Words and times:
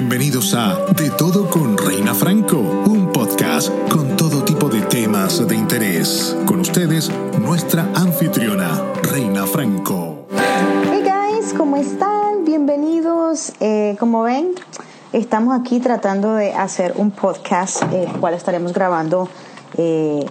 Bienvenidos 0.00 0.54
a 0.54 0.76
De 0.94 1.10
Todo 1.10 1.50
con 1.50 1.76
Reina 1.76 2.14
Franco, 2.14 2.56
un 2.56 3.10
podcast 3.12 3.72
con 3.90 4.16
todo 4.16 4.44
tipo 4.44 4.68
de 4.68 4.80
temas 4.82 5.44
de 5.48 5.56
interés. 5.56 6.36
Con 6.46 6.60
ustedes, 6.60 7.10
nuestra 7.40 7.82
anfitriona, 7.96 8.80
Reina 9.02 9.44
Franco. 9.44 10.28
Hey 10.84 11.02
guys, 11.02 11.52
¿cómo 11.52 11.76
están? 11.76 12.44
Bienvenidos. 12.44 13.52
Eh, 13.58 13.96
como 13.98 14.22
ven, 14.22 14.52
estamos 15.12 15.60
aquí 15.60 15.80
tratando 15.80 16.34
de 16.34 16.52
hacer 16.52 16.94
un 16.94 17.10
podcast, 17.10 17.82
el 17.92 18.06
cual 18.20 18.34
estaremos 18.34 18.72
grabando. 18.72 19.28
Eh, 19.76 20.24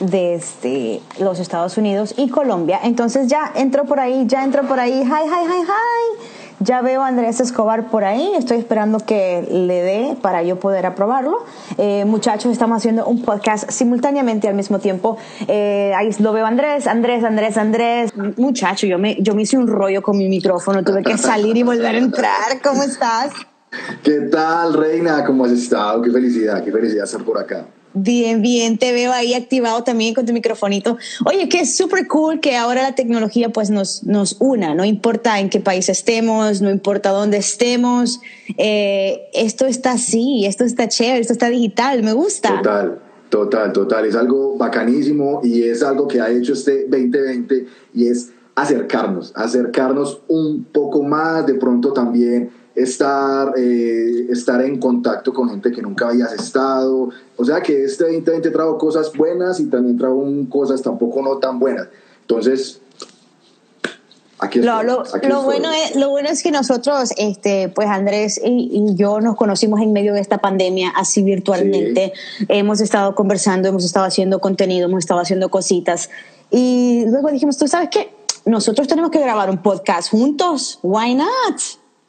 desde 0.00 1.00
los 1.20 1.38
Estados 1.40 1.76
Unidos 1.76 2.14
y 2.16 2.28
Colombia. 2.28 2.80
Entonces 2.82 3.26
ya 3.28 3.52
entró 3.54 3.84
por 3.84 4.00
ahí, 4.00 4.24
ya 4.26 4.44
entró 4.44 4.62
por 4.62 4.78
ahí. 4.78 5.02
Hi, 5.02 5.26
hi, 5.26 5.46
hi, 5.46 5.62
hi. 5.62 6.37
Ya 6.60 6.82
veo 6.82 7.02
a 7.02 7.06
Andrés 7.06 7.40
Escobar 7.40 7.88
por 7.88 8.04
ahí, 8.04 8.32
estoy 8.36 8.58
esperando 8.58 8.98
que 8.98 9.46
le 9.50 9.82
dé 9.82 10.16
para 10.20 10.42
yo 10.42 10.58
poder 10.58 10.86
aprobarlo. 10.86 11.44
Eh, 11.76 12.04
muchachos, 12.04 12.50
estamos 12.50 12.78
haciendo 12.78 13.06
un 13.06 13.22
podcast 13.22 13.70
simultáneamente 13.70 14.48
al 14.48 14.54
mismo 14.54 14.80
tiempo. 14.80 15.18
Eh, 15.46 15.92
ahí 15.96 16.10
lo 16.18 16.32
veo 16.32 16.46
Andrés, 16.46 16.88
Andrés, 16.88 17.22
Andrés, 17.22 17.56
Andrés. 17.56 18.12
Muchacho, 18.36 18.86
yo 18.88 18.98
me, 18.98 19.16
yo 19.20 19.34
me 19.34 19.42
hice 19.42 19.56
un 19.56 19.68
rollo 19.68 20.02
con 20.02 20.18
mi 20.18 20.28
micrófono, 20.28 20.82
tuve 20.82 21.04
que 21.04 21.16
salir 21.16 21.56
y 21.56 21.62
volver 21.62 21.94
a 21.94 21.98
entrar. 21.98 22.60
¿Cómo 22.62 22.82
estás? 22.82 23.30
¿Qué 24.02 24.20
tal, 24.22 24.74
Reina? 24.74 25.24
¿Cómo 25.24 25.44
has 25.44 25.52
estado? 25.52 26.02
Qué 26.02 26.10
felicidad, 26.10 26.64
qué 26.64 26.72
felicidad 26.72 27.04
estar 27.04 27.22
por 27.22 27.38
acá. 27.38 27.66
Bien, 28.00 28.42
bien, 28.42 28.78
te 28.78 28.92
veo 28.92 29.12
ahí 29.12 29.34
activado 29.34 29.82
también 29.82 30.14
con 30.14 30.24
tu 30.24 30.32
microfonito. 30.32 30.98
Oye, 31.26 31.48
que 31.48 31.60
es 31.60 31.76
súper 31.76 32.06
cool 32.06 32.38
que 32.40 32.56
ahora 32.56 32.82
la 32.82 32.94
tecnología 32.94 33.48
pues 33.48 33.70
nos, 33.70 34.04
nos 34.04 34.36
una, 34.38 34.74
no 34.74 34.84
importa 34.84 35.40
en 35.40 35.50
qué 35.50 35.58
país 35.58 35.88
estemos, 35.88 36.62
no 36.62 36.70
importa 36.70 37.10
dónde 37.10 37.38
estemos, 37.38 38.20
eh, 38.56 39.28
esto 39.34 39.66
está 39.66 39.92
así, 39.92 40.46
esto 40.46 40.64
está 40.64 40.88
chévere, 40.88 41.20
esto 41.20 41.32
está 41.32 41.48
digital, 41.48 42.02
me 42.04 42.12
gusta. 42.12 42.56
Total, 42.56 42.98
total, 43.30 43.72
total, 43.72 44.04
es 44.06 44.14
algo 44.14 44.56
bacanísimo 44.56 45.40
y 45.42 45.64
es 45.64 45.82
algo 45.82 46.06
que 46.06 46.20
ha 46.20 46.30
hecho 46.30 46.52
este 46.52 46.82
2020 46.88 47.66
y 47.94 48.06
es 48.06 48.30
acercarnos, 48.54 49.32
acercarnos 49.34 50.20
un 50.28 50.64
poco 50.64 51.02
más, 51.02 51.46
de 51.46 51.54
pronto 51.54 51.92
también 51.92 52.50
estar, 52.78 53.54
eh, 53.56 54.26
estar 54.30 54.62
en 54.62 54.78
contacto 54.78 55.32
con 55.32 55.48
gente 55.50 55.72
que 55.72 55.82
nunca 55.82 56.08
habías 56.08 56.32
estado. 56.32 57.10
O 57.38 57.44
sea 57.44 57.62
que 57.62 57.84
este 57.84 58.04
2020 58.04 58.50
trajo 58.50 58.76
cosas 58.76 59.12
buenas 59.12 59.60
y 59.60 59.66
también 59.66 59.96
trajo 59.96 60.22
cosas 60.50 60.82
tampoco 60.82 61.22
no 61.22 61.38
tan 61.38 61.58
buenas. 61.58 61.88
Entonces, 62.22 62.80
Aquí 64.40 64.60
lo, 64.60 64.84
lo, 64.84 65.02
lo 65.22 65.42
bueno 65.42 65.68
es, 65.72 65.96
lo 65.96 66.10
bueno 66.10 66.28
es 66.28 66.44
que 66.44 66.52
nosotros, 66.52 67.10
este, 67.16 67.70
pues 67.70 67.88
Andrés 67.88 68.40
y, 68.44 68.94
yo 68.94 69.20
nos 69.20 69.34
conocimos 69.34 69.80
en 69.80 69.92
medio 69.92 70.12
de 70.14 70.20
esta 70.20 70.38
pandemia, 70.38 70.90
así 70.90 71.22
virtualmente. 71.22 72.12
Hemos 72.46 72.80
estado 72.80 73.16
conversando, 73.16 73.68
hemos 73.68 73.84
estado 73.84 74.06
haciendo 74.06 74.40
contenido, 74.40 74.86
hemos 74.86 75.00
estado 75.00 75.20
haciendo 75.20 75.48
cositas. 75.48 76.10
Y 76.52 77.04
luego 77.06 77.32
dijimos, 77.32 77.58
¿tú 77.58 77.66
sabes 77.66 77.88
qué? 77.90 78.10
Nosotros 78.44 78.86
tenemos 78.86 79.10
que 79.10 79.18
grabar 79.18 79.50
un 79.50 79.60
podcast 79.60 80.10
juntos. 80.10 80.78
¿Why 80.82 81.16
not? 81.16 81.60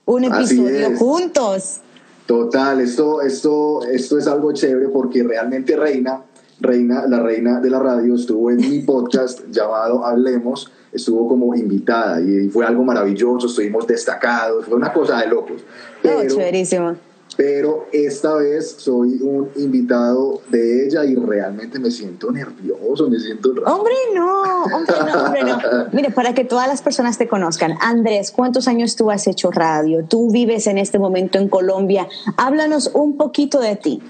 un 0.09 0.23
episodio 0.23 0.97
juntos. 0.97 1.81
Total, 2.29 2.79
esto, 2.79 3.23
esto, 3.23 3.81
esto 3.91 4.19
es 4.19 4.27
algo 4.27 4.53
chévere 4.53 4.89
porque 4.89 5.23
realmente 5.23 5.75
Reina, 5.75 6.21
Reina, 6.59 7.07
la 7.07 7.23
reina 7.23 7.59
de 7.59 7.71
la 7.71 7.79
radio, 7.79 8.13
estuvo 8.13 8.51
en 8.51 8.57
mi 8.57 8.81
podcast 8.81 9.39
llamado 9.49 10.05
Hablemos, 10.05 10.71
estuvo 10.91 11.27
como 11.27 11.55
invitada 11.55 12.21
y 12.21 12.47
fue 12.49 12.67
algo 12.67 12.83
maravilloso, 12.83 13.47
estuvimos 13.47 13.87
destacados, 13.87 14.63
fue 14.67 14.75
una 14.75 14.93
cosa 14.93 15.21
de 15.21 15.25
locos. 15.25 15.63
Pero, 16.03 16.27
chéverísimo 16.27 17.08
pero 17.37 17.87
esta 17.91 18.35
vez 18.35 18.75
soy 18.77 19.19
un 19.21 19.49
invitado 19.55 20.41
de 20.49 20.85
ella 20.85 21.05
y 21.05 21.15
realmente 21.15 21.79
me 21.79 21.91
siento 21.91 22.31
nervioso, 22.31 23.09
me 23.09 23.19
siento 23.19 23.53
raro. 23.53 23.77
Hombre, 23.77 23.93
no, 24.13 24.63
hombre, 24.63 24.95
no, 25.13 25.23
hombre, 25.23 25.43
no. 25.43 25.57
Mire, 25.93 26.11
para 26.11 26.33
que 26.33 26.43
todas 26.43 26.67
las 26.67 26.81
personas 26.81 27.17
te 27.17 27.27
conozcan, 27.27 27.75
Andrés, 27.81 28.31
¿cuántos 28.31 28.67
años 28.67 28.95
tú 28.95 29.11
has 29.11 29.27
hecho 29.27 29.51
radio? 29.51 30.03
Tú 30.05 30.31
vives 30.31 30.67
en 30.67 30.77
este 30.77 30.99
momento 30.99 31.37
en 31.37 31.49
Colombia. 31.49 32.07
Háblanos 32.37 32.91
un 32.93 33.15
poquito 33.15 33.59
de 33.59 33.75
ti. 33.75 34.01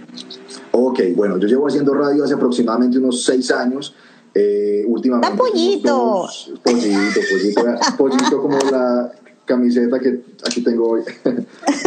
Ok, 0.72 1.00
bueno, 1.16 1.38
yo 1.38 1.48
llevo 1.48 1.68
haciendo 1.68 1.94
radio 1.94 2.24
hace 2.24 2.34
aproximadamente 2.34 2.98
unos 2.98 3.24
seis 3.24 3.52
años. 3.52 3.96
Eh, 4.34 4.86
últimamente. 4.88 5.28
¡Está 5.28 5.44
pollito! 5.44 6.28
pollito, 6.64 7.20
pollito, 7.32 7.98
pollito 7.98 8.42
como 8.42 8.58
la, 8.72 9.12
camiseta 9.50 10.00
que 10.00 10.22
aquí 10.46 10.62
tengo 10.62 10.90
hoy. 10.92 11.02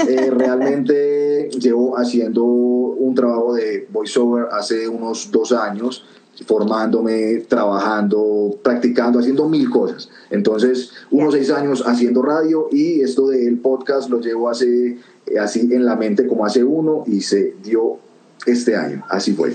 Eh, 0.08 0.30
realmente 0.30 1.48
llevo 1.50 1.96
haciendo 1.96 2.42
un 2.44 3.14
trabajo 3.14 3.54
de 3.54 3.86
voiceover 3.90 4.46
hace 4.50 4.88
unos 4.88 5.30
dos 5.30 5.52
años, 5.52 6.04
formándome, 6.46 7.44
trabajando, 7.48 8.58
practicando, 8.62 9.20
haciendo 9.20 9.48
mil 9.48 9.70
cosas. 9.70 10.08
Entonces, 10.30 10.90
unos 11.10 11.34
seis 11.34 11.50
años 11.50 11.84
haciendo 11.86 12.22
radio 12.22 12.68
y 12.72 13.00
esto 13.00 13.28
del 13.28 13.58
podcast 13.58 14.10
lo 14.10 14.20
llevo 14.20 14.48
hace, 14.48 14.98
así 15.40 15.68
en 15.72 15.84
la 15.84 15.94
mente 15.94 16.26
como 16.26 16.44
hace 16.44 16.64
uno 16.64 17.04
y 17.06 17.20
se 17.20 17.54
dio 17.62 17.98
este 18.46 18.74
año. 18.74 19.04
Así 19.08 19.34
fue. 19.34 19.52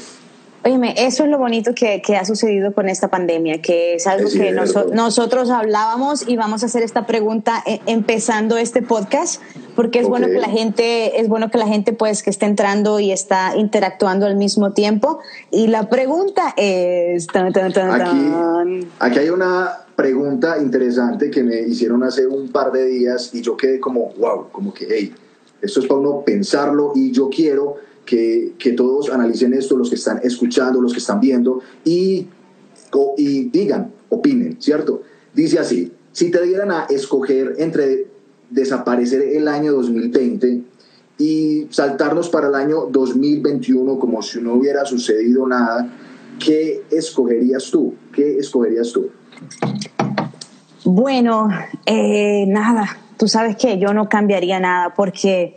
Óyeme, 0.67 0.95
eso 0.97 1.23
es 1.23 1.29
lo 1.29 1.37
bonito 1.37 1.73
que, 1.73 2.01
que, 2.01 2.17
ha 2.17 2.25
sucedido 2.25 2.73
con 2.73 2.89
esta 2.89 3.07
pandemia, 3.07 3.61
que 3.61 3.95
es 3.95 4.05
algo 4.05 4.29
que 4.29 4.51
nosotros 4.51 5.49
hablábamos 5.49 6.27
y 6.27 6.35
vamos 6.35 6.61
a 6.61 6.65
hacer 6.65 6.83
esta 6.83 7.07
pregunta 7.07 7.63
eh, 7.65 7.79
empezando 7.85 8.57
este 8.57 8.81
podcast, 8.81 9.41
porque 9.77 9.99
es 9.99 10.09
bueno 10.09 10.27
que 10.27 10.39
la 10.39 10.49
gente, 10.49 11.21
es 11.21 11.29
bueno 11.29 11.49
que 11.49 11.57
la 11.57 11.67
gente 11.67 11.93
pues 11.93 12.21
que 12.21 12.31
esté 12.31 12.47
entrando 12.47 12.99
y 12.99 13.13
está 13.13 13.55
interactuando 13.55 14.25
al 14.25 14.35
mismo 14.35 14.73
tiempo. 14.73 15.19
Y 15.51 15.67
la 15.67 15.87
pregunta 15.87 16.53
es... 16.57 17.27
aquí, 17.33 18.85
aquí 18.99 19.19
hay 19.19 19.29
una 19.29 19.85
pregunta 19.95 20.57
interesante 20.61 21.31
que 21.31 21.43
me 21.43 21.61
hicieron 21.61 22.03
hace 22.03 22.27
un 22.27 22.49
par 22.51 22.73
de 22.73 22.87
días 22.87 23.29
y 23.33 23.41
yo 23.41 23.55
quedé 23.55 23.79
como, 23.79 24.11
wow, 24.17 24.49
como 24.51 24.73
que, 24.73 24.85
hey, 24.89 25.15
esto 25.61 25.79
es 25.79 25.85
para 25.85 26.01
uno 26.01 26.23
pensarlo 26.25 26.91
y 26.93 27.13
yo 27.13 27.29
quiero 27.29 27.87
que, 28.07 28.73
todos 28.75 29.11
analicen 29.11 29.53
esto, 29.53 29.77
los 29.77 29.89
que 29.89 29.95
están 29.95 30.19
escuchando, 30.23 30.81
los 30.81 30.93
que 30.93 30.99
están 30.99 31.19
viendo, 31.19 31.59
y, 31.83 32.27
y 33.17 33.43
digan, 33.49 33.91
opinen, 34.09 34.57
¿cierto? 34.59 35.03
Dice 35.33 35.59
así, 35.59 35.91
si 36.11 36.31
te 36.31 36.41
dieran 36.41 36.71
a 36.71 36.85
escoger 36.89 37.55
entre 37.59 38.07
desaparecer 38.49 39.21
el 39.21 39.47
año 39.47 39.73
2020 39.73 40.61
y 41.19 41.67
saltarnos 41.69 42.29
para 42.29 42.47
el 42.47 42.55
año 42.55 42.87
2021 42.89 43.99
como 43.99 44.21
si 44.21 44.39
no 44.41 44.53
hubiera 44.53 44.85
sucedido 44.85 45.45
nada, 45.45 45.89
¿qué 46.43 46.83
escogerías 46.89 47.69
tú? 47.69 47.93
¿Qué 48.13 48.37
escogerías 48.37 48.91
tú? 48.93 49.09
Bueno, 50.85 51.49
eh, 51.85 52.45
nada, 52.47 52.97
tú 53.17 53.27
sabes 53.27 53.57
que 53.57 53.77
yo 53.77 53.93
no 53.93 54.07
cambiaría 54.07 54.59
nada 54.59 54.93
porque 54.95 55.55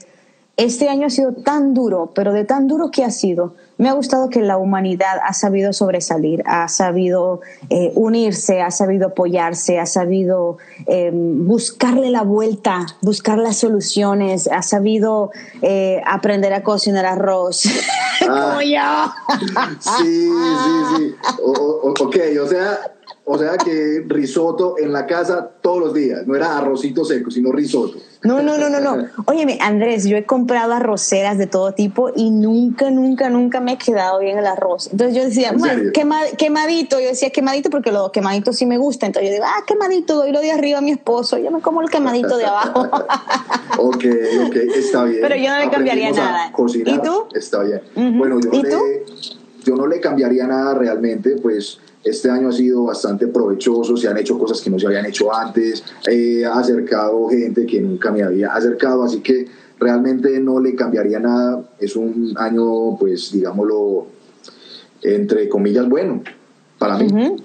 este 0.61 0.91
año 0.91 1.07
ha 1.07 1.11
sido 1.11 1.33
tan 1.33 1.73
duro, 1.73 2.13
pero 2.15 2.35
de 2.35 2.45
tan 2.45 2.69
duro 2.69 2.91
que 2.91 3.03
ha 3.03 3.11
sido, 3.11 3.55
me 3.79 3.89
ha 3.89 3.95
gustado 3.95 4.29
que 4.29 4.43
la 4.43 4.59
humanidad 4.59 5.19
ha 5.25 5.33
sabido 5.33 5.73
sobresalir, 5.73 6.43
ha 6.45 6.69
sabido 6.69 7.41
eh, 7.71 7.93
unirse, 7.95 8.61
ha 8.61 8.71
sabido 8.71 9.07
apoyarse, 9.07 9.79
ha 9.79 9.87
sabido 9.87 10.59
em, 10.87 11.47
buscarle 11.47 12.11
la 12.11 12.23
vuelta, 12.23 12.85
buscar 13.01 13.39
las 13.39 13.57
soluciones, 13.57 14.49
ha 14.49 14.61
sabido 14.61 15.31
eh, 15.63 16.03
aprender 16.05 16.53
a 16.53 16.63
cocinar 16.63 17.07
arroz. 17.07 17.63
Como 18.21 18.61
yo. 18.61 19.15
sí, 19.81 20.29
sí, 20.29 20.97
sí. 20.97 21.15
ok, 21.43 22.17
o 22.45 22.47
sea, 22.47 22.81
o 23.25 23.39
sea 23.39 23.57
que 23.57 24.05
risotto 24.07 24.77
en 24.79 24.93
la 24.93 25.07
casa 25.07 25.51
todos 25.61 25.79
los 25.79 25.95
días, 25.95 26.27
no 26.27 26.35
era 26.35 26.59
arrocito 26.59 27.05
seco, 27.05 27.31
sino 27.31 27.53
risotto. 27.53 27.99
No, 28.23 28.43
no, 28.43 28.59
no, 28.59 28.69
no, 28.69 28.81
no. 28.81 29.07
Óyeme, 29.27 29.59
Andrés, 29.61 30.05
yo 30.05 30.17
he 30.17 30.25
comprado 30.27 30.73
arroceras 30.73 31.39
de 31.39 31.47
todo 31.47 31.73
tipo 31.73 32.11
y 32.15 32.31
nunca, 32.31 32.91
nunca, 32.91 33.31
nunca 33.31 33.61
me 33.61 33.73
he 33.73 33.79
quedado 33.79 34.19
bien 34.19 34.39
el 34.39 34.47
arroz. 34.47 34.89
Entonces 34.91 35.17
yo 35.17 35.25
decía, 35.25 35.53
bueno, 35.57 35.93
quemadito. 36.37 37.01
Yo 37.01 37.07
decía 37.07 37.31
quemadito 37.31 37.71
porque 37.71 37.93
los 37.93 38.11
quemaditos 38.11 38.57
sí 38.57 38.67
me 38.67 38.79
gusta. 38.79 39.07
Entonces 39.07 39.31
yo 39.31 39.35
digo, 39.35 39.47
ah, 39.47 39.65
quemadito, 39.67 40.17
doy 40.17 40.33
lo 40.33 40.41
de 40.41 40.53
arriba 40.53 40.79
a 40.79 40.83
mi 40.83 40.91
esposo. 40.91 41.39
Yo 41.39 41.51
me 41.51 41.61
como 41.61 41.83
el 41.83 41.89
quemadito 41.89 42.37
de 42.37 42.47
abajo. 42.47 42.83
ok, 43.79 44.05
ok, 44.47 44.57
está 44.75 45.05
bien. 45.05 45.21
Pero 45.23 45.37
yo 45.37 45.51
no 45.51 45.59
le 45.59 45.71
cambiaría 45.71 46.11
nada. 46.11 46.53
¿Y 46.85 46.99
tú? 46.99 47.27
Está 47.35 47.63
bien. 47.63 47.81
Bueno, 48.19 48.41
yo, 48.41 48.51
yo 49.65 49.77
no 49.77 49.87
le 49.87 50.01
cambiaría 50.01 50.47
nada 50.47 50.75
realmente, 50.75 51.37
pues 51.41 51.79
este 52.03 52.31
año 52.31 52.49
ha 52.49 52.53
sido 52.53 52.85
bastante 52.85 53.27
provechoso, 53.27 53.97
se 53.97 54.09
han 54.09 54.17
hecho 54.19 54.39
cosas 54.39 54.61
que 54.61 54.71
no 54.71 54.79
se 54.79 54.87
habían 54.87 55.07
hecho 55.07 55.35
antes, 55.35 55.85
he 56.09 56.45
acercado 56.45 57.29
gente 57.29 57.67
que 57.67 57.81
nunca 57.81 58.11
me 58.11 58.23
había 58.23 58.55
acercado, 58.55 59.03
así 59.05 59.21
que 59.21 59.47
realmente 59.79 60.39
no 60.41 60.61
le 60.61 60.75
cambiaría 60.75 61.19
nada. 61.19 61.65
Es 61.79 61.97
un 61.97 62.35
año, 62.37 62.97
pues, 62.99 63.33
digámoslo, 63.33 64.07
entre 65.03 65.49
comillas, 65.49 65.89
bueno 65.89 66.23
para 66.79 66.99
mí. 66.99 67.37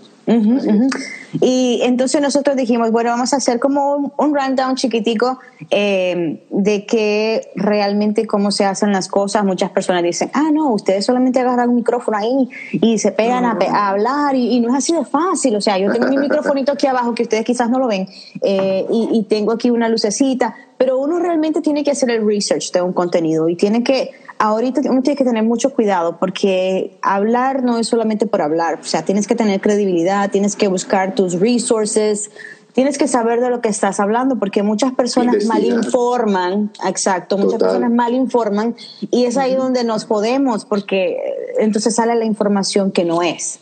Y 1.41 1.81
entonces 1.83 2.21
nosotros 2.21 2.55
dijimos, 2.55 2.91
bueno, 2.91 3.11
vamos 3.11 3.33
a 3.33 3.37
hacer 3.37 3.59
como 3.59 3.95
un, 3.95 4.13
un 4.17 4.35
rundown 4.35 4.75
chiquitico 4.75 5.39
eh, 5.69 6.43
de 6.49 6.85
que 6.85 7.51
realmente 7.55 8.25
cómo 8.25 8.51
se 8.51 8.65
hacen 8.65 8.91
las 8.91 9.07
cosas. 9.07 9.43
Muchas 9.45 9.71
personas 9.71 10.03
dicen, 10.03 10.29
ah, 10.33 10.49
no, 10.51 10.71
ustedes 10.71 11.05
solamente 11.05 11.39
agarran 11.39 11.69
un 11.69 11.75
micrófono 11.75 12.17
ahí 12.17 12.49
y 12.71 12.97
se 12.97 13.11
pegan 13.11 13.45
a, 13.45 13.89
hablar 13.89 14.35
y, 14.35 14.59
no 14.59 14.69
es 14.69 14.75
así 14.75 14.93
de 14.93 15.05
fácil. 15.05 15.55
O 15.55 15.61
sea, 15.61 15.77
yo 15.77 15.91
tengo 15.91 16.07
mi 16.07 16.17
microfonito 16.17 16.71
aquí 16.71 16.87
abajo 16.87 17.13
que 17.13 17.23
ustedes 17.23 17.45
quizás 17.45 17.69
no 17.69 17.79
lo 17.79 17.87
ven 17.87 18.07
eh, 18.41 18.85
y, 18.91 19.09
y 19.11 19.23
tengo 19.23 19.51
aquí 19.51 19.69
una 19.69 19.89
lucecita, 19.89 20.55
pero 20.77 20.97
uno 20.99 21.19
realmente 21.19 21.61
tiene 21.61 21.83
que 21.83 21.91
hacer 21.91 22.09
el 22.09 22.25
research 22.25 22.71
de 22.71 22.81
un 22.81 22.93
contenido 22.93 23.49
y 23.49 23.55
tiene 23.55 23.83
que 23.83 24.11
ahorita 24.37 24.81
uno 24.89 25.01
tiene 25.01 25.17
que 25.17 25.23
tener 25.23 25.43
mucho 25.43 25.71
cuidado 25.71 26.17
porque 26.19 26.97
hablar 27.01 27.63
no 27.63 27.77
es 27.77 27.87
solamente 27.87 28.27
por 28.27 28.41
hablar, 28.41 28.79
o 28.81 28.83
sea, 28.83 29.03
tienes 29.03 29.27
que 29.27 29.35
tener 29.35 29.61
credibilidad, 29.61 30.29
tienes 30.31 30.55
que 30.55 30.67
buscar 30.67 31.15
tus 31.15 31.39
resources, 31.39 32.31
tienes 32.73 32.97
que 32.97 33.07
saber 33.07 33.39
de 33.39 33.49
lo 33.49 33.61
que 33.61 33.69
estás 33.69 33.99
hablando 33.99 34.37
porque 34.37 34.63
muchas 34.63 34.93
personas 34.93 35.45
mal 35.45 35.63
informan, 35.63 36.71
exacto, 36.85 37.37
muchas 37.37 37.59
personas 37.59 37.91
mal 37.91 38.13
informan 38.13 38.75
y 38.99 39.25
es 39.25 39.37
ahí 39.37 39.55
donde 39.55 39.83
nos 39.83 40.05
podemos 40.05 40.65
porque 40.65 41.17
entonces 41.57 41.95
sale 41.95 42.15
la 42.15 42.25
información 42.25 42.91
que 42.91 43.05
no 43.05 43.21
es. 43.21 43.59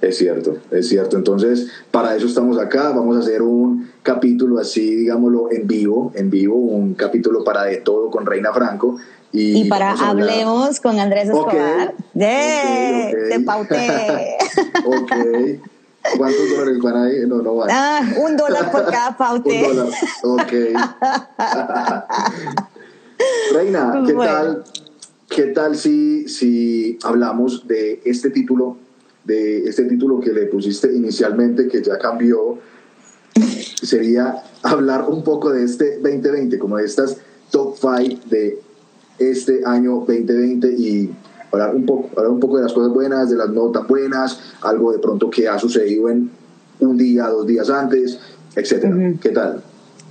Es 0.00 0.18
cierto, 0.18 0.58
es 0.70 0.88
cierto. 0.88 1.16
Entonces, 1.16 1.68
para 1.90 2.14
eso 2.14 2.26
estamos 2.26 2.58
acá. 2.58 2.90
Vamos 2.90 3.16
a 3.16 3.20
hacer 3.20 3.40
un 3.40 3.90
capítulo 4.02 4.58
así, 4.58 4.94
digámoslo, 4.94 5.50
en 5.50 5.66
vivo, 5.66 6.12
en 6.14 6.30
vivo, 6.30 6.56
un 6.56 6.94
capítulo 6.94 7.42
para 7.44 7.64
de 7.64 7.78
todo 7.78 8.10
con 8.10 8.26
Reina 8.26 8.52
Franco. 8.52 8.98
Y, 9.36 9.68
para 9.68 9.90
Hablemos 9.92 10.78
con 10.78 11.00
Andrés 11.00 11.24
Escobar. 11.24 11.92
Okay. 12.14 13.12
Te 13.30 13.40
pauté. 13.40 14.36
ok. 14.86 15.12
¿Cuántos 16.16 16.50
dólares 16.50 16.78
van 16.80 16.96
ahí? 16.96 17.26
No, 17.26 17.42
no 17.42 17.56
van. 17.56 17.68
Ah, 17.72 18.00
un 18.24 18.36
dólar 18.36 18.70
por 18.70 18.84
cada 18.84 19.16
paute. 19.18 19.70
un 19.70 19.76
dólar. 19.76 19.92
Ok. 20.22 20.52
Reina, 23.54 24.04
¿qué 24.06 24.12
tal? 24.12 24.62
¿Qué 25.28 25.42
tal 25.46 25.76
si, 25.76 26.28
si 26.28 26.96
hablamos 27.02 27.66
de 27.66 28.02
este 28.04 28.30
título, 28.30 28.76
de 29.24 29.64
este 29.64 29.82
título 29.84 30.20
que 30.20 30.32
le 30.32 30.46
pusiste 30.46 30.94
inicialmente, 30.94 31.66
que 31.66 31.82
ya 31.82 31.98
cambió? 31.98 32.60
Sería 33.82 34.44
hablar 34.62 35.06
un 35.08 35.24
poco 35.24 35.50
de 35.50 35.64
este 35.64 35.98
2020, 35.98 36.56
como 36.56 36.76
de 36.76 36.84
estas 36.84 37.16
top 37.50 37.74
5 37.80 38.28
de 38.30 38.62
este 39.18 39.60
año 39.64 40.04
2020 40.06 40.68
y 40.72 41.10
hablar 41.52 41.74
un 41.74 41.86
poco, 41.86 42.10
hablar 42.16 42.32
un 42.32 42.40
poco 42.40 42.56
de 42.56 42.64
las 42.64 42.72
cosas 42.72 42.92
buenas, 42.92 43.30
de 43.30 43.36
las 43.36 43.48
no 43.50 43.70
tan 43.70 43.86
buenas, 43.86 44.40
algo 44.62 44.92
de 44.92 44.98
pronto 44.98 45.30
que 45.30 45.48
ha 45.48 45.58
sucedido 45.58 46.08
en 46.08 46.30
un 46.80 46.96
día, 46.96 47.28
dos 47.28 47.46
días 47.46 47.70
antes, 47.70 48.18
etcétera. 48.56 48.94
¿Qué 49.20 49.30
tal? 49.30 49.62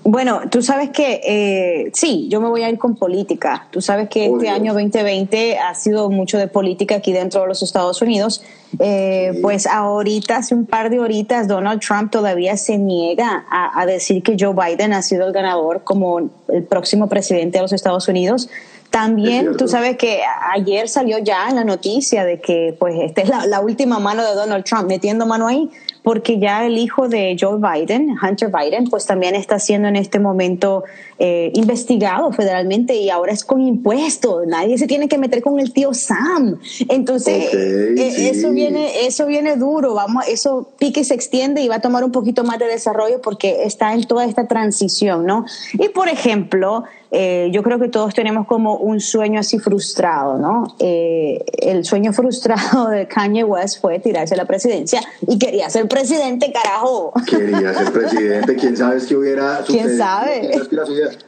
Bueno, 0.06 0.42
tú 0.52 0.62
sabes 0.62 0.90
que 0.90 1.22
eh, 1.24 1.90
sí, 1.94 2.28
yo 2.30 2.42
me 2.42 2.50
voy 2.50 2.62
a 2.64 2.70
ir 2.70 2.78
con 2.78 2.96
política. 2.96 3.68
Tú 3.72 3.80
sabes 3.80 4.10
que 4.10 4.26
este 4.26 4.50
año 4.50 4.74
2020 4.74 5.58
ha 5.58 5.74
sido 5.76 6.10
mucho 6.10 6.38
de 6.38 6.50
política 6.50 6.96
aquí 6.96 7.14
dentro 7.14 7.42
de 7.42 7.48
los 7.48 7.64
Estados 7.64 8.02
Unidos. 8.02 8.44
Eh, 8.80 9.40
Pues 9.42 9.66
ahorita, 9.66 10.38
hace 10.38 10.56
un 10.56 10.66
par 10.66 10.90
de 10.90 11.00
horitas, 11.00 11.48
Donald 11.48 11.80
Trump 11.80 12.12
todavía 12.12 12.58
se 12.58 12.78
niega 12.78 13.46
a, 13.50 13.80
a 13.80 13.86
decir 13.86 14.24
que 14.24 14.36
Joe 14.38 14.54
Biden 14.54 14.92
ha 14.92 15.02
sido 15.02 15.26
el 15.26 15.32
ganador 15.32 15.86
como 15.86 16.20
el 16.50 16.64
próximo 16.64 17.08
presidente 17.08 17.60
de 17.60 17.62
los 17.62 17.72
Estados 17.72 18.10
Unidos. 18.10 18.50
También 18.94 19.58
tú 19.58 19.68
sabes 19.68 19.98
que 19.98 20.22
ayer 20.52 20.88
salió 20.88 21.18
ya 21.18 21.50
en 21.50 21.56
la 21.56 21.64
noticia 21.64 22.26
de 22.26 22.40
que 22.40 22.76
pues 22.78 22.94
esta 23.02 23.22
es 23.22 23.48
la, 23.48 23.60
última 23.60 23.98
mano 23.98 24.24
de 24.24 24.36
Donald 24.36 24.64
Trump 24.66 24.88
metiendo 24.88 25.26
mano 25.26 25.48
ahí, 25.48 25.72
porque 26.04 26.38
ya 26.38 26.64
el 26.64 26.78
hijo 26.78 27.10
de 27.10 27.36
Joe 27.40 27.58
Biden, 27.58 28.16
Hunter 28.22 28.52
Biden, 28.52 28.92
pues 28.92 29.08
también 29.08 29.34
está 29.34 29.58
siendo 29.58 29.88
en 29.88 29.96
este 29.96 30.20
momento 30.20 30.84
eh, 31.20 31.52
investigado 31.54 32.32
federalmente 32.32 32.96
y 32.96 33.10
ahora 33.10 33.32
es 33.32 33.44
con 33.44 33.62
impuestos. 33.62 34.48
Nadie 34.48 34.78
se 34.78 34.88
tiene 34.88 35.08
que 35.08 35.18
meter 35.18 35.42
con 35.42 35.60
el 35.60 35.74
tío 35.74 35.94
Sam. 35.94 36.60
Entonces 36.90 37.54
eh, 37.54 38.30
eso 38.32 38.52
viene, 38.52 39.06
eso 39.06 39.26
viene 39.26 39.56
duro. 39.56 39.94
Vamos, 39.94 40.26
eso 40.28 40.70
pique 40.80 41.04
se 41.04 41.14
extiende 41.14 41.62
y 41.62 41.68
va 41.68 41.76
a 41.76 41.82
tomar 41.82 42.04
un 42.04 42.12
poquito 42.12 42.44
más 42.44 42.60
de 42.60 42.66
desarrollo 42.66 43.22
porque 43.22 43.64
está 43.64 43.94
en 43.94 44.04
toda 44.06 44.26
esta 44.26 44.48
transición, 44.48 45.26
¿no? 45.26 45.46
Y 45.74 45.90
por 45.90 46.08
ejemplo 46.08 46.84
eh, 47.16 47.52
yo 47.52 47.62
creo 47.62 47.78
que 47.78 47.90
todos 47.90 48.16
tenemos 48.16 48.48
como 48.48 48.76
un 48.78 49.00
sueño 49.00 49.40
así 49.40 49.60
frustrado, 49.60 50.40
¿no? 50.40 50.76
Eh, 50.80 51.46
el 51.60 51.86
sueño 51.86 52.12
frustrado 52.12 52.88
de 52.90 53.08
Kanye 53.08 53.44
West 53.44 53.82
fue 53.82 54.00
tirarse 54.00 54.36
la 54.36 54.46
presidencia 54.46 55.00
y 55.28 55.38
quería 55.38 55.70
ser 55.70 55.88
presidente, 55.88 56.52
carajo. 56.52 57.14
Quería 57.30 57.72
ser 57.76 57.94
presidente, 57.94 58.56
quién 58.56 58.76
sabe 58.76 58.98
qué 59.08 59.16
hubiera 59.16 59.58
sucedido. 59.64 59.86
¿Quién 59.86 59.98
sabe? 60.00 60.52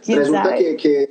Resulta 0.08 0.56
Que, 0.56 0.76
que, 0.76 1.10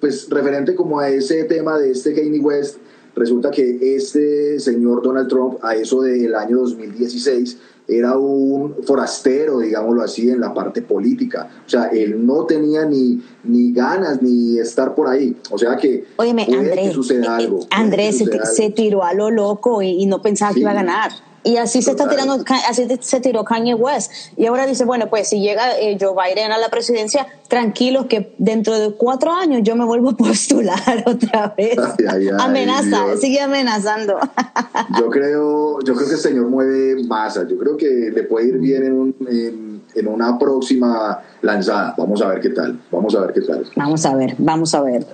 pues 0.00 0.28
referente 0.30 0.74
como 0.74 1.00
a 1.00 1.08
ese 1.08 1.44
tema 1.44 1.78
de 1.78 1.92
este 1.92 2.14
Kanye 2.14 2.40
West, 2.40 2.78
resulta 3.14 3.50
que 3.50 3.96
este 3.96 4.58
señor 4.58 5.02
Donald 5.02 5.28
Trump, 5.28 5.58
a 5.62 5.74
eso 5.74 6.02
del 6.02 6.34
año 6.34 6.58
2016, 6.58 7.58
era 7.90 8.16
un 8.16 8.76
forastero, 8.84 9.58
digámoslo 9.58 10.02
así, 10.02 10.30
en 10.30 10.40
la 10.40 10.54
parte 10.54 10.82
política. 10.82 11.48
O 11.66 11.68
sea, 11.68 11.86
él 11.86 12.24
no 12.24 12.44
tenía 12.44 12.84
ni, 12.84 13.20
ni 13.44 13.72
ganas 13.72 14.22
ni 14.22 14.58
estar 14.58 14.94
por 14.94 15.08
ahí. 15.08 15.36
O 15.50 15.58
sea 15.58 15.76
que 15.76 16.04
Óyeme, 16.16 16.46
Andrés, 16.52 16.92
suceda 16.92 17.24
eh, 17.24 17.44
algo. 17.44 17.66
Andrés 17.70 18.22
se, 18.54 18.70
tiró 18.70 19.04
a 19.04 19.14
lo 19.14 19.30
loco 19.30 19.82
y, 19.82 20.06
no 20.06 20.22
pensaba 20.22 20.52
que 20.54 20.60
iba 20.60 20.70
a 20.70 20.74
ganar. 20.74 21.12
Y 21.42 21.56
así 21.56 21.80
se 21.80 21.92
está 21.92 22.06
tirando, 22.06 22.44
así 22.68 22.86
se 23.00 23.20
tiró 23.20 23.44
Kanye 23.44 23.74
West. 23.74 24.12
Y 24.36 24.44
ahora 24.44 24.66
dice, 24.66 24.84
bueno, 24.84 25.08
pues 25.08 25.28
si 25.28 25.40
llega 25.40 25.78
eh, 25.78 25.96
Joe 25.98 26.12
Biden 26.12 26.52
a 26.52 26.58
la 26.58 26.68
presidencia, 26.68 27.26
tranquilos 27.48 28.06
que 28.06 28.34
dentro 28.36 28.78
de 28.78 28.92
cuatro 28.92 29.32
años 29.32 29.62
yo 29.64 29.74
me 29.74 29.86
vuelvo 29.86 30.10
a 30.10 30.16
postular 30.16 30.78
otra 31.06 31.54
vez. 31.56 31.78
Amenaza, 32.38 33.16
sigue 33.18 33.40
amenazando. 33.40 34.18
yo 34.98 35.08
creo, 35.08 35.80
yo 35.80 35.94
creo 35.94 36.08
que 36.08 36.14
el 36.14 36.20
señor 36.20 36.46
mueve 36.48 37.02
masa. 37.04 37.46
Yo 37.48 37.56
creo 37.56 37.78
que 37.80 38.10
le 38.14 38.22
puede 38.24 38.48
ir 38.48 38.58
bien 38.58 38.84
en, 38.84 39.80
en, 39.94 40.06
una 40.06 40.38
próxima 40.38 41.20
lanzada. 41.42 41.94
Vamos 41.96 42.20
a 42.22 42.28
ver 42.28 42.40
qué 42.40 42.50
tal. 42.50 42.78
Vamos 42.92 43.14
a 43.14 43.20
ver 43.22 43.32
qué 43.32 43.40
tal. 43.40 43.64
Vamos 43.74 44.04
a 44.06 44.14
ver, 44.14 44.34
vamos 44.38 44.74
a 44.74 44.82
ver. 44.82 45.06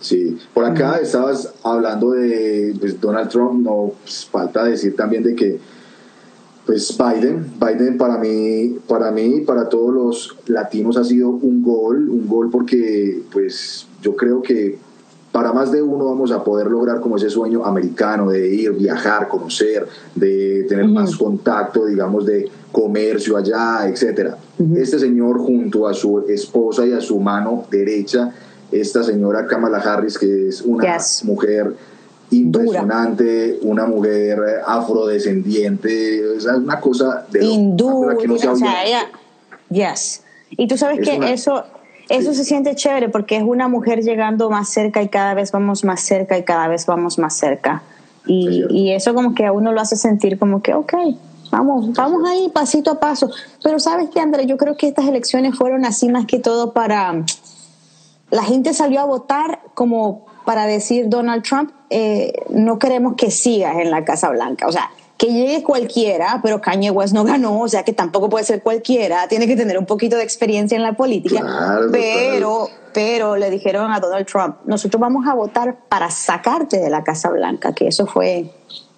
Sí, 0.00 0.38
por 0.52 0.66
acá 0.66 0.98
estabas 0.98 1.54
hablando 1.62 2.10
de 2.10 2.74
pues, 2.78 3.00
Donald 3.00 3.30
Trump, 3.30 3.64
no 3.64 3.92
pues, 4.02 4.26
falta 4.30 4.64
decir 4.64 4.94
también 4.94 5.22
de 5.22 5.34
que 5.34 5.58
pues 6.66 6.96
Biden, 6.96 7.52
Biden 7.60 7.98
para 7.98 8.18
mí, 8.18 8.78
para 8.86 9.10
mí, 9.10 9.40
para 9.40 9.68
todos 9.68 9.94
los 9.94 10.36
latinos 10.46 10.96
ha 10.96 11.04
sido 11.04 11.30
un 11.30 11.62
gol, 11.62 12.08
un 12.08 12.26
gol 12.26 12.50
porque 12.50 13.22
pues 13.32 13.86
yo 14.02 14.14
creo 14.16 14.42
que 14.42 14.78
para 15.34 15.52
más 15.52 15.72
de 15.72 15.82
uno 15.82 16.04
vamos 16.04 16.30
a 16.30 16.44
poder 16.44 16.68
lograr 16.68 17.00
como 17.00 17.16
ese 17.16 17.28
sueño 17.28 17.64
americano 17.64 18.30
de 18.30 18.54
ir, 18.54 18.70
viajar, 18.74 19.26
conocer, 19.26 19.84
de 20.14 20.64
tener 20.68 20.86
más 20.86 21.16
contacto, 21.16 21.86
digamos, 21.86 22.24
de 22.24 22.48
comercio 22.70 23.36
allá, 23.36 23.80
etcétera. 23.88 24.38
Este 24.76 24.96
señor 24.96 25.40
junto 25.40 25.88
a 25.88 25.92
su 25.92 26.20
esposa 26.28 26.86
y 26.86 26.92
a 26.92 27.00
su 27.00 27.18
mano 27.18 27.64
derecha 27.68 28.32
esta 28.70 29.02
señora 29.02 29.44
Kamala 29.48 29.78
Harris, 29.78 30.16
que 30.18 30.46
es 30.46 30.62
una 30.62 30.98
mujer 31.24 31.74
impresionante, 32.30 33.58
una 33.62 33.86
mujer 33.86 34.38
afrodescendiente, 34.64 36.36
es 36.36 36.44
una 36.44 36.78
cosa 36.78 37.26
de 37.32 37.44
Hindú, 37.44 38.06
que 38.20 38.28
no 38.28 38.34
o 38.34 38.38
sea, 38.38 38.84
ella, 38.84 39.10
yes. 39.68 40.22
Y 40.50 40.68
tú 40.68 40.78
sabes 40.78 41.00
que 41.00 41.32
eso 41.32 41.64
eso 42.08 42.34
se 42.34 42.44
siente 42.44 42.74
chévere 42.74 43.08
porque 43.08 43.36
es 43.36 43.42
una 43.42 43.68
mujer 43.68 44.02
llegando 44.02 44.50
más 44.50 44.68
cerca 44.68 45.02
y 45.02 45.08
cada 45.08 45.34
vez 45.34 45.52
vamos 45.52 45.84
más 45.84 46.00
cerca 46.00 46.36
y 46.36 46.44
cada 46.44 46.68
vez 46.68 46.86
vamos 46.86 47.18
más 47.18 47.36
cerca. 47.36 47.82
Y, 48.26 48.64
y 48.70 48.92
eso 48.92 49.14
como 49.14 49.34
que 49.34 49.46
a 49.46 49.52
uno 49.52 49.72
lo 49.72 49.80
hace 49.80 49.96
sentir 49.96 50.38
como 50.38 50.62
que, 50.62 50.74
ok, 50.74 50.94
vamos, 51.50 51.92
vamos 51.92 52.28
ahí 52.28 52.50
pasito 52.52 52.90
a 52.90 53.00
paso. 53.00 53.30
Pero 53.62 53.78
sabes 53.78 54.10
que, 54.10 54.20
André, 54.20 54.46
yo 54.46 54.56
creo 54.56 54.76
que 54.76 54.88
estas 54.88 55.06
elecciones 55.06 55.56
fueron 55.56 55.84
así 55.84 56.08
más 56.08 56.26
que 56.26 56.38
todo 56.38 56.72
para 56.72 57.24
la 58.30 58.42
gente 58.42 58.74
salió 58.74 59.00
a 59.00 59.04
votar 59.04 59.60
como 59.74 60.26
para 60.44 60.66
decir 60.66 61.08
Donald 61.08 61.42
Trump, 61.42 61.70
eh, 61.88 62.32
no 62.50 62.78
queremos 62.78 63.14
que 63.16 63.30
sigas 63.30 63.76
en 63.78 63.90
la 63.90 64.04
Casa 64.04 64.28
Blanca. 64.30 64.66
O 64.66 64.72
sea, 64.72 64.90
que 65.16 65.32
llegue 65.32 65.62
cualquiera, 65.62 66.40
pero 66.42 66.60
Kanye 66.60 66.90
West 66.90 67.14
no 67.14 67.24
ganó, 67.24 67.60
o 67.60 67.68
sea 67.68 67.84
que 67.84 67.92
tampoco 67.92 68.28
puede 68.28 68.44
ser 68.44 68.62
cualquiera, 68.62 69.28
tiene 69.28 69.46
que 69.46 69.56
tener 69.56 69.78
un 69.78 69.86
poquito 69.86 70.16
de 70.16 70.22
experiencia 70.22 70.76
en 70.76 70.82
la 70.82 70.94
política. 70.94 71.42
pero, 71.92 72.68
pero 72.92 73.36
le 73.36 73.50
dijeron 73.50 73.92
a 73.92 74.00
Donald 74.00 74.26
Trump, 74.26 74.56
nosotros 74.64 75.00
vamos 75.00 75.26
a 75.28 75.34
votar 75.34 75.76
para 75.88 76.10
sacarte 76.10 76.78
de 76.78 76.90
la 76.90 77.04
Casa 77.04 77.30
Blanca, 77.30 77.72
que 77.72 77.88
eso 77.88 78.06
fue, 78.06 78.50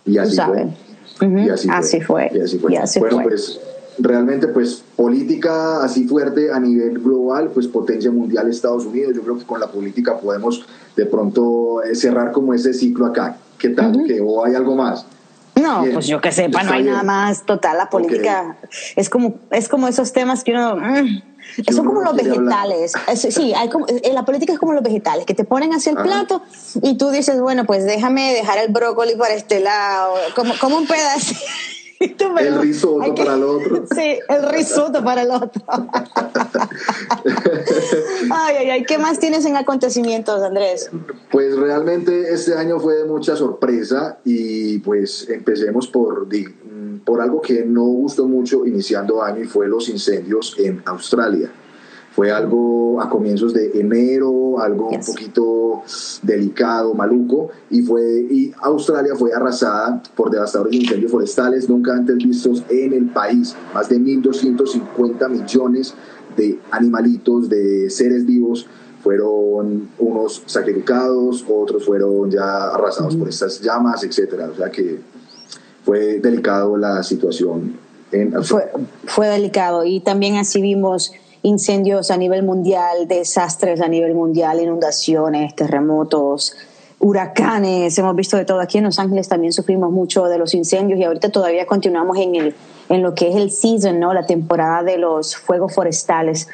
y 0.06 0.18
así 0.18 0.36
Fue. 0.36 1.28
y 1.44 1.50
así, 1.50 2.00
fue. 2.00 2.30
Y 2.32 2.40
así 2.40 2.58
fue. 2.58 2.72
Y 2.72 2.76
así 2.76 3.00
bueno, 3.00 3.22
pues 3.22 3.60
realmente 3.98 4.48
pues 4.48 4.82
política 4.94 5.82
así 5.82 6.06
fuerte 6.06 6.52
a 6.52 6.60
nivel 6.60 6.98
global, 6.98 7.50
pues 7.52 7.66
potencia 7.66 8.10
mundial 8.10 8.48
Estados 8.48 8.86
Unidos. 8.86 9.14
Yo 9.14 9.22
creo 9.22 9.38
que 9.38 9.44
con 9.44 9.60
la 9.60 9.70
política 9.70 10.18
podemos 10.18 10.64
de 10.94 11.06
pronto 11.06 11.82
eh, 11.82 11.94
cerrar 11.94 12.32
como 12.32 12.54
ese 12.54 12.72
ciclo 12.72 13.06
acá. 13.06 13.38
¿Qué 13.58 13.70
tal? 13.70 14.04
¿Que, 14.06 14.20
¿O 14.20 14.44
hay 14.44 14.54
algo 14.54 14.76
más? 14.76 15.06
No, 15.66 15.84
pues 15.92 16.06
yo 16.06 16.20
que 16.20 16.32
sepa, 16.32 16.62
no 16.62 16.72
hay 16.72 16.84
nada 16.84 17.02
más 17.02 17.44
total. 17.44 17.76
La 17.78 17.90
política 17.90 18.56
es 18.94 19.10
como 19.10 19.34
es 19.50 19.68
como 19.68 19.88
esos 19.88 20.12
temas 20.12 20.44
que 20.44 20.52
uno. 20.52 20.76
Mm, 20.76 21.22
son 21.72 21.86
como 21.86 22.02
los 22.02 22.14
vegetales. 22.14 22.92
sí, 23.16 23.54
hay 23.54 23.68
como, 23.68 23.86
eh, 23.88 24.12
la 24.12 24.24
política 24.24 24.52
es 24.52 24.58
como 24.58 24.72
los 24.72 24.82
vegetales, 24.82 25.26
que 25.26 25.34
te 25.34 25.44
ponen 25.44 25.72
hacia 25.72 25.90
el 25.92 25.98
plato 25.98 26.42
y 26.82 26.96
tú 26.96 27.10
dices, 27.10 27.40
bueno, 27.40 27.64
pues 27.64 27.84
déjame 27.84 28.32
dejar 28.32 28.58
el 28.58 28.72
brócoli 28.72 29.16
para 29.16 29.34
este 29.34 29.60
lado, 29.60 30.14
como, 30.34 30.54
como 30.58 30.76
un 30.78 30.86
pedazo. 30.86 31.34
el 32.00 32.60
risotto 32.60 33.14
para 33.14 33.34
el 33.34 33.42
otro. 33.42 33.84
Sí, 33.94 34.18
el 34.28 34.48
risotto 34.50 35.02
para 35.04 35.22
el 35.22 35.30
otro. 35.30 35.62
ay, 38.30 38.56
ay, 38.58 38.70
ay, 38.70 38.84
¿qué 38.84 38.98
más 38.98 39.18
tienes 39.18 39.46
en 39.46 39.56
acontecimientos, 39.56 40.42
Andrés? 40.42 40.90
Pues 41.30 41.56
realmente 41.56 42.32
este 42.32 42.54
año 42.54 42.78
fue 42.78 42.96
de 42.96 43.04
mucha 43.04 43.36
sorpresa 43.36 44.18
y 44.24 44.78
pues 44.80 45.28
empecemos 45.28 45.86
por, 45.88 46.28
por 47.04 47.20
algo 47.20 47.40
que 47.40 47.64
no 47.64 47.84
gustó 47.84 48.26
mucho 48.26 48.66
iniciando 48.66 49.22
año 49.22 49.42
y 49.42 49.46
fue 49.46 49.68
los 49.68 49.88
incendios 49.88 50.54
en 50.58 50.82
Australia. 50.84 51.50
Fue 52.16 52.32
algo 52.32 52.98
a 53.02 53.10
comienzos 53.10 53.52
de 53.52 53.78
enero, 53.78 54.58
algo 54.58 54.88
un 54.88 55.00
poquito 55.00 55.82
delicado, 56.22 56.94
maluco, 56.94 57.50
y, 57.68 57.82
fue, 57.82 58.02
y 58.30 58.54
Australia 58.62 59.14
fue 59.14 59.34
arrasada 59.34 60.02
por 60.14 60.30
devastadores 60.30 60.72
incendios 60.72 61.12
forestales 61.12 61.68
nunca 61.68 61.92
antes 61.92 62.16
vistos 62.16 62.62
en 62.70 62.94
el 62.94 63.10
país. 63.10 63.54
Más 63.74 63.90
de 63.90 63.98
1.250 63.98 65.28
millones 65.28 65.92
de 66.38 66.58
animalitos, 66.70 67.50
de 67.50 67.90
seres 67.90 68.24
vivos, 68.24 68.66
fueron 69.02 69.90
unos 69.98 70.42
sacrificados, 70.46 71.44
otros 71.46 71.84
fueron 71.84 72.30
ya 72.30 72.68
arrasados 72.68 73.14
por 73.14 73.28
estas 73.28 73.60
llamas, 73.60 74.02
etc. 74.04 74.40
O 74.50 74.56
sea 74.56 74.70
que 74.70 75.00
fue 75.84 76.18
delicado 76.18 76.78
la 76.78 77.02
situación 77.02 77.74
en 78.10 78.34
Australia. 78.34 78.72
Fue, 78.72 78.82
fue 79.04 79.28
delicado 79.28 79.84
y 79.84 80.00
también 80.00 80.36
así 80.36 80.62
vimos 80.62 81.12
incendios 81.46 82.10
a 82.10 82.16
nivel 82.16 82.42
mundial, 82.42 83.06
desastres 83.06 83.80
a 83.80 83.86
nivel 83.86 84.14
mundial, 84.14 84.60
inundaciones, 84.60 85.54
terremotos, 85.54 86.56
huracanes, 86.98 87.96
hemos 87.98 88.16
visto 88.16 88.36
de 88.36 88.44
todo. 88.44 88.60
Aquí 88.60 88.78
en 88.78 88.84
Los 88.84 88.98
Ángeles 88.98 89.28
también 89.28 89.52
sufrimos 89.52 89.92
mucho 89.92 90.24
de 90.24 90.38
los 90.38 90.54
incendios 90.54 90.98
y 90.98 91.04
ahorita 91.04 91.28
todavía 91.30 91.64
continuamos 91.64 92.18
en, 92.18 92.34
el, 92.34 92.56
en 92.88 93.02
lo 93.02 93.14
que 93.14 93.28
es 93.28 93.36
el 93.36 93.52
season, 93.52 94.00
¿no? 94.00 94.12
la 94.12 94.26
temporada 94.26 94.82
de 94.82 94.98
los 94.98 95.36
fuegos 95.36 95.72
forestales. 95.72 96.48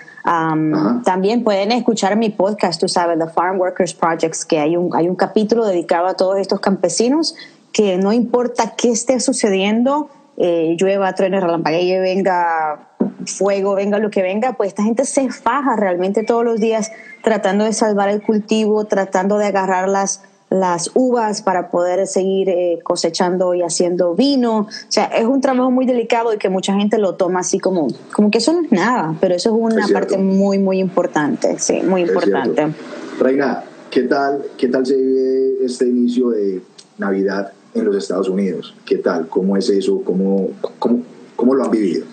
también 1.05 1.43
pueden 1.43 1.73
escuchar 1.73 2.17
mi 2.17 2.29
podcast, 2.29 2.79
tú 2.79 2.87
sabes, 2.87 3.19
The 3.19 3.29
Farm 3.29 3.59
Workers 3.59 3.95
Projects, 3.95 4.45
que 4.45 4.59
hay 4.59 4.77
un, 4.77 4.95
hay 4.95 5.09
un 5.09 5.17
capítulo 5.17 5.65
dedicado 5.65 6.07
a 6.07 6.15
todos 6.15 6.39
estos 6.39 6.61
campesinos 6.61 7.35
que 7.73 7.97
no 7.97 8.13
importa 8.13 8.75
qué 8.77 8.91
esté 8.91 9.21
sucediendo, 9.21 10.11
eh, 10.37 10.77
llueva, 10.79 11.15
truene, 11.15 11.41
relampaguee, 11.41 12.01
venga 12.01 12.91
fuego, 13.27 13.75
venga 13.75 13.99
lo 13.99 14.11
que 14.11 14.23
venga, 14.23 14.55
pues 14.55 14.69
esta 14.69 14.83
gente 14.83 15.05
se 15.05 15.31
faja 15.31 15.77
realmente 15.77 16.23
todos 16.23 16.45
los 16.45 16.61
días 16.61 16.91
tratando 17.23 17.65
de 17.65 17.73
salvar 17.73 18.09
el 18.09 18.23
cultivo, 18.23 18.85
tratando 18.85 19.39
de 19.39 19.47
agarrar 19.47 19.89
las, 19.89 20.23
las 20.51 20.91
uvas 20.95 21.43
para 21.43 21.71
poder 21.71 22.07
seguir 22.07 22.49
eh, 22.49 22.79
cosechando 22.83 23.55
y 23.55 23.63
haciendo 23.63 24.15
vino. 24.15 24.61
O 24.61 24.69
sea, 24.89 25.07
es 25.07 25.25
un 25.25 25.41
trabajo 25.41 25.71
muy 25.71 25.87
delicado 25.87 26.33
y 26.35 26.39
que 26.39 26.49
mucha 26.49 26.75
gente 26.75 26.99
lo 26.99 27.15
toma 27.15 27.41
así 27.41 27.59
como, 27.59 27.89
como 28.13 28.31
que 28.31 28.39
eso 28.39 28.53
no 28.53 28.63
es 28.63 28.73
nada, 28.73 29.17
pero 29.21 29.35
eso 29.35 29.51
es 29.51 29.57
una 29.59 29.87
parte 29.89 30.19
muy, 30.19 30.59
muy 30.59 30.79
importante, 30.79 31.59
sí, 31.59 31.81
muy 31.83 32.03
importante. 32.03 32.73
Reina, 33.19 33.65
¿qué 33.91 34.03
tal, 34.03 34.43
¿qué 34.57 34.69
tal 34.69 34.87
se 34.87 34.97
vive 34.97 35.65
este 35.65 35.87
inicio 35.87 36.31
de 36.31 36.63
Navidad 36.99 37.53
en 37.75 37.85
los 37.85 37.97
Estados 37.97 38.29
Unidos? 38.29 38.75
¿Qué 38.85 38.97
tal? 38.97 39.29
¿Cómo 39.29 39.57
es 39.57 39.69
eso? 39.71 40.03
¿Cómo, 40.05 40.51
cómo, 40.79 41.03
cómo 41.37 41.55
lo 41.55 41.65
han 41.65 41.71
vivido? 41.71 42.07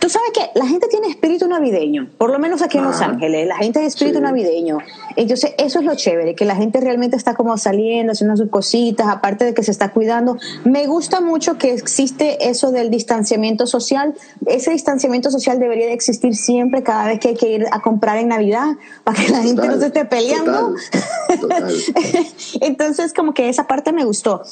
Tú 0.00 0.08
sabes 0.08 0.30
que 0.34 0.58
la 0.58 0.66
gente 0.66 0.88
tiene 0.88 1.08
espíritu 1.08 1.46
navideño, 1.46 2.08
por 2.18 2.30
lo 2.30 2.38
menos 2.38 2.60
aquí 2.60 2.78
en 2.78 2.84
Los 2.84 3.00
Ángeles, 3.00 3.46
la 3.46 3.56
gente 3.56 3.74
tiene 3.74 3.88
espíritu 3.88 4.20
navideño. 4.20 4.78
Entonces, 5.16 5.54
eso 5.58 5.78
es 5.78 5.84
lo 5.84 5.94
chévere, 5.94 6.34
que 6.34 6.44
la 6.44 6.56
gente 6.56 6.80
realmente 6.80 7.16
está 7.16 7.34
como 7.34 7.56
saliendo, 7.56 8.12
haciendo 8.12 8.36
sus 8.36 8.50
cositas, 8.50 9.06
aparte 9.08 9.44
de 9.44 9.54
que 9.54 9.62
se 9.62 9.70
está 9.70 9.90
cuidando. 9.90 10.36
Me 10.64 10.86
gusta 10.86 11.20
mucho 11.20 11.56
que 11.56 11.72
existe 11.72 12.48
eso 12.48 12.72
del 12.72 12.90
distanciamiento 12.90 13.66
social. 13.66 14.14
Ese 14.46 14.72
distanciamiento 14.72 15.30
social 15.30 15.58
debería 15.58 15.86
de 15.86 15.92
existir 15.92 16.34
siempre 16.34 16.82
cada 16.82 17.06
vez 17.06 17.20
que 17.20 17.28
hay 17.28 17.36
que 17.36 17.48
ir 17.50 17.66
a 17.70 17.80
comprar 17.80 18.18
en 18.18 18.28
Navidad, 18.28 18.76
para 19.04 19.22
que 19.22 19.30
la 19.30 19.42
gente 19.42 19.66
no 19.68 19.78
se 19.78 19.86
esté 19.86 20.04
peleando. 20.04 20.74
Entonces, 22.60 23.12
como 23.12 23.34
que 23.34 23.48
esa 23.48 23.66
parte 23.66 23.92
me 23.92 24.04
gustó. 24.04 24.42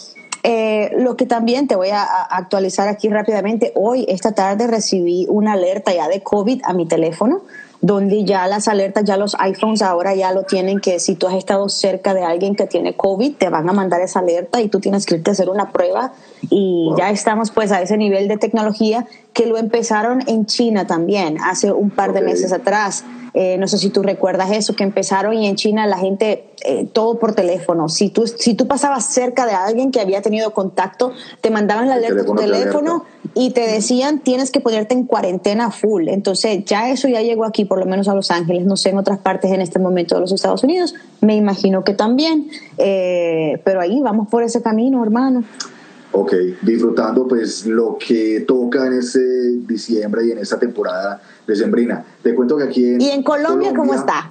Eh, 0.43 0.91
lo 0.99 1.17
que 1.17 1.27
también 1.27 1.69
te 1.69 1.77
voy 1.77 1.91
a, 1.91 2.03
actualizar 2.03 2.89
aquí 2.89 3.09
rápidamente, 3.09 3.73
hoy, 3.75 4.07
esta 4.09 4.33
tarde, 4.33 4.67
recibí 4.67 5.27
una 5.29 5.53
alerta 5.53 5.93
ya 5.93 6.09
de 6.09 6.23
COVID 6.23 6.63
a 6.65 6.73
mi 6.73 6.87
teléfono 6.87 7.43
donde 7.83 8.25
ya 8.25 8.47
las 8.47 8.69
alertas, 8.69 9.05
ya 9.05 9.17
los 9.17 9.35
iPhones 9.39 9.81
ahora 9.81 10.15
ya 10.15 10.33
lo 10.33 10.43
tienen 10.43 10.81
que 10.81 11.01
si 11.01 11.15
tú 11.15 11.27
has 11.27 11.35
estado 11.35 11.69
cerca 11.69 12.13
de 12.13 12.23
alguien 12.23 12.55
que 12.55 12.67
tiene 12.67 12.95
COVID, 12.95 13.37
te 13.37 13.49
van 13.49 13.69
a 13.69 13.73
mandar 13.73 14.03
esa 14.03 14.19
alerta 14.19 14.61
y 14.61 14.69
tú 14.69 14.81
tienes 14.81 15.07
que 15.07 15.15
irte 15.15 15.31
a 15.31 15.33
hacer 15.33 15.49
una 15.49 15.73
prueba. 15.73 16.13
Y 16.51 16.91
ya 16.99 17.11
estamos 17.11 17.51
pues 17.51 17.73
a 17.73 17.81
ese 17.81 17.97
nivel 17.97 18.29
de 18.29 18.37
tecnología 18.37 19.07
que 19.33 19.47
lo 19.47 19.57
empezaron 19.57 20.23
en 20.29 20.45
China 20.45 20.87
también 20.87 21.39
hace 21.43 21.73
un 21.73 21.89
par 21.91 22.13
de 22.13 22.21
meses 22.21 22.53
atrás. 22.53 23.05
Eh, 23.35 23.57
no 23.59 23.69
sé 23.69 23.79
si 23.79 23.91
tú 23.91 24.03
recuerdas 24.03 24.51
eso, 24.53 24.75
que 24.75 24.85
empezaron 24.85 25.35
y 25.35 25.47
en 25.47 25.57
China 25.57 25.87
la 25.87 25.99
gente, 25.99 26.47
eh, 26.65 26.87
todo 26.93 27.19
por 27.19 27.35
teléfono. 27.35 27.89
Si 27.89 28.11
tú, 28.11 28.27
si 28.27 28.55
tú 28.55 28.67
pasabas 28.67 29.07
cerca 29.13 29.47
de 29.47 29.53
alguien 29.53 29.91
que 29.91 30.01
había 30.01 30.23
tenido 30.23 30.53
contacto, 30.53 31.13
te 31.41 31.51
mandaban 31.51 31.89
la 31.89 31.95
alerta 31.95 32.25
tu 32.25 32.35
teléfono 32.35 33.05
y 33.35 33.51
te 33.51 33.61
decían 33.61 34.21
tienes 34.21 34.51
que 34.51 34.61
ponerte 34.61 34.95
en 34.95 35.05
cuarentena 35.05 35.71
full. 35.71 36.09
Entonces 36.09 36.65
ya 36.65 36.91
eso 36.91 37.09
ya 37.09 37.23
llegó 37.23 37.45
aquí, 37.45 37.65
por 37.65 37.79
lo 37.79 37.87
menos 37.87 38.09
a 38.09 38.15
Los 38.15 38.31
Ángeles, 38.31 38.67
no 38.67 38.77
sé 38.77 38.91
en 38.91 38.99
otras 38.99 39.19
partes 39.19 39.53
en 39.53 39.61
este 39.61 39.79
momento 39.79 40.15
de 40.15 40.23
los 40.23 40.33
Estados 40.33 40.65
Unidos, 40.65 40.95
me 41.21 41.37
imagino 41.37 41.85
que 41.85 41.95
también, 41.95 42.51
eh, 42.79 43.61
pero 43.65 43.81
ahí 43.81 44.01
vamos 44.01 44.29
por 44.29 44.43
ese 44.43 44.63
camino, 44.63 45.03
hermano. 45.03 45.45
Ok, 46.13 46.35
disfrutando 46.63 47.29
pues 47.29 47.67
lo 47.67 47.97
que 47.97 48.41
toca 48.41 48.87
en 48.87 48.95
este 48.95 49.21
diciembre 49.67 50.27
y 50.27 50.33
en 50.33 50.39
esta 50.39 50.59
temporada 50.59 51.23
decembrina. 51.47 52.05
Te 52.23 52.35
cuento 52.35 52.57
que 52.57 52.65
aquí 52.65 52.85
en... 52.85 53.01
¿Y 53.01 53.11
en 53.11 53.23
Colombia, 53.23 53.73
cómo 53.75 53.95
está? 53.95 54.29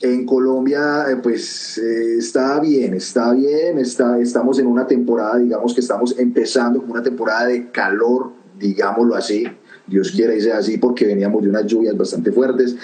En 0.00 0.26
Colombia, 0.26 1.06
eh, 1.10 1.16
pues 1.22 1.78
eh, 1.78 2.18
está 2.18 2.60
bien, 2.60 2.92
está 2.92 3.32
bien, 3.32 3.78
está, 3.78 4.18
estamos 4.18 4.58
en 4.58 4.66
una 4.66 4.86
temporada, 4.86 5.38
digamos 5.38 5.72
que 5.72 5.80
estamos 5.80 6.18
empezando 6.18 6.82
con 6.82 6.90
una 6.90 7.02
temporada 7.02 7.46
de 7.46 7.70
calor, 7.70 8.32
digámoslo 8.58 9.14
así, 9.14 9.46
Dios 9.86 10.10
quiera 10.10 10.34
y 10.34 10.40
sea 10.42 10.58
así, 10.58 10.76
porque 10.76 11.06
veníamos 11.06 11.42
de 11.42 11.48
unas 11.48 11.64
lluvias 11.64 11.96
bastante 11.96 12.30
fuertes. 12.30 12.76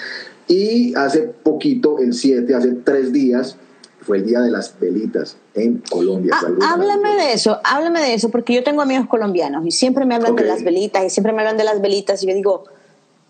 Y 0.47 0.95
hace 0.95 1.21
poquito, 1.21 1.99
el 1.99 2.13
7, 2.13 2.55
hace 2.55 2.71
tres 2.83 3.13
días, 3.13 3.57
fue 4.03 4.17
el 4.17 4.25
día 4.25 4.39
de 4.41 4.51
las 4.51 4.79
velitas 4.79 5.37
en 5.53 5.81
Colombia. 5.89 6.33
Ah, 6.35 6.73
háblame 6.73 7.15
de 7.15 7.33
eso, 7.33 7.59
háblame 7.63 8.01
de 8.01 8.13
eso, 8.13 8.29
porque 8.29 8.53
yo 8.53 8.63
tengo 8.63 8.81
amigos 8.81 9.07
colombianos 9.07 9.65
y 9.65 9.71
siempre 9.71 10.05
me 10.05 10.15
hablan 10.15 10.35
de 10.35 10.43
las 10.43 10.63
velitas 10.63 11.03
y 11.05 11.09
siempre 11.09 11.33
me 11.33 11.41
hablan 11.41 11.57
de 11.57 11.63
las 11.63 11.81
velitas 11.81 12.23
y 12.23 12.27
yo 12.27 12.33
digo, 12.33 12.65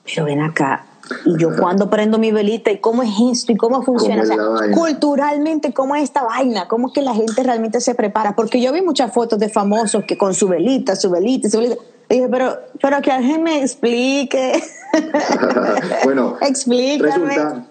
pero 0.06 0.26
ven 0.26 0.42
acá, 0.42 0.86
y 1.26 1.38
yo 1.38 1.56
cuando 1.58 1.90
prendo 1.90 2.18
mi 2.18 2.32
velita 2.32 2.72
y 2.72 2.80
cómo 2.80 3.04
es 3.04 3.12
esto 3.32 3.52
y 3.52 3.58
cómo 3.58 3.84
funciona, 3.84 4.24
o 4.24 4.26
sea, 4.26 4.38
culturalmente 4.74 5.74
cómo 5.74 5.96
es 5.96 6.04
esta 6.04 6.24
vaina, 6.24 6.68
cómo 6.68 6.88
es 6.88 6.94
que 6.94 7.02
la 7.02 7.14
gente 7.14 7.44
realmente 7.44 7.82
se 7.82 7.96
prepara, 7.96 8.36
porque 8.36 8.62
yo 8.62 8.72
vi 8.72 8.82
muchas 8.82 9.14
fotos 9.14 9.40
de 9.40 9.50
famosos 9.50 10.04
que 10.06 10.18
con 10.18 10.34
su 10.34 10.48
velita, 10.48 10.96
su 10.96 11.10
velita, 11.10 11.50
su 11.50 11.60
velita, 11.60 11.82
y 12.10 12.16
dije, 12.16 12.28
pero, 12.30 12.60
pero 12.82 13.02
que 13.02 13.12
alguien 13.12 13.44
me 13.44 13.62
explique. 13.62 14.62
bueno, 16.04 16.38
Explícame. 16.42 17.28
Resulta, 17.28 17.66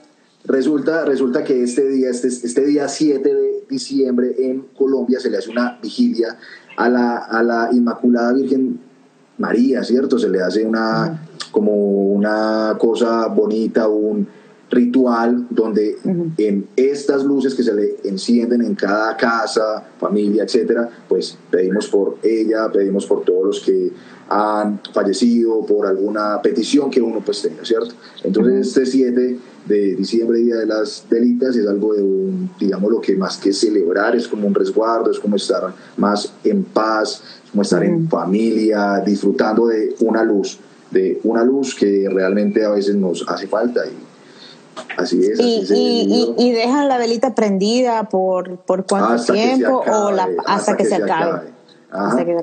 resulta, 0.45 1.45
que 1.45 1.63
este 1.63 1.89
día, 1.89 2.11
este, 2.11 2.29
este 2.29 2.65
día 2.65 2.89
7 2.89 3.35
de 3.35 3.65
diciembre 3.69 4.35
en 4.39 4.63
Colombia 4.77 5.21
se 5.21 5.31
le 5.31 5.39
hace 5.39 5.51
una 5.51 5.79
vigilia 5.83 6.37
a 6.77 6.89
la, 6.89 7.17
a 7.19 7.43
la 7.43 7.69
Inmaculada 7.73 8.33
Virgen 8.33 8.81
María, 9.39 9.83
¿cierto? 9.83 10.19
Se 10.19 10.29
le 10.29 10.43
hace 10.43 10.65
una, 10.65 11.27
como 11.51 11.73
una 11.73 12.77
cosa 12.79 13.27
bonita, 13.27 13.89
un 13.89 14.27
ritual 14.73 15.47
donde 15.51 15.99
en 16.39 16.67
estas 16.77 17.25
luces 17.25 17.55
que 17.55 17.63
se 17.63 17.75
le 17.75 17.97
encienden 18.05 18.63
en 18.63 18.75
cada 18.75 19.17
casa, 19.17 19.85
familia, 20.01 20.45
etcétera, 20.45 20.89
pues 21.09 21.37
pedimos 21.51 21.89
por 21.89 22.17
ella, 22.23 22.73
pedimos 22.73 23.07
por 23.07 23.23
todos 23.23 23.47
los 23.47 23.61
que 23.61 23.93
han 24.31 24.81
fallecido, 24.95 25.65
por 25.67 25.87
alguna 25.87 26.41
petición 26.41 26.91
que 26.91 27.03
uno 27.03 27.21
pues 27.25 27.43
tenga, 27.43 27.65
¿cierto? 27.65 27.95
Entonces 28.25 28.69
este 28.69 28.87
7 28.87 29.39
de 29.67 29.95
diciembre, 29.95 30.39
Día 30.39 30.57
de 30.57 30.67
las 30.67 31.05
Delitas, 31.09 31.55
es 31.55 31.69
algo 31.69 31.93
de 31.93 32.03
un, 32.03 32.51
digamos, 32.59 32.91
lo 32.91 33.01
que 33.01 33.15
más 33.15 33.37
que 33.37 33.53
celebrar, 33.53 34.17
es 34.17 34.27
como 34.27 34.47
un 34.47 34.55
resguardo, 34.55 35.11
es 35.11 35.21
como 35.21 35.37
estar 35.37 35.75
más 35.99 36.33
en 36.45 36.65
paz, 36.65 37.23
es 37.45 37.51
como 37.51 37.63
estar 37.63 37.85
en 37.85 38.09
familia, 38.09 39.03
disfrutando 39.05 39.67
de 39.67 39.95
una 40.01 40.25
luz, 40.25 40.59
de 40.91 41.21
una 41.25 41.45
luz 41.45 41.75
que 41.75 42.09
realmente 42.11 42.65
a 42.65 42.71
veces 42.71 42.97
nos 42.97 43.29
hace 43.29 43.47
falta 43.47 43.85
y 43.87 44.12
Así 44.97 45.25
es. 45.25 45.39
y, 45.41 46.53
dejan 46.53 46.89
la 46.89 46.99
velita 46.99 47.35
prendida 47.35 48.09
por, 48.09 48.59
por 48.59 48.87
cuánto 48.87 49.33
tiempo 49.33 49.83
o 49.87 50.11
la, 50.11 50.29
hasta, 50.47 50.77
que, 50.77 50.85
se, 50.85 50.97
acabe. 50.97 51.53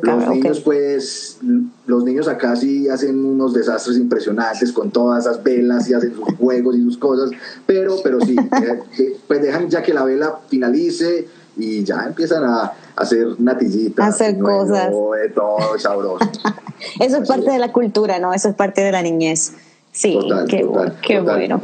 los 0.01 0.27
niños, 0.29 0.59
pues, 0.61 1.39
los 1.85 2.03
niños 2.03 2.27
acá 2.27 2.55
sí 2.55 2.89
hacen 2.89 3.23
unos 3.23 3.53
desastres 3.53 3.97
impresionantes 3.97 4.71
con 4.71 4.91
todas 4.91 5.25
esas 5.25 5.43
velas 5.43 5.89
y 5.89 5.93
hacen 5.93 6.13
sus 6.15 6.35
juegos 6.37 6.75
y 6.75 6.83
sus 6.83 6.97
cosas, 6.97 7.29
pero, 7.65 7.95
pero 8.03 8.19
sí, 8.21 8.35
eh, 8.63 8.79
eh, 8.99 9.17
pues 9.27 9.41
dejan 9.41 9.69
ya 9.69 9.81
que 9.81 9.93
la 9.93 10.03
vela 10.03 10.39
finalice 10.49 11.27
y 11.57 11.83
ya 11.83 12.05
empiezan 12.07 12.43
a, 12.45 12.73
hacer 12.95 13.39
natillitas. 13.39 14.15
Hacer 14.15 14.37
cosas. 14.37 14.91
De 14.91 15.29
todo 15.29 15.79
sabroso. 15.79 16.29
Eso 16.99 17.17
es 17.17 17.27
parte 17.27 17.49
de 17.51 17.59
la 17.59 17.71
cultura, 17.71 18.19
¿no? 18.19 18.33
Eso 18.33 18.49
es 18.49 18.55
parte 18.55 18.81
de 18.81 18.91
la 18.91 19.01
niñez. 19.01 19.53
Sí, 19.91 20.17
qué, 20.47 20.57
qué 20.57 20.63
bueno, 20.63 20.93
qué 21.01 21.19
bueno. 21.19 21.61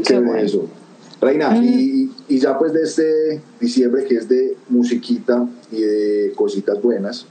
Reina, 1.22 1.58
y, 1.58 2.12
y, 2.28 2.40
ya 2.40 2.58
pues 2.58 2.74
de 2.74 2.84
este 2.84 3.42
diciembre 3.60 4.04
que 4.06 4.16
es 4.16 4.28
de 4.28 4.58
musiquita 4.70 5.48
y 5.72 5.82
de 5.82 6.34
cositas 6.36 6.82
buenas, 6.82 7.26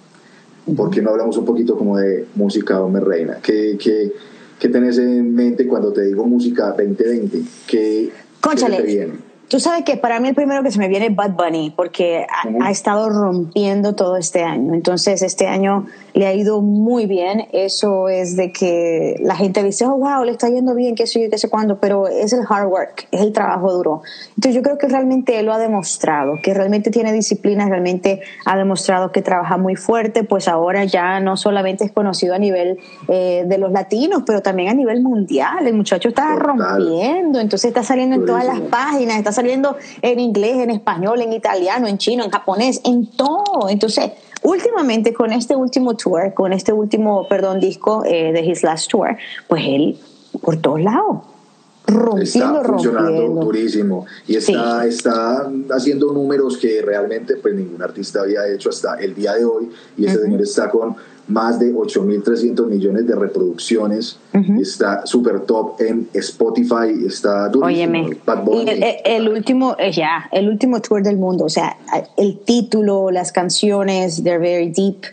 ¿por 0.76 0.90
qué 0.90 1.02
no 1.02 1.10
hablamos 1.10 1.36
un 1.36 1.44
poquito 1.44 1.76
como 1.76 1.98
de 1.98 2.26
música 2.34 2.80
Hombre 2.80 3.04
Reina? 3.04 3.38
¿Qué, 3.42 3.76
qué, 3.78 4.12
qué 4.58 4.68
tenés 4.68 4.98
en 4.98 5.34
mente 5.34 5.66
cuando 5.66 5.92
te 5.92 6.02
digo 6.02 6.24
música 6.26 6.68
2020? 6.68 7.42
¿Qué, 7.66 8.10
Conchale, 8.40 8.78
te 8.78 8.82
viene? 8.82 9.34
Tú 9.48 9.60
sabes 9.60 9.84
que 9.84 9.96
para 9.96 10.20
mí 10.20 10.28
el 10.28 10.34
primero 10.34 10.62
que 10.62 10.70
se 10.70 10.78
me 10.78 10.88
viene 10.88 11.06
es 11.06 11.14
Bad 11.14 11.32
Bunny, 11.32 11.72
porque 11.76 12.26
ha, 12.60 12.70
estado 12.70 13.10
rompiendo 13.10 13.94
todo 13.94 14.16
este 14.16 14.42
año. 14.42 14.74
Entonces, 14.74 15.22
este 15.22 15.46
año 15.46 15.86
le 16.14 16.26
ha 16.26 16.32
ido 16.32 16.62
muy 16.62 17.06
bien. 17.06 17.48
Eso 17.52 18.08
es 18.08 18.36
de 18.36 18.52
que 18.52 19.16
la 19.20 19.36
gente 19.36 19.62
dice, 19.62 19.84
oh, 19.84 19.96
wow, 19.96 20.24
le 20.24 20.32
está 20.32 20.48
yendo 20.48 20.74
bien, 20.74 20.94
qué 20.94 21.06
sé 21.06 21.22
yo, 21.22 21.28
qué 21.28 21.38
sé 21.38 21.50
cuándo, 21.50 21.78
pero 21.78 22.06
es 22.06 22.32
el 22.32 22.40
hard 22.48 22.68
work, 22.68 23.08
es 23.10 23.20
el 23.20 23.32
trabajo 23.32 23.72
duro. 23.72 24.02
Entonces, 24.36 24.54
yo 24.54 24.62
creo 24.62 24.78
que 24.78 24.86
realmente 24.88 25.38
él 25.38 25.46
lo 25.46 25.52
ha 25.52 25.58
demostrado, 25.58 26.38
que 26.42 26.54
realmente 26.54 26.90
tiene 26.90 27.12
disciplina, 27.12 27.68
realmente 27.68 28.20
ha 28.46 28.56
demostrado 28.56 29.10
que 29.10 29.22
trabaja 29.22 29.56
muy 29.58 29.74
fuerte, 29.74 30.22
pues 30.22 30.46
ahora 30.46 30.84
ya 30.84 31.18
no 31.18 31.36
solamente 31.36 31.84
es 31.84 31.92
conocido 31.92 32.34
a 32.34 32.38
nivel 32.38 32.78
eh, 33.08 33.44
de 33.46 33.58
los 33.58 33.72
latinos, 33.72 34.22
pero 34.24 34.40
también 34.40 34.68
a 34.68 34.74
nivel 34.74 35.02
mundial. 35.02 35.66
El 35.66 35.74
muchacho 35.74 36.08
está 36.08 36.36
rompiendo, 36.36 37.40
entonces 37.40 37.68
está 37.68 37.82
saliendo 37.82 38.14
en 38.14 38.24
todas 38.24 38.46
las 38.46 38.60
páginas, 38.60 39.18
está 39.18 39.32
saliendo 39.32 39.76
en 40.00 40.20
inglés, 40.20 40.58
en 40.58 40.70
español, 40.70 41.20
en 41.22 41.32
italiano, 41.32 41.88
en 41.88 41.98
chino, 41.98 42.24
en 42.24 42.30
japonés, 42.30 42.80
en 42.84 43.06
todo. 43.06 43.68
Entonces, 43.68 44.12
últimamente 44.44 45.12
con 45.12 45.32
este 45.32 45.56
último 45.56 45.96
tour, 45.96 46.32
con 46.34 46.52
este 46.52 46.72
último, 46.72 47.26
perdón, 47.28 47.58
disco 47.58 48.04
eh, 48.04 48.32
de 48.32 48.40
His 48.44 48.62
Last 48.62 48.90
Tour, 48.90 49.16
pues 49.48 49.64
él 49.66 49.98
por 50.40 50.56
todos 50.58 50.80
lados. 50.80 51.18
Rompiendo, 51.86 52.60
está 52.60 52.64
funcionando 52.64 53.22
durísimo 53.44 54.06
y 54.26 54.36
está, 54.36 54.86
está 54.86 55.50
haciendo 55.70 56.14
números 56.14 56.56
que 56.56 56.80
realmente 56.80 57.36
pues 57.36 57.54
ningún 57.54 57.82
artista 57.82 58.22
había 58.22 58.48
hecho 58.48 58.70
hasta 58.70 58.94
el 59.00 59.14
día 59.14 59.34
de 59.34 59.44
hoy 59.44 59.70
y 59.98 60.06
ese 60.06 60.22
señor 60.22 60.40
está 60.40 60.70
con 60.70 60.96
más 61.28 61.58
de 61.58 61.74
8.300 61.74 62.66
millones 62.66 63.06
de 63.06 63.14
reproducciones. 63.14 64.18
Está 64.60 65.06
súper 65.06 65.40
top 65.40 65.80
en 65.80 66.08
Spotify. 66.12 67.06
Está 67.06 67.48
durísimo. 67.48 68.10
el, 69.04 69.28
último, 69.28 69.76
eh, 69.78 69.92
ya, 69.92 70.28
el 70.32 70.48
último 70.48 70.80
tour 70.80 71.02
del 71.02 71.16
mundo. 71.16 71.44
O 71.44 71.48
sea, 71.48 71.76
el 72.16 72.38
título, 72.40 73.10
las 73.10 73.32
canciones, 73.32 74.22
they're 74.22 74.38
very 74.38 74.70
deep. 74.70 75.04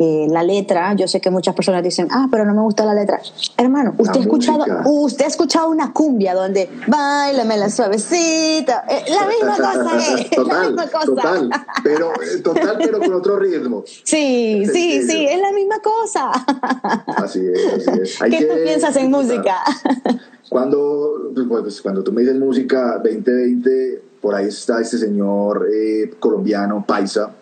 Eh, 0.00 0.28
la 0.30 0.44
letra, 0.44 0.94
yo 0.94 1.08
sé 1.08 1.20
que 1.20 1.28
muchas 1.28 1.56
personas 1.56 1.82
dicen, 1.82 2.06
ah, 2.12 2.28
pero 2.30 2.44
no 2.44 2.54
me 2.54 2.60
gusta 2.60 2.84
la 2.84 2.94
letra. 2.94 3.20
Hermano, 3.56 3.96
usted 3.98 4.18
ha 4.18 4.22
escuchado, 4.22 4.64
usted 4.84 5.24
ha 5.24 5.26
escuchado 5.28 5.70
una 5.70 5.92
cumbia 5.92 6.36
donde 6.36 6.70
bailame 6.86 7.56
la 7.56 7.68
suavecita, 7.68 8.84
eh, 8.88 9.02
la 9.10 9.26
misma 9.48 9.56
cosa 9.56 9.96
es, 9.96 10.30
total, 10.36 10.46
la 10.46 10.66
misma 10.68 10.86
cosa. 10.88 11.04
Total, 11.04 11.50
pero 11.82 12.12
eh, 12.12 12.38
total, 12.44 12.76
pero 12.78 13.00
con 13.00 13.12
otro 13.12 13.40
ritmo. 13.40 13.82
Sí, 14.04 14.64
sí, 14.72 15.02
sí, 15.02 15.26
es 15.26 15.40
la 15.40 15.50
misma 15.50 15.80
cosa. 15.80 16.30
Así 17.16 17.44
es, 17.44 17.88
así 17.88 18.00
es. 18.00 18.18
¿Qué 18.30 18.44
tú 18.44 18.54
piensas 18.62 18.94
en 18.94 19.10
música? 19.10 19.56
Cuando, 20.48 21.32
pues, 21.34 21.46
pues, 21.48 21.82
cuando 21.82 22.04
tú 22.04 22.12
me 22.12 22.20
dices 22.20 22.36
música 22.36 23.00
2020, 23.02 24.00
por 24.20 24.36
ahí 24.36 24.46
está 24.46 24.80
este 24.80 24.96
señor 24.96 25.68
colombiano, 26.20 26.84
Paisa, 26.86 27.32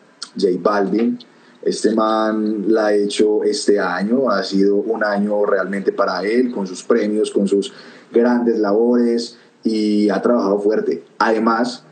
J 0.41 0.53
Balvin 0.59 1.19
este 1.67 1.95
man 1.95 2.67
la 2.69 2.87
ha 2.87 2.95
hecho 2.95 3.43
este 3.43 3.81
año, 3.81 4.31
ha 4.31 4.43
sido 4.45 4.77
un 4.77 5.03
año 5.03 5.45
realmente 5.45 5.93
para 5.93 6.23
él, 6.23 6.53
con 6.53 6.67
sus 6.67 6.83
premios, 6.85 7.31
con 7.31 7.49
sus 7.49 7.73
grandes 8.13 8.59
labores 8.59 9.37
y 9.65 10.09
ha 10.09 10.23
trabajado 10.23 10.61
fuerte. 10.61 11.03
Además, 11.19 11.85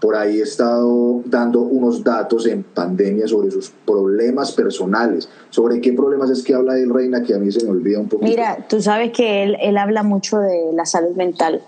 por 0.00 0.16
ahí 0.16 0.38
he 0.38 0.42
estado 0.42 1.22
dando 1.26 1.60
unos 1.60 2.02
datos 2.02 2.46
en 2.46 2.62
pandemia 2.62 3.28
sobre 3.28 3.50
sus 3.50 3.70
problemas 3.84 4.52
personales. 4.52 5.28
¿Sobre 5.50 5.80
qué 5.80 5.92
problemas 5.92 6.30
es 6.30 6.42
que 6.42 6.54
habla 6.54 6.78
él, 6.78 6.88
Reina, 6.88 7.22
que 7.22 7.34
a 7.34 7.38
mí 7.38 7.52
se 7.52 7.64
me 7.64 7.70
olvida 7.70 7.98
un 7.98 8.08
poco? 8.08 8.24
Mira, 8.24 8.66
tú 8.68 8.80
sabes 8.80 9.12
que 9.12 9.42
él, 9.42 9.56
él 9.60 9.76
habla 9.76 10.02
mucho 10.02 10.38
de 10.38 10.72
la 10.72 10.86
salud 10.86 11.14
mental. 11.16 11.62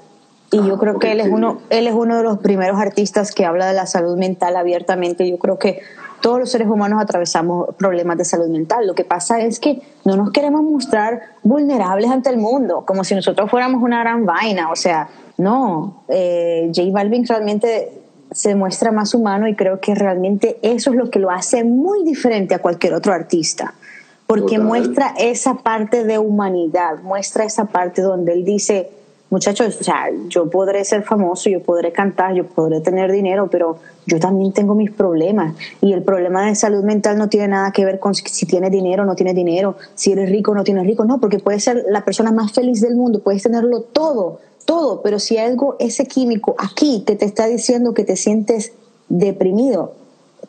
Y 0.52 0.56
yo 0.56 0.74
ah, 0.74 0.78
creo 0.80 0.98
que 0.98 1.12
él 1.12 1.20
es, 1.20 1.28
uno, 1.28 1.60
él 1.70 1.86
es 1.86 1.94
uno 1.94 2.16
de 2.16 2.22
los 2.22 2.38
primeros 2.38 2.78
artistas 2.80 3.32
que 3.32 3.44
habla 3.44 3.66
de 3.66 3.74
la 3.74 3.86
salud 3.86 4.16
mental 4.16 4.56
abiertamente. 4.56 5.28
Yo 5.28 5.38
creo 5.38 5.58
que 5.58 5.80
todos 6.20 6.38
los 6.38 6.50
seres 6.50 6.68
humanos 6.68 7.00
atravesamos 7.02 7.74
problemas 7.76 8.18
de 8.18 8.24
salud 8.24 8.48
mental. 8.48 8.86
Lo 8.86 8.94
que 8.94 9.04
pasa 9.04 9.40
es 9.40 9.58
que 9.58 9.82
no 10.04 10.16
nos 10.16 10.30
queremos 10.30 10.62
mostrar 10.62 11.20
vulnerables 11.42 12.10
ante 12.10 12.30
el 12.30 12.36
mundo, 12.36 12.84
como 12.86 13.04
si 13.04 13.14
nosotros 13.14 13.50
fuéramos 13.50 13.82
una 13.82 14.00
gran 14.00 14.26
vaina. 14.26 14.70
O 14.70 14.76
sea, 14.76 15.08
no. 15.38 16.02
Eh, 16.08 16.70
J 16.74 16.90
Balvin 16.92 17.26
realmente 17.26 17.92
se 18.30 18.54
muestra 18.54 18.92
más 18.92 19.14
humano 19.14 19.48
y 19.48 19.56
creo 19.56 19.80
que 19.80 19.94
realmente 19.94 20.58
eso 20.62 20.90
es 20.90 20.96
lo 20.96 21.10
que 21.10 21.18
lo 21.18 21.30
hace 21.30 21.64
muy 21.64 22.04
diferente 22.04 22.54
a 22.54 22.60
cualquier 22.60 22.94
otro 22.94 23.12
artista. 23.12 23.74
Porque 24.26 24.60
muestra 24.60 25.12
esa 25.18 25.56
parte 25.56 26.04
de 26.04 26.18
humanidad, 26.18 27.00
muestra 27.02 27.44
esa 27.44 27.64
parte 27.64 28.00
donde 28.00 28.32
él 28.34 28.44
dice, 28.44 28.88
muchachos, 29.30 29.78
o 29.80 29.84
sea, 29.84 30.10
yo 30.28 30.50
podré 30.50 30.84
ser 30.84 31.02
famoso, 31.04 31.48
yo 31.48 31.62
podré 31.62 31.92
cantar, 31.92 32.34
yo 32.34 32.46
podré 32.46 32.80
tener 32.80 33.10
dinero, 33.10 33.48
pero 33.50 33.78
yo 34.06 34.18
también 34.18 34.52
tengo 34.52 34.74
mis 34.74 34.90
problemas. 34.90 35.54
Y 35.80 35.92
el 35.92 36.02
problema 36.02 36.46
de 36.46 36.54
salud 36.56 36.82
mental 36.82 37.16
no 37.16 37.28
tiene 37.28 37.48
nada 37.48 37.70
que 37.70 37.84
ver 37.84 38.00
con 38.00 38.14
si 38.14 38.46
tienes 38.46 38.70
dinero 38.70 39.04
o 39.04 39.06
no 39.06 39.14
tienes 39.14 39.34
dinero, 39.34 39.76
si 39.94 40.12
eres 40.12 40.28
rico 40.28 40.50
o 40.50 40.54
no 40.54 40.64
tienes 40.64 40.84
rico, 40.84 41.04
no, 41.04 41.20
porque 41.20 41.38
puedes 41.38 41.64
ser 41.64 41.84
la 41.88 42.04
persona 42.04 42.32
más 42.32 42.52
feliz 42.52 42.80
del 42.80 42.96
mundo, 42.96 43.20
puedes 43.20 43.42
tenerlo 43.42 43.82
todo, 43.82 44.40
todo, 44.66 45.00
pero 45.02 45.18
si 45.18 45.38
algo, 45.38 45.76
ese 45.78 46.06
químico 46.06 46.56
aquí 46.58 47.04
que 47.06 47.14
te 47.14 47.24
está 47.24 47.46
diciendo 47.46 47.94
que 47.94 48.04
te 48.04 48.16
sientes 48.16 48.72
deprimido, 49.08 49.94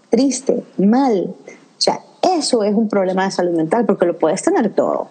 triste, 0.09 0.63
mal, 0.77 1.33
o 1.47 1.81
sea, 1.81 2.01
eso 2.35 2.63
es 2.63 2.73
un 2.73 2.89
problema 2.89 3.25
de 3.25 3.31
salud 3.31 3.53
mental 3.53 3.85
porque 3.85 4.05
lo 4.05 4.17
puedes 4.17 4.41
tener 4.41 4.73
todo. 4.73 5.07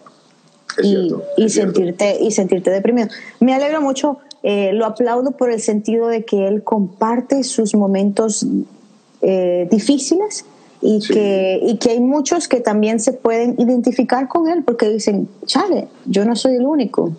Y, 0.83 1.14
y 1.37 1.49
sentirte 1.49 2.19
y 2.21 2.31
sentirte 2.31 2.71
deprimido. 2.71 3.09
Me 3.40 3.55
alegra 3.55 3.81
mucho 3.81 4.19
eh, 4.43 4.73
lo 4.73 4.87
aplaudo 4.87 5.33
por 5.33 5.51
el 5.51 5.61
sentido 5.61 6.09
de 6.09 6.25
que 6.25 6.47
él 6.49 6.64
comparte 6.64 7.45
sus 7.45 7.75
momentos 7.75 8.47
eh, 9.21 9.69
difíciles 9.71 10.47
y, 10.81 11.07
que, 11.07 11.61
y 11.62 11.77
que 11.77 11.90
hay 11.90 12.01
muchos 12.01 12.49
que 12.49 12.61
también 12.61 13.01
se 13.01 13.12
pueden 13.12 13.55
identificar 13.59 14.29
con 14.29 14.49
él 14.49 14.62
porque 14.64 14.88
dicen, 14.88 15.29
chale, 15.45 15.88
yo 16.07 16.25
no 16.25 16.35
soy 16.37 16.55
el 16.55 16.64
único, 16.64 17.12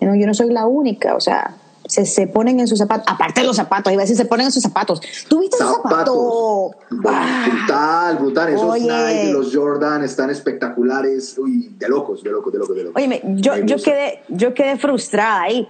yo 0.00 0.26
no 0.26 0.34
soy 0.34 0.52
la 0.52 0.66
única, 0.66 1.16
o 1.16 1.20
sea, 1.20 1.56
se, 1.88 2.06
se, 2.06 2.26
ponen 2.26 2.60
en 2.60 2.68
sus 2.68 2.78
zapatos, 2.78 3.06
aparte 3.12 3.40
de 3.40 3.46
los 3.46 3.56
zapatos, 3.56 3.92
iba 3.92 4.02
a 4.02 4.04
decir, 4.04 4.16
se 4.16 4.24
ponen 4.24 4.46
en 4.46 4.52
sus 4.52 4.62
zapatos. 4.62 5.00
¿Tuviste 5.28 5.56
ese 5.56 5.66
zapato? 5.66 6.70
Brutal, 6.90 8.16
brutal. 8.18 8.48
Esos 8.52 8.80
Nike, 8.80 9.32
los 9.32 9.54
Jordan 9.54 10.04
están 10.04 10.30
espectaculares. 10.30 11.36
Uy, 11.38 11.74
de 11.76 11.88
locos, 11.88 12.22
de 12.22 12.30
locos, 12.30 12.52
de 12.52 12.58
locos, 12.58 12.76
de 12.76 12.84
locos. 12.84 13.02
Oye, 13.02 13.22
yo, 13.36 13.56
yo, 13.58 13.76
quedé, 13.76 14.22
yo 14.28 14.54
quedé 14.54 14.76
frustrada 14.76 15.42
ahí 15.42 15.68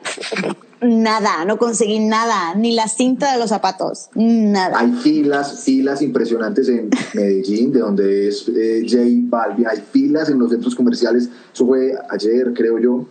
nada, 0.81 1.45
no 1.45 1.59
conseguí 1.59 1.99
nada, 1.99 2.55
ni 2.55 2.75
la 2.75 2.89
cinta 2.89 3.33
de 3.33 3.39
los 3.39 3.51
zapatos, 3.51 4.11
nada. 4.15 4.79
Hay 4.79 4.93
filas, 4.93 5.65
filas 5.65 6.03
impresionantes 6.03 6.69
en 6.69 6.91
Medellín, 7.15 7.73
de 7.73 7.81
donde 7.81 8.29
es 8.29 8.49
eh, 8.49 8.87
J 8.89 9.03
Balvin, 9.29 9.67
hay 9.67 9.83
filas 9.93 10.29
en 10.29 10.39
los 10.39 10.51
centros 10.51 10.75
comerciales, 10.75 11.29
eso 11.53 11.67
fue 11.67 11.95
ayer, 12.11 12.53
creo 12.55 12.79
yo, 12.79 13.07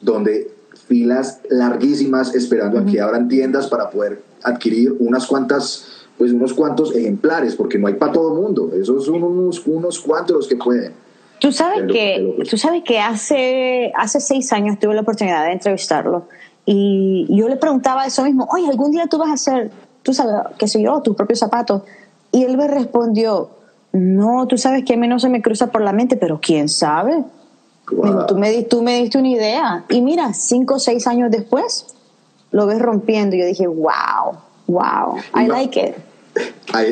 donde 0.00 0.50
filas 0.86 1.40
larguísimas 1.48 2.34
esperando 2.34 2.78
a 2.78 2.84
que 2.84 3.00
abran 3.00 3.28
tiendas 3.28 3.68
para 3.68 3.90
poder 3.90 4.22
adquirir 4.42 4.94
unas 4.98 5.26
cuantas 5.26 5.88
pues 6.18 6.32
unos 6.32 6.52
cuantos 6.52 6.94
ejemplares, 6.94 7.56
porque 7.56 7.78
no 7.78 7.88
hay 7.88 7.94
para 7.94 8.12
todo 8.12 8.34
el 8.34 8.42
mundo, 8.42 8.70
esos 8.80 9.06
son 9.06 9.22
unos, 9.22 9.66
unos 9.66 9.98
cuantos 9.98 10.36
los 10.36 10.46
que 10.46 10.56
pueden. 10.56 10.92
Tú 11.40 11.50
sabes 11.50 11.90
que, 11.90 12.44
tú 12.48 12.56
sabes 12.56 12.84
que 12.84 13.00
hace, 13.00 13.90
hace 13.96 14.20
seis 14.20 14.52
años 14.52 14.78
tuve 14.78 14.94
la 14.94 15.00
oportunidad 15.00 15.44
de 15.46 15.52
entrevistarlo 15.52 16.28
y 16.64 17.26
yo 17.28 17.48
le 17.48 17.56
preguntaba 17.56 18.06
eso 18.06 18.22
mismo, 18.22 18.46
oye, 18.52 18.68
algún 18.68 18.92
día 18.92 19.06
tú 19.08 19.18
vas 19.18 19.30
a 19.30 19.32
hacer, 19.32 19.70
tú 20.02 20.14
sabes, 20.14 20.34
qué 20.58 20.68
sé 20.68 20.80
yo, 20.80 21.00
tus 21.02 21.16
propios 21.16 21.40
zapatos. 21.40 21.82
Y 22.30 22.44
él 22.44 22.56
me 22.56 22.68
respondió, 22.68 23.50
no, 23.92 24.46
tú 24.46 24.56
sabes 24.56 24.84
que 24.84 24.94
a 24.94 24.96
mí 24.96 25.08
no 25.08 25.18
se 25.18 25.28
me 25.28 25.42
cruza 25.42 25.72
por 25.72 25.82
la 25.82 25.92
mente, 25.92 26.16
pero 26.16 26.40
quién 26.40 26.68
sabe. 26.68 27.24
Tú, 27.86 28.36
me, 28.36 28.62
tú 28.62 28.82
me 28.82 29.00
diste 29.00 29.18
una 29.18 29.28
idea. 29.28 29.84
Y 29.88 30.00
mira, 30.00 30.32
cinco 30.34 30.74
o 30.74 30.78
seis 30.78 31.06
años 31.06 31.30
después, 31.30 31.86
lo 32.50 32.66
ves 32.66 32.80
rompiendo. 32.80 33.36
Y 33.36 33.40
yo 33.40 33.46
dije, 33.46 33.66
wow, 33.66 34.38
wow, 34.66 35.16
I 35.34 35.46
like 35.46 35.80
it. 35.80 35.94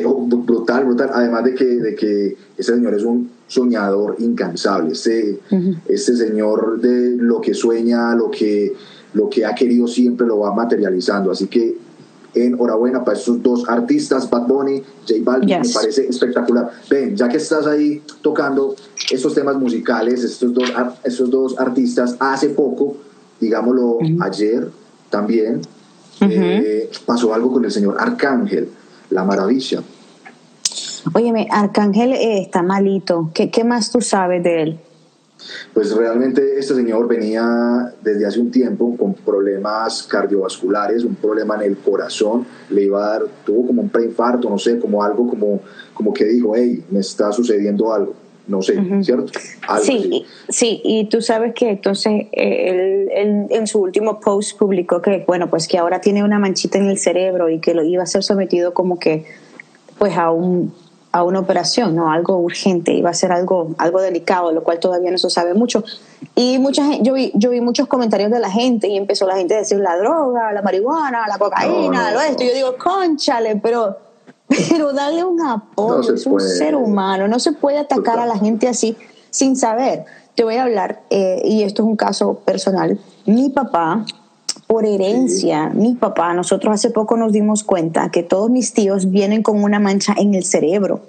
Oh, 0.05 0.25
brutal, 0.25 0.85
brutal. 0.85 1.09
Además 1.13 1.43
de 1.45 1.55
que, 1.55 1.65
de 1.65 1.95
que 1.95 2.37
ese 2.57 2.75
señor 2.75 2.93
es 2.93 3.03
un 3.03 3.31
soñador 3.47 4.15
incansable. 4.19 4.91
Este, 4.91 5.39
este 5.87 6.15
señor 6.15 6.79
de 6.79 7.15
lo 7.17 7.41
que 7.41 7.53
sueña, 7.53 8.13
lo 8.15 8.29
que, 8.29 8.73
lo 9.13 9.29
que 9.29 9.45
ha 9.45 9.55
querido 9.55 9.87
siempre 9.87 10.27
lo 10.27 10.39
va 10.39 10.53
materializando. 10.53 11.31
Así 11.31 11.47
que 11.47 11.75
enhorabuena 12.33 13.03
para 13.03 13.17
estos 13.17 13.41
dos 13.41 13.67
artistas, 13.67 14.29
Bad 14.29 14.47
Bunny, 14.47 14.81
J 15.07 15.19
Balvin, 15.23 15.61
me 15.61 15.69
parece 15.69 16.07
espectacular. 16.07 16.71
Ven, 16.89 17.15
ya 17.15 17.27
que 17.27 17.37
estás 17.37 17.67
ahí 17.67 18.01
tocando 18.21 18.75
estos 19.09 19.33
temas 19.33 19.57
musicales, 19.57 20.23
estos 20.23 20.53
dos, 20.53 20.71
estos 21.03 21.29
dos 21.29 21.59
artistas, 21.59 22.15
hace 22.19 22.49
poco, 22.49 22.97
digámoslo 23.39 23.99
ayer 24.21 24.69
también, 25.09 25.61
eh, 26.21 26.89
pasó 27.05 27.33
algo 27.33 27.51
con 27.51 27.65
el 27.65 27.71
señor 27.71 27.97
Arcángel, 27.99 28.69
la 29.09 29.23
maravilla. 29.23 29.81
Óyeme, 31.13 31.47
Arcángel 31.49 32.13
eh, 32.13 32.41
está 32.41 32.61
malito. 32.61 33.31
¿Qué, 33.33 33.49
¿Qué 33.49 33.63
más 33.63 33.91
tú 33.91 34.01
sabes 34.01 34.43
de 34.43 34.61
él? 34.61 34.79
Pues 35.73 35.95
realmente 35.95 36.59
este 36.59 36.75
señor 36.75 37.07
venía 37.07 37.93
desde 38.01 38.25
hace 38.25 38.39
un 38.39 38.51
tiempo 38.51 38.95
con 38.97 39.13
problemas 39.13 40.03
cardiovasculares, 40.03 41.03
un 41.03 41.15
problema 41.15 41.55
en 41.55 41.61
el 41.71 41.77
corazón, 41.77 42.45
le 42.69 42.83
iba 42.83 43.05
a 43.05 43.09
dar, 43.11 43.23
tuvo 43.45 43.67
como 43.67 43.81
un 43.81 43.89
preinfarto, 43.89 44.49
no 44.49 44.57
sé, 44.57 44.79
como 44.79 45.03
algo 45.03 45.27
como, 45.27 45.61
como 45.93 46.13
que 46.13 46.25
dijo, 46.25 46.53
hey, 46.55 46.83
me 46.89 46.99
está 46.99 47.31
sucediendo 47.31 47.93
algo, 47.93 48.13
no 48.47 48.61
sé, 48.61 48.75
¿cierto? 49.01 49.31
sí, 49.81 50.25
sí, 50.49 50.81
y 50.83 51.05
tú 51.09 51.21
sabes 51.21 51.53
que 51.53 51.69
entonces 51.69 52.27
él, 52.31 53.09
él, 53.13 53.45
en 53.49 53.67
su 53.67 53.79
último 53.79 54.19
post 54.19 54.57
publicó 54.57 55.01
que, 55.01 55.23
bueno, 55.25 55.49
pues 55.49 55.67
que 55.67 55.77
ahora 55.77 56.01
tiene 56.01 56.23
una 56.23 56.39
manchita 56.39 56.77
en 56.77 56.87
el 56.87 56.97
cerebro 56.97 57.49
y 57.49 57.59
que 57.59 57.73
lo 57.73 57.83
iba 57.83 58.03
a 58.03 58.07
ser 58.07 58.23
sometido 58.23 58.73
como 58.73 58.99
que 58.99 59.25
pues 59.97 60.17
a 60.17 60.31
un 60.31 60.73
a 61.11 61.23
una 61.23 61.39
operación, 61.39 61.95
¿no? 61.95 62.11
Algo 62.11 62.37
urgente, 62.37 62.93
iba 62.93 63.09
a 63.09 63.13
ser 63.13 63.31
algo, 63.31 63.71
algo 63.77 64.01
delicado, 64.01 64.51
lo 64.51 64.63
cual 64.63 64.79
todavía 64.79 65.11
no 65.11 65.17
se 65.17 65.29
sabe 65.29 65.53
mucho. 65.53 65.83
Y 66.35 66.57
mucha 66.59 66.85
gente, 66.85 67.03
yo 67.03 67.13
vi, 67.13 67.31
yo 67.35 67.49
vi 67.49 67.59
muchos 67.59 67.87
comentarios 67.87 68.31
de 68.31 68.39
la 68.39 68.49
gente 68.49 68.87
y 68.87 68.95
empezó 68.95 69.27
la 69.27 69.35
gente 69.35 69.55
a 69.55 69.57
decir 69.57 69.79
la 69.79 69.97
droga, 69.97 70.53
la 70.53 70.61
marihuana, 70.61 71.27
la 71.27 71.37
cocaína, 71.37 72.11
lo 72.11 72.21
esto. 72.21 72.43
Y 72.43 72.47
yo 72.47 72.53
digo, 72.53 72.75
conchale, 72.77 73.57
pero, 73.57 73.97
pero 74.69 74.93
dale 74.93 75.23
un 75.25 75.41
apoyo, 75.41 76.13
es 76.13 76.25
un 76.25 76.39
ser 76.39 76.75
humano, 76.75 77.27
no 77.27 77.39
se 77.39 77.51
puede 77.51 77.79
atacar 77.79 78.19
a 78.19 78.25
la 78.25 78.37
gente 78.37 78.67
así 78.69 78.95
sin 79.29 79.55
saber. 79.57 80.05
Te 80.35 80.45
voy 80.45 80.55
a 80.55 80.63
hablar, 80.63 81.01
eh, 81.09 81.41
y 81.43 81.63
esto 81.63 81.83
es 81.83 81.87
un 81.87 81.97
caso 81.97 82.35
personal. 82.45 82.97
Mi 83.25 83.49
papá 83.49 84.05
por 84.71 84.85
herencia, 84.85 85.67
mi 85.67 85.95
papá, 85.95 86.33
nosotros 86.33 86.73
hace 86.73 86.91
poco 86.91 87.17
nos 87.17 87.33
dimos 87.33 87.65
cuenta 87.65 88.09
que 88.09 88.23
todos 88.23 88.49
mis 88.49 88.73
tíos 88.73 89.11
vienen 89.11 89.43
con 89.43 89.61
una 89.61 89.81
mancha 89.81 90.15
en 90.17 90.33
el 90.33 90.45
cerebro. 90.45 91.01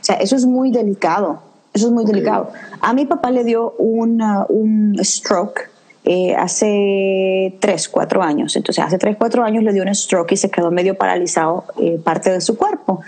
O 0.00 0.04
sea, 0.04 0.14
eso 0.14 0.36
es 0.36 0.46
muy 0.46 0.70
delicado, 0.70 1.40
eso 1.74 1.88
es 1.88 1.92
muy 1.92 2.04
delicado. 2.04 2.52
A 2.80 2.92
mi 2.92 3.04
papá 3.04 3.32
le 3.32 3.42
dio 3.42 3.72
una, 3.78 4.46
un 4.48 4.96
stroke 5.02 5.68
eh, 6.04 6.36
hace 6.36 7.56
3, 7.58 7.88
4 7.88 8.22
años. 8.22 8.54
Entonces, 8.54 8.84
hace 8.84 8.96
3, 8.96 9.16
4 9.18 9.42
años 9.42 9.64
le 9.64 9.72
dio 9.72 9.82
un 9.82 9.92
stroke 9.92 10.30
y 10.30 10.36
se 10.36 10.48
quedó 10.48 10.70
medio 10.70 10.96
paralizado 10.96 11.64
eh, 11.80 12.00
parte 12.04 12.30
de 12.30 12.40
su 12.40 12.56
cuerpo. 12.56 13.00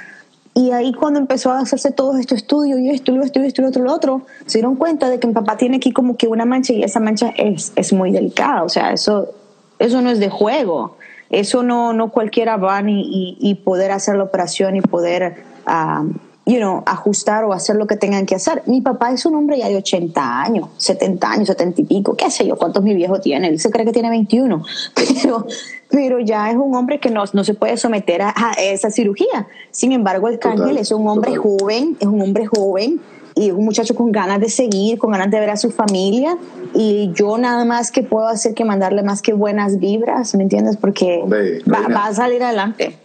Y 0.53 0.73
ahí 0.73 0.93
cuando 0.93 1.21
empezó 1.21 1.53
a 1.53 1.61
hacerse 1.61 1.93
todos 1.93 2.19
estos 2.19 2.39
estudios 2.39 2.81
y 2.81 2.91
esto, 2.91 3.13
y 3.13 3.19
esto, 3.21 3.41
y 3.41 3.47
esto, 3.47 3.63
y 3.63 3.67
otro, 3.67 3.85
lo 3.85 3.95
otro, 3.95 4.23
se 4.47 4.59
dieron 4.59 4.75
cuenta 4.75 5.09
de 5.09 5.21
que 5.21 5.29
mi 5.29 5.33
papá 5.33 5.57
tiene 5.57 5.77
aquí 5.77 5.93
como 5.93 6.17
que 6.17 6.27
una 6.27 6.45
mancha 6.45 6.73
y 6.73 6.83
esa 6.83 6.99
mancha 6.99 7.33
es, 7.37 7.73
es 7.77 7.93
muy 7.93 8.11
delicada. 8.11 8.65
O 8.65 8.69
sea, 8.69 8.93
eso 8.93 9.33
eso 9.81 10.01
no 10.03 10.11
es 10.11 10.21
de 10.21 10.29
juego. 10.29 10.97
Eso 11.31 11.63
no, 11.63 11.93
no 11.93 12.11
cualquiera 12.11 12.57
va 12.57 12.83
y, 12.87 13.37
y, 13.41 13.55
poder 13.57 13.93
hacer 13.93 14.17
la 14.17 14.25
operación 14.25 14.75
y 14.77 14.81
poder, 14.81 15.45
um, 15.67 16.15
you 16.45 16.57
know, 16.57 16.83
ajustar 16.87 17.45
o 17.45 17.53
hacer 17.53 17.77
lo 17.77 17.87
que 17.87 17.97
tengan 17.97 18.27
que 18.27 18.35
hacer. 18.35 18.65
Mi 18.67 18.81
papá 18.81 19.13
es 19.13 19.25
un 19.27 19.37
hombre 19.37 19.59
ya 19.59 19.69
de 19.69 19.77
80 19.77 20.43
años, 20.43 20.69
70 20.77 21.31
años, 21.31 21.47
70 21.47 21.83
y 21.83 21.85
pico, 21.85 22.17
qué 22.17 22.31
sé 22.33 22.47
yo, 22.47 22.57
cuántos 22.57 22.83
mi 22.83 22.95
viejo 22.95 23.21
tiene. 23.21 23.47
Él 23.47 23.61
se 23.61 23.71
cree 23.71 23.87
que 23.87 23.93
tiene 23.93 24.11
21, 24.11 24.65
pero, 24.95 25.47
pero 25.89 26.19
ya 26.19 26.51
es 26.51 26.57
un 26.57 26.75
hombre 26.75 26.99
que 26.99 27.11
no, 27.11 27.23
no 27.33 27.45
se 27.45 27.55
puede 27.55 27.77
someter 27.77 28.23
a, 28.23 28.35
esa 28.59 28.91
cirugía. 28.91 29.47
Sin 29.71 29.93
embargo, 29.93 30.29
el 30.29 30.41
Cángel 30.41 30.79
es 30.79 30.91
un 30.91 31.07
hombre 31.07 31.37
joven, 31.37 31.97
es 32.01 32.09
un 32.09 32.21
hombre 32.21 32.47
joven 32.47 33.01
y 33.35 33.51
un 33.51 33.65
muchacho 33.65 33.95
con 33.95 34.13
ganas 34.13 34.41
de 34.41 34.49
seguir, 34.49 34.99
con 34.99 35.13
ganas 35.13 35.31
de 35.31 35.41
ver 35.41 35.51
a 35.51 35.57
su 35.57 35.71
familia 35.71 36.37
y 36.75 37.11
yo 37.15 37.39
nada 37.39 37.65
más 37.65 37.91
que 37.91 38.03
puedo 38.03 38.27
hacer 38.27 38.55
que 38.55 38.65
mandarle 38.65 39.03
más 39.03 39.23
que 39.23 39.33
buenas 39.33 39.79
vibras, 39.79 40.35
¿me 40.35 40.43
entiendes? 40.43 40.77
Porque 40.77 41.23
va, 41.27 42.07
a 42.07 42.15
salir 42.15 42.43
adelante. 42.43 42.97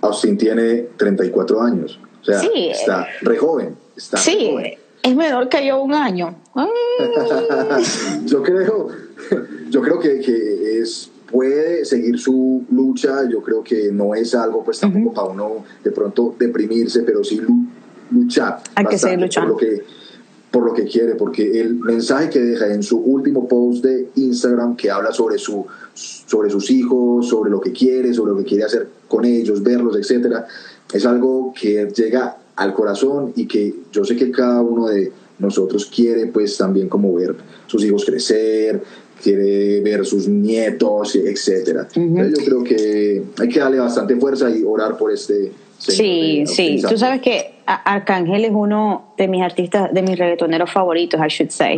Austin 0.00 0.36
tiene 0.36 0.86
34 0.96 1.62
años, 1.62 1.98
o 2.20 2.24
sea, 2.24 2.40
está 2.40 3.06
re 3.20 3.36
joven. 3.36 3.76
Está 3.96 4.16
sí, 4.16 4.54
es 5.02 5.16
menor 5.16 5.48
que 5.48 5.66
yo 5.66 5.82
un 5.82 5.94
año. 5.94 6.34
yo 8.26 8.42
creo, 8.42 8.88
yo 9.70 9.82
creo 9.82 9.98
que, 9.98 10.20
que, 10.20 10.80
es 10.80 11.10
puede 11.32 11.84
seguir 11.86 12.18
su 12.18 12.64
lucha, 12.70 13.28
yo 13.28 13.42
creo 13.42 13.64
que 13.64 13.90
no 13.90 14.14
es 14.14 14.34
algo 14.34 14.62
pues 14.62 14.78
tampoco 14.78 15.14
para 15.14 15.28
uno 15.28 15.64
de 15.82 15.90
pronto 15.90 16.34
deprimirse, 16.38 17.02
pero 17.02 17.24
sí 17.24 17.40
luchar. 18.12 18.62
Hay 18.74 18.86
que 18.86 18.98
seguir 18.98 19.20
luchando. 19.20 19.54
Por 19.54 19.62
lo 19.62 19.68
que, 19.76 19.84
por 20.50 20.66
lo 20.66 20.74
que 20.74 20.84
quiere, 20.84 21.14
porque 21.14 21.60
el 21.60 21.74
mensaje 21.74 22.28
que 22.28 22.40
deja 22.40 22.72
en 22.72 22.82
su 22.82 22.98
último 22.98 23.48
post 23.48 23.84
de 23.84 24.08
Instagram, 24.16 24.76
que 24.76 24.90
habla 24.90 25.12
sobre, 25.12 25.38
su, 25.38 25.66
sobre 25.94 26.50
sus 26.50 26.70
hijos, 26.70 27.28
sobre 27.28 27.50
lo 27.50 27.60
que 27.60 27.72
quiere, 27.72 28.12
sobre 28.12 28.32
lo 28.32 28.38
que 28.38 28.44
quiere 28.44 28.64
hacer 28.64 28.88
con 29.08 29.24
ellos, 29.24 29.62
verlos, 29.62 29.96
etcétera, 29.96 30.46
es 30.92 31.06
algo 31.06 31.54
que 31.58 31.88
llega 31.94 32.36
al 32.56 32.74
corazón 32.74 33.32
y 33.34 33.46
que 33.46 33.74
yo 33.90 34.04
sé 34.04 34.14
que 34.14 34.30
cada 34.30 34.60
uno 34.60 34.88
de 34.88 35.10
nosotros 35.38 35.86
quiere 35.86 36.26
pues 36.26 36.56
también 36.56 36.88
como 36.88 37.14
ver 37.14 37.34
sus 37.66 37.82
hijos 37.84 38.04
crecer, 38.04 38.82
quiere 39.22 39.80
ver 39.80 40.04
sus 40.04 40.28
nietos, 40.28 41.16
etcétera. 41.16 41.88
yo 41.94 42.44
creo 42.44 42.62
que 42.62 43.22
hay 43.38 43.48
que 43.48 43.58
darle 43.58 43.78
bastante 43.78 44.16
fuerza 44.16 44.50
y 44.50 44.62
orar 44.64 44.98
por 44.98 45.10
este 45.12 45.52
Sí, 45.90 46.44
sí. 46.46 46.80
Tú 46.88 46.96
sabes 46.96 47.20
que 47.20 47.51
Arcángel 47.66 48.44
es 48.44 48.52
uno 48.52 49.12
de 49.16 49.28
mis 49.28 49.42
artistas, 49.42 49.92
de 49.92 50.02
mis 50.02 50.18
reggaetoneros 50.18 50.70
favoritos, 50.70 51.20
I 51.20 51.28
should 51.28 51.50
say. 51.50 51.76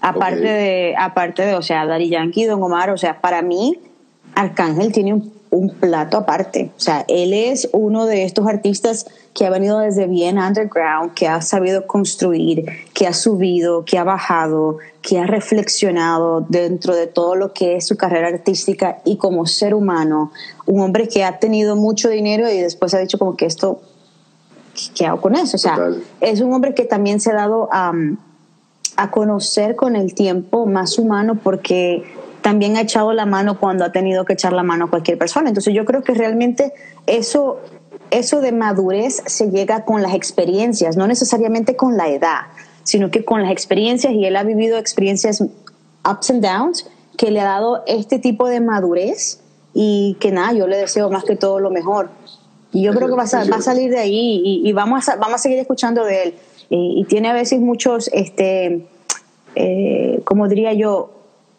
Aparte 0.00 0.40
de, 0.40 0.94
aparte 0.98 1.42
de, 1.42 1.54
o 1.54 1.62
sea, 1.62 1.86
Daddy 1.86 2.08
Yankee, 2.08 2.44
Don 2.46 2.62
Omar, 2.62 2.90
o 2.90 2.96
sea, 2.96 3.20
para 3.20 3.42
mí, 3.42 3.78
Arcángel 4.34 4.92
tiene 4.92 5.12
un, 5.14 5.32
un, 5.50 5.70
plato 5.70 6.16
aparte. 6.16 6.70
O 6.76 6.80
sea, 6.80 7.04
él 7.08 7.34
es 7.34 7.68
uno 7.72 8.06
de 8.06 8.24
estos 8.24 8.46
artistas 8.46 9.06
que 9.34 9.46
ha 9.46 9.50
venido 9.50 9.78
desde 9.78 10.06
bien 10.06 10.38
underground, 10.38 11.14
que 11.14 11.28
ha 11.28 11.42
sabido 11.42 11.86
construir, 11.86 12.64
que 12.94 13.06
ha 13.06 13.12
subido, 13.12 13.84
que 13.84 13.98
ha 13.98 14.04
bajado, 14.04 14.78
que 15.02 15.18
ha 15.18 15.26
reflexionado 15.26 16.44
dentro 16.48 16.94
de 16.94 17.06
todo 17.06 17.36
lo 17.36 17.52
que 17.52 17.76
es 17.76 17.86
su 17.86 17.96
carrera 17.96 18.28
artística 18.28 19.00
y 19.04 19.16
como 19.16 19.46
ser 19.46 19.74
humano, 19.74 20.32
un 20.66 20.80
hombre 20.80 21.08
que 21.08 21.24
ha 21.24 21.38
tenido 21.38 21.76
mucho 21.76 22.08
dinero 22.08 22.50
y 22.50 22.58
después 22.58 22.94
ha 22.94 22.98
dicho 22.98 23.18
como 23.18 23.36
que 23.36 23.46
esto, 23.46 23.80
¿qué 24.94 25.06
hago 25.06 25.20
con 25.20 25.34
eso? 25.34 25.56
O 25.56 25.58
sea, 25.58 25.78
es 26.20 26.40
un 26.40 26.52
hombre 26.52 26.74
que 26.74 26.84
también 26.84 27.20
se 27.20 27.30
ha 27.30 27.34
dado 27.34 27.68
a, 27.72 27.92
a 28.96 29.10
conocer 29.10 29.76
con 29.76 29.96
el 29.96 30.14
tiempo 30.14 30.66
más 30.66 30.98
humano 30.98 31.36
porque 31.42 32.04
también 32.42 32.76
ha 32.76 32.82
echado 32.82 33.12
la 33.12 33.26
mano 33.26 33.58
cuando 33.58 33.84
ha 33.84 33.92
tenido 33.92 34.24
que 34.24 34.32
echar 34.32 34.52
la 34.52 34.62
mano 34.62 34.86
a 34.86 34.90
cualquier 34.90 35.18
persona. 35.18 35.48
Entonces 35.48 35.74
yo 35.74 35.84
creo 35.84 36.02
que 36.02 36.14
realmente 36.14 36.72
eso, 37.06 37.60
eso 38.10 38.40
de 38.40 38.52
madurez 38.52 39.22
se 39.26 39.50
llega 39.50 39.84
con 39.84 40.02
las 40.02 40.14
experiencias, 40.14 40.96
no 40.96 41.06
necesariamente 41.06 41.76
con 41.76 41.96
la 41.96 42.08
edad 42.08 42.40
sino 42.90 43.10
que 43.10 43.24
con 43.24 43.42
las 43.42 43.52
experiencias, 43.52 44.12
y 44.12 44.24
él 44.24 44.36
ha 44.36 44.42
vivido 44.42 44.78
experiencias 44.78 45.40
ups 45.40 46.30
and 46.30 46.44
downs, 46.44 46.86
que 47.16 47.30
le 47.30 47.40
ha 47.40 47.44
dado 47.44 47.82
este 47.86 48.18
tipo 48.18 48.48
de 48.48 48.60
madurez 48.60 49.40
y 49.74 50.16
que 50.20 50.32
nada, 50.32 50.52
yo 50.52 50.66
le 50.66 50.76
deseo 50.76 51.10
más 51.10 51.24
que 51.24 51.36
todo 51.36 51.60
lo 51.60 51.70
mejor. 51.70 52.10
Y 52.72 52.82
yo 52.84 52.92
creo 52.94 53.08
que 53.08 53.14
va 53.14 53.24
a, 53.24 53.44
va 53.50 53.56
a 53.56 53.62
salir 53.62 53.90
de 53.90 53.98
ahí 53.98 54.42
y, 54.64 54.72
vamos, 54.72 55.08
a, 55.08 55.16
vamos 55.16 55.36
a 55.36 55.38
seguir 55.38 55.58
escuchando 55.58 56.04
de 56.04 56.22
él. 56.22 56.34
Y, 56.68 57.04
tiene 57.08 57.28
a 57.28 57.32
veces 57.32 57.58
muchos, 57.60 58.08
este, 58.12 58.86
eh, 59.56 60.20
como 60.24 60.48
diría 60.48 60.72
yo, 60.72 61.12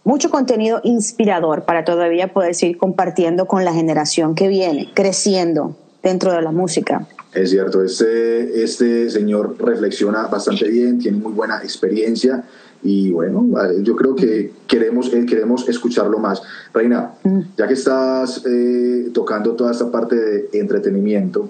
mucho 0.04 0.30
contenido 0.30 0.80
inspirador 0.84 1.66
para 1.66 1.84
todavía 1.84 2.34
poder 2.34 2.56
seguir 2.56 2.78
compartiendo 2.78 3.46
con 3.46 3.66
la 3.66 3.74
generación 3.74 4.36
que 4.36 4.48
viene, 4.48 4.90
creciendo 4.94 5.76
dentro 6.02 6.32
de 6.32 6.42
la 6.42 6.52
música. 6.52 7.08
Es 7.34 7.52
cierto, 7.52 7.84
este, 7.84 8.64
este 8.64 9.10
señor 9.10 9.56
reflexiona 9.60 10.28
bastante 10.28 10.68
bien, 10.68 11.00
tiene 11.00 11.18
muy 11.18 11.34
buena 11.34 11.60
experiencia 11.62 12.44
y 12.84 13.12
bueno, 13.12 13.46
yo 13.82 13.96
creo 13.96 14.16
que 14.16 14.54
queremos, 14.68 15.14
eh, 15.14 15.26
queremos 15.26 15.68
escucharlo 15.70 16.20
más. 16.20 16.42
Reina, 16.74 17.14
mm. 17.24 17.40
ya 17.58 17.68
que 17.68 17.74
estás 17.74 18.44
eh, 18.46 19.10
tocando 19.14 19.54
toda 19.54 19.72
esta 19.72 19.92
parte 19.92 20.16
de 20.16 20.50
entretenimiento, 20.54 21.50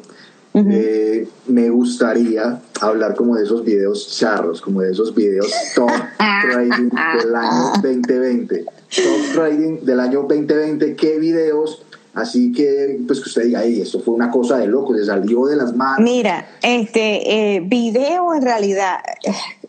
eh, 0.53 1.27
me 1.47 1.69
gustaría 1.69 2.61
hablar 2.81 3.15
como 3.15 3.37
de 3.37 3.43
esos 3.43 3.63
videos 3.63 4.17
charros, 4.17 4.61
como 4.61 4.81
de 4.81 4.91
esos 4.91 5.15
videos 5.15 5.49
top 5.73 5.89
trading 6.17 6.89
del 6.89 7.35
año 7.35 7.71
2020. 7.81 8.65
Top 8.65 9.33
trading 9.33 9.85
del 9.85 9.99
año 10.01 10.25
2020, 10.27 10.95
¿qué 10.95 11.19
videos 11.19 11.85
así 12.13 12.51
que, 12.51 12.99
pues 13.07 13.19
que 13.19 13.29
usted 13.29 13.43
diga, 13.45 13.61
hey, 13.63 13.81
esto 13.81 13.99
fue 13.99 14.13
una 14.13 14.29
cosa 14.29 14.57
de 14.57 14.67
loco, 14.67 14.95
se 14.95 15.05
salió 15.05 15.45
de 15.45 15.55
las 15.55 15.75
manos. 15.75 15.99
Mira, 16.01 16.45
este 16.61 17.55
eh, 17.55 17.61
video 17.61 18.33
en 18.33 18.41
realidad, 18.41 18.97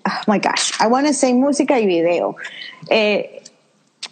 oh 0.06 0.22
my 0.26 0.38
gosh, 0.38 0.72
I 0.80 0.86
want 0.86 1.06
to 1.06 1.12
say 1.12 1.32
música 1.34 1.78
y 1.78 1.86
video. 1.86 2.36
Eh, 2.88 3.42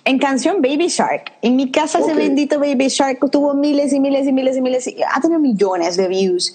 en 0.04 0.18
canción 0.18 0.62
Baby 0.62 0.88
Shark. 0.88 1.32
En 1.42 1.56
mi 1.56 1.70
casa 1.70 1.98
ese 1.98 2.14
bendito 2.14 2.58
Baby 2.58 2.88
Shark 2.88 3.18
tuvo 3.30 3.54
miles 3.54 3.92
y 3.92 4.00
miles 4.00 4.26
y 4.26 4.32
miles 4.32 4.56
y 4.56 4.62
miles, 4.62 4.88
ha 5.12 5.20
tenido 5.20 5.40
millones 5.40 5.96
de 5.96 6.08
views. 6.08 6.54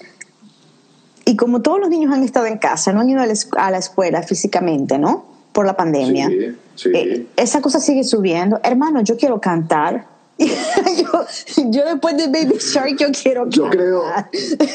Y 1.24 1.36
como 1.36 1.60
todos 1.60 1.80
los 1.80 1.88
niños 1.88 2.12
han 2.12 2.22
estado 2.22 2.46
en 2.46 2.58
casa, 2.58 2.92
no 2.92 3.00
han 3.00 3.10
ido 3.10 3.20
a 3.20 3.70
la 3.70 3.78
escuela 3.78 4.22
físicamente, 4.22 4.98
¿no? 4.98 5.24
Por 5.52 5.66
la 5.66 5.76
pandemia. 5.76 6.30
Eh, 6.30 7.26
esa 7.36 7.60
cosa 7.60 7.80
sigue 7.80 8.04
subiendo. 8.04 8.60
Hermano, 8.62 9.00
yo 9.02 9.16
quiero 9.16 9.40
cantar. 9.40 10.06
yo, 11.70 11.84
después 11.84 12.16
de 12.16 12.26
Baby 12.26 12.58
Shark 12.58 12.96
yo 12.98 13.08
quiero 13.10 13.48
yo 13.48 13.70
creo 13.70 14.02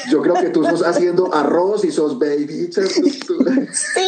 yo 0.10 0.22
creo 0.24 0.34
que 0.34 0.50
tú 0.50 0.64
sos 0.70 0.82
haciendo 0.82 1.32
arroz 1.34 1.86
y 1.86 1.92
sos 1.92 2.18
baby 2.18 2.72
sí 2.72 4.02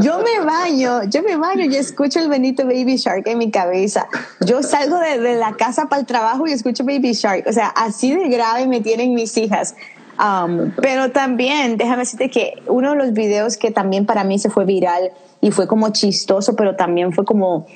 yo 0.00 0.20
me 0.20 0.44
baño 0.44 1.02
yo 1.04 1.22
me 1.22 1.36
baño 1.36 1.64
y 1.64 1.74
escucho 1.76 2.20
el 2.20 2.28
benito 2.28 2.64
Baby 2.64 2.96
Shark 2.96 3.26
en 3.26 3.38
mi 3.38 3.50
cabeza. 3.50 4.08
Yo 4.44 4.62
salgo 4.62 4.98
de, 4.98 5.36
la 5.36 5.52
casa 5.54 5.88
para 5.88 6.00
el 6.00 6.06
trabajo 6.06 6.46
y 6.46 6.52
escucho 6.52 6.84
Baby 6.84 7.12
Shark. 7.12 7.44
O 7.46 7.52
sea 7.52 7.68
así 7.68 8.14
de 8.14 8.28
grave 8.28 8.66
me 8.66 8.80
tienen 8.80 9.14
mis 9.14 9.36
hijas. 9.36 9.74
Um, 10.18 10.72
pero 10.76 11.10
también 11.12 11.78
déjame 11.78 12.00
decirte 12.00 12.28
que 12.30 12.62
uno 12.66 12.90
de 12.90 12.96
los 12.96 13.12
videos 13.12 13.56
que 13.56 13.70
también 13.70 14.04
para 14.04 14.22
mí 14.22 14.38
se 14.38 14.50
fue 14.50 14.66
viral 14.66 15.12
y 15.40 15.50
fue 15.50 15.66
como 15.66 15.88
chistoso 15.92 16.54
pero 16.56 16.76
también 16.76 17.14
fue 17.14 17.24
como 17.24 17.66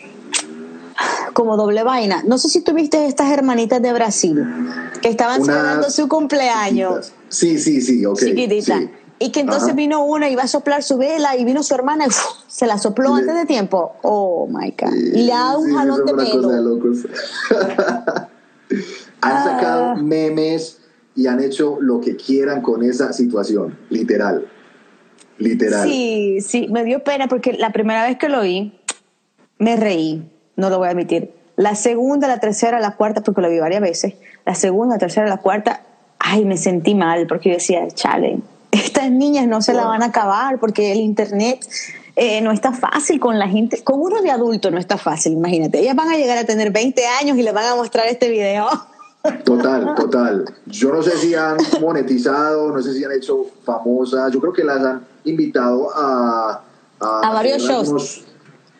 como 1.33 1.57
doble 1.57 1.83
vaina. 1.83 2.23
No 2.27 2.39
sé 2.39 2.49
si 2.49 2.63
tuviste 2.63 3.07
estas 3.07 3.31
hermanitas 3.31 3.83
de 3.83 3.93
Brasil 3.93 4.45
que 5.03 5.09
estaban 5.09 5.45
celebrando 5.45 5.91
su 5.91 6.09
cumpleaños. 6.09 7.13
Sí, 7.29 7.59
sí, 7.59 7.81
sí, 7.81 8.07
ok. 8.07 8.19
Chiquitita. 8.19 8.81
Y 9.19 9.31
que 9.31 9.41
entonces 9.41 9.75
vino 9.75 10.05
una, 10.05 10.29
iba 10.29 10.43
a 10.43 10.49
soplar 10.49 10.83
su 10.83 10.99
vela 10.99 11.37
y 11.37 11.45
vino 11.45 11.63
su 11.63 11.75
hermana 11.75 12.07
y 12.07 12.11
se 12.49 12.67
la 12.67 12.79
sopló 12.79 13.15
antes 13.15 13.35
de 13.35 13.47
tiempo. 13.47 13.97
Oh 14.03 14.49
my 14.49 14.75
God. 14.79 14.93
y 14.95 15.25
le 15.25 15.33
da 15.33 15.57
un 15.57 15.75
jalón 15.75 16.05
de 16.05 16.15
pelo. 16.15 16.51
han 19.21 19.45
sacado 19.45 19.85
ah. 19.85 19.95
memes 19.95 20.79
y 21.15 21.27
han 21.27 21.43
hecho 21.43 21.79
lo 21.81 22.01
que 22.01 22.17
quieran 22.17 22.61
con 22.61 22.83
esa 22.83 23.13
situación, 23.13 23.79
literal. 23.89 24.47
Literal. 25.39 25.89
Sí, 25.89 26.39
sí, 26.41 26.69
me 26.71 26.85
dio 26.85 27.03
pena 27.03 27.29
porque 27.29 27.53
la 27.53 27.73
primera 27.73 28.07
vez 28.07 28.19
que 28.19 28.29
lo 28.29 28.43
vi, 28.43 28.79
me 29.59 29.77
reí 29.77 30.31
no 30.57 30.71
lo 30.71 30.79
voy 30.79 30.89
a 30.89 30.91
admitir. 30.91 31.33
La 31.57 31.75
segunda, 31.75 32.27
la 32.27 32.41
tercera, 32.41 32.81
la 32.81 32.97
cuarta, 32.97 33.23
porque 33.23 33.41
lo 33.41 33.49
vi 33.49 33.59
varias 33.59 33.81
veces, 33.81 34.15
la 34.45 34.55
segunda, 34.55 34.97
la 34.97 34.99
tercera, 34.99 35.27
la 35.29 35.37
cuarta, 35.37 35.83
ay, 36.19 36.45
me 36.45 36.57
sentí 36.57 36.95
mal 36.95 37.27
porque 37.27 37.51
yo 37.51 37.55
decía, 37.57 37.87
chale, 37.89 38.39
estas 38.73 39.11
niñas 39.11 39.47
no 39.47 39.63
se 39.63 39.73
la 39.73 39.87
van 39.87 40.03
a 40.03 40.07
acabar 40.07 40.59
porque 40.59 40.91
el 40.91 40.99
internet 40.99 41.65
eh, 42.17 42.41
no 42.41 42.51
está 42.51 42.73
fácil 42.73 43.21
con 43.21 43.39
la 43.39 43.49
gente, 43.49 43.83
con 43.85 44.01
uno 44.01 44.23
de 44.23 44.31
adulto 44.31 44.71
no 44.71 44.79
está 44.79 44.99
fácil, 44.99 45.33
imagínate. 45.33 45.81
Ellas 45.81 45.95
van 45.97 46.11
a 46.11 46.17
llegar 46.17 46.39
a 46.39 46.45
tener 46.45 46.73
20 46.73 47.07
años 47.07 47.39
y 47.39 47.43
les 47.43 47.55
van 47.55 47.67
a 47.67 47.77
mostrar 47.77 48.07
este 48.07 48.29
video. 48.29 48.69
Total, 49.45 49.95
total. 49.95 50.45
Yo 50.67 50.93
no 50.93 51.03
sé 51.03 51.17
si 51.17 51.35
han 51.35 51.57
monetizado, 51.81 52.71
no 52.71 52.83
sé 52.83 52.93
si 52.93 53.03
han 53.05 53.13
hecho 53.13 53.47
famosas, 53.65 54.31
yo 54.31 54.39
creo 54.39 54.53
que 54.53 54.63
las 54.63 54.85
han 54.85 55.07
invitado 55.25 55.89
a... 55.97 56.61
A, 57.01 57.33
varios 57.33 57.63
shows. 57.63 58.23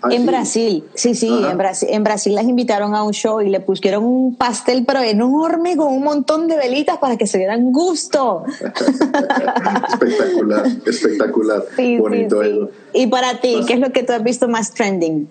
¿Ah, 0.05 0.09
en 0.11 0.27
Brasil, 0.27 0.85
sí, 0.95 1.15
sí, 1.15 1.29
en 1.29 1.57
Brasil, 1.57 1.89
en 1.91 2.05
Brasil 2.05 2.35
las 2.35 2.45
invitaron 2.45 2.95
a 2.95 3.03
un 3.03 3.13
show 3.13 3.41
y 3.41 3.49
le 3.49 3.61
pusieron 3.61 4.05
un 4.05 4.37
pastel, 4.37 4.85
pero 4.87 5.01
enorme 5.01 5.77
con 5.77 5.93
un 5.95 6.03
montón 6.03 6.47
de 6.47 6.57
velitas 6.57 6.99
para 6.99 7.17
que 7.17 7.27
se 7.27 7.39
dieran 7.39 7.73
gusto. 7.73 8.45
espectacular, 9.89 10.67
espectacular. 10.85 11.65
Bonito 11.99 12.43
eso. 12.43 12.71
Y 12.93 13.07
para 13.07 13.41
ti, 13.41 13.55
pues 13.55 13.67
¿qué 13.67 13.75
es 13.75 13.81
lo 13.81 13.93
que 13.93 14.03
tú 14.03 14.13
has 14.13 14.23
visto 14.23 14.47
más 14.47 14.75
trending? 14.75 15.27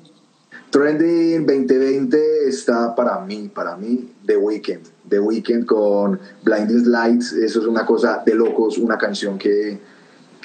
Trending 0.71 1.45
2020 1.45 2.47
está 2.47 2.95
para 2.95 3.19
mí, 3.19 3.51
para 3.53 3.77
mí, 3.77 4.09
The 4.25 4.37
Weeknd. 4.37 4.87
The 5.07 5.19
Weeknd 5.19 5.65
con 5.65 6.19
Blinding 6.43 6.89
Lights, 6.89 7.33
eso 7.33 7.59
es 7.59 7.67
una 7.67 7.85
cosa 7.85 8.23
de 8.25 8.33
locos, 8.33 8.79
una 8.79 8.97
canción 8.97 9.37
que 9.37 9.77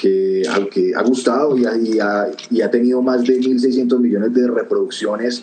que, 0.01 0.43
al 0.51 0.69
que 0.69 0.93
ha 0.95 1.03
gustado 1.03 1.57
y 1.59 1.67
ha, 1.67 2.31
y 2.51 2.61
ha, 2.63 2.71
tenido 2.71 3.03
más 3.03 3.25
de 3.25 3.39
1.600 3.41 3.99
millones 3.99 4.33
de 4.33 4.47
reproducciones 4.47 5.43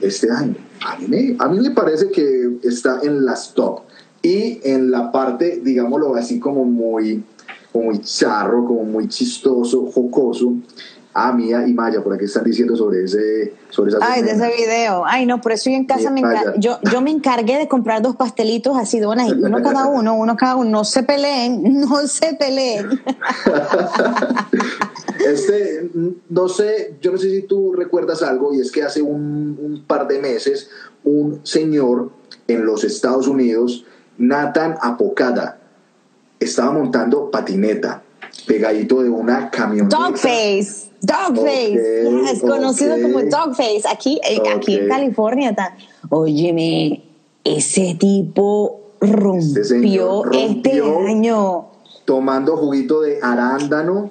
este 0.00 0.30
año. 0.30 0.56
A 0.84 0.98
mí, 0.98 1.06
me, 1.06 1.36
a 1.38 1.48
mí 1.48 1.60
me 1.60 1.70
parece 1.70 2.10
que 2.10 2.58
está 2.62 3.00
en 3.02 3.24
las 3.24 3.54
top. 3.54 3.82
Y 4.22 4.58
en 4.64 4.90
la 4.90 5.12
parte, 5.12 5.60
digámoslo 5.62 6.14
así, 6.16 6.40
como 6.40 6.64
muy, 6.64 7.22
como 7.70 7.86
muy 7.86 8.00
charro, 8.00 8.64
como 8.64 8.84
muy 8.84 9.08
chistoso, 9.08 9.86
jocoso, 9.92 10.54
Ah, 11.16 11.32
Mía 11.32 11.64
y 11.64 11.72
Maya, 11.72 12.02
por 12.02 12.12
aquí 12.12 12.24
están 12.24 12.42
diciendo 12.42 12.76
sobre 12.76 13.04
ese 13.04 13.54
sobre 13.70 13.90
esa 13.90 13.98
Ay, 14.02 14.22
de 14.22 14.32
ese 14.32 14.50
video. 14.56 15.04
Ay, 15.06 15.26
no, 15.26 15.40
por 15.40 15.52
eso 15.52 15.70
yo 15.70 15.76
en 15.76 15.84
casa 15.84 16.10
me 16.10 16.22
yo, 16.58 16.80
yo 16.90 17.00
me 17.00 17.12
encargué 17.12 17.56
de 17.56 17.68
comprar 17.68 18.02
dos 18.02 18.16
pastelitos 18.16 18.76
así, 18.76 18.98
donas, 18.98 19.30
uno 19.30 19.62
cada 19.62 19.86
uno, 19.88 20.16
uno 20.16 20.36
cada 20.36 20.56
uno. 20.56 20.70
No 20.70 20.84
se 20.84 21.04
peleen, 21.04 21.80
no 21.80 22.04
se 22.08 22.34
peleen. 22.34 22.88
este, 25.24 25.88
no 26.28 26.48
sé, 26.48 26.96
yo 27.00 27.12
no 27.12 27.18
sé 27.18 27.30
si 27.30 27.42
tú 27.42 27.72
recuerdas 27.74 28.20
algo, 28.24 28.52
y 28.52 28.60
es 28.60 28.72
que 28.72 28.82
hace 28.82 29.00
un, 29.00 29.56
un 29.62 29.84
par 29.86 30.08
de 30.08 30.18
meses 30.18 30.68
un 31.04 31.40
señor 31.44 32.10
en 32.48 32.66
los 32.66 32.82
Estados 32.82 33.28
Unidos, 33.28 33.84
Nathan 34.18 34.74
Apocada, 34.82 35.60
estaba 36.40 36.72
montando 36.72 37.30
patineta 37.30 38.02
pegadito 38.46 39.02
de 39.02 39.08
una 39.08 39.50
camioneta. 39.50 39.96
Dogface. 39.96 40.90
Dogface, 41.04 42.32
es 42.32 42.40
conocido 42.40 42.94
como 43.00 43.22
Dogface. 43.22 43.82
Aquí, 43.90 44.20
eh, 44.28 44.40
aquí 44.54 44.76
en 44.76 44.88
California. 44.88 45.54
Óyeme, 46.08 47.02
ese 47.44 47.96
tipo 47.98 48.80
rompió 49.00 50.24
este, 50.32 50.80
año. 50.80 51.66
Tomando 52.04 52.56
juguito 52.56 53.02
de 53.02 53.18
arándano, 53.22 54.10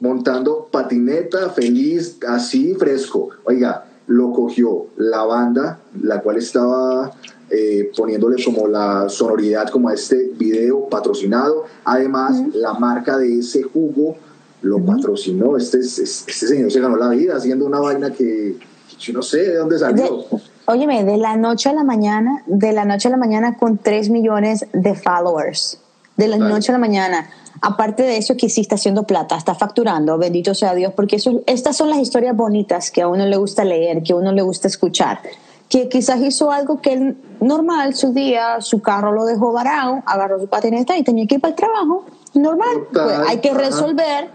montando 0.00 0.68
patineta, 0.70 1.50
feliz, 1.50 2.18
así 2.26 2.74
fresco. 2.74 3.30
Oiga, 3.44 3.84
lo 4.06 4.32
cogió 4.32 4.86
la 4.96 5.24
banda, 5.24 5.80
la 6.00 6.20
cual 6.20 6.38
estaba 6.38 7.12
eh, 7.50 7.90
poniéndole 7.96 8.42
como 8.44 8.66
la 8.66 9.08
sonoridad 9.08 9.68
como 9.68 9.88
a 9.88 9.94
este 9.94 10.30
video 10.36 10.88
patrocinado. 10.88 11.64
Además, 11.84 12.40
la 12.54 12.74
marca 12.74 13.18
de 13.18 13.38
ese 13.38 13.62
jugo 13.62 14.16
lo 14.62 14.84
patrocinó. 14.84 15.56
Este, 15.56 15.78
este 15.78 16.32
señor 16.32 16.70
se 16.70 16.80
ganó 16.80 16.96
la 16.96 17.08
vida 17.10 17.36
haciendo 17.36 17.66
una 17.66 17.80
vaina 17.80 18.10
que 18.10 18.56
yo 18.98 19.12
no 19.12 19.22
sé 19.22 19.38
de 19.38 19.56
dónde 19.56 19.78
salió. 19.78 20.26
óyeme, 20.66 21.04
de 21.04 21.16
la 21.16 21.36
noche 21.36 21.68
a 21.68 21.72
la 21.72 21.84
mañana, 21.84 22.42
de 22.46 22.72
la 22.72 22.84
noche 22.84 23.08
a 23.08 23.10
la 23.12 23.16
mañana 23.16 23.56
con 23.56 23.78
3 23.78 24.10
millones 24.10 24.66
de 24.72 24.94
followers. 24.94 25.80
De 26.16 26.26
la 26.26 26.36
noche 26.36 26.72
a 26.72 26.74
la 26.74 26.78
mañana. 26.78 27.30
Aparte 27.60 28.02
de 28.02 28.16
eso, 28.16 28.36
que 28.36 28.48
sí 28.48 28.60
está 28.60 28.74
haciendo 28.74 29.04
plata, 29.04 29.36
está 29.36 29.54
facturando, 29.54 30.18
bendito 30.18 30.54
sea 30.54 30.74
Dios, 30.74 30.92
porque 30.94 31.16
eso, 31.16 31.42
estas 31.46 31.76
son 31.76 31.90
las 31.90 31.98
historias 31.98 32.36
bonitas 32.36 32.90
que 32.90 33.02
a 33.02 33.08
uno 33.08 33.24
le 33.26 33.36
gusta 33.36 33.64
leer, 33.64 34.02
que 34.02 34.12
a 34.12 34.16
uno 34.16 34.32
le 34.32 34.42
gusta 34.42 34.68
escuchar. 34.68 35.20
Que 35.68 35.88
quizás 35.88 36.20
hizo 36.20 36.50
algo 36.50 36.80
que 36.80 36.92
él, 36.92 37.16
normal, 37.40 37.94
su 37.94 38.12
día, 38.12 38.60
su 38.60 38.80
carro 38.80 39.12
lo 39.12 39.26
dejó 39.26 39.52
varado, 39.52 40.02
agarró 40.06 40.40
su 40.40 40.48
patineta 40.48 40.96
y 40.96 41.02
tenía 41.04 41.26
que 41.26 41.36
ir 41.36 41.40
para 41.40 41.50
el 41.50 41.56
trabajo. 41.56 42.04
Normal, 42.34 42.86
pues 42.92 43.18
hay 43.28 43.38
que 43.38 43.52
resolver 43.52 44.30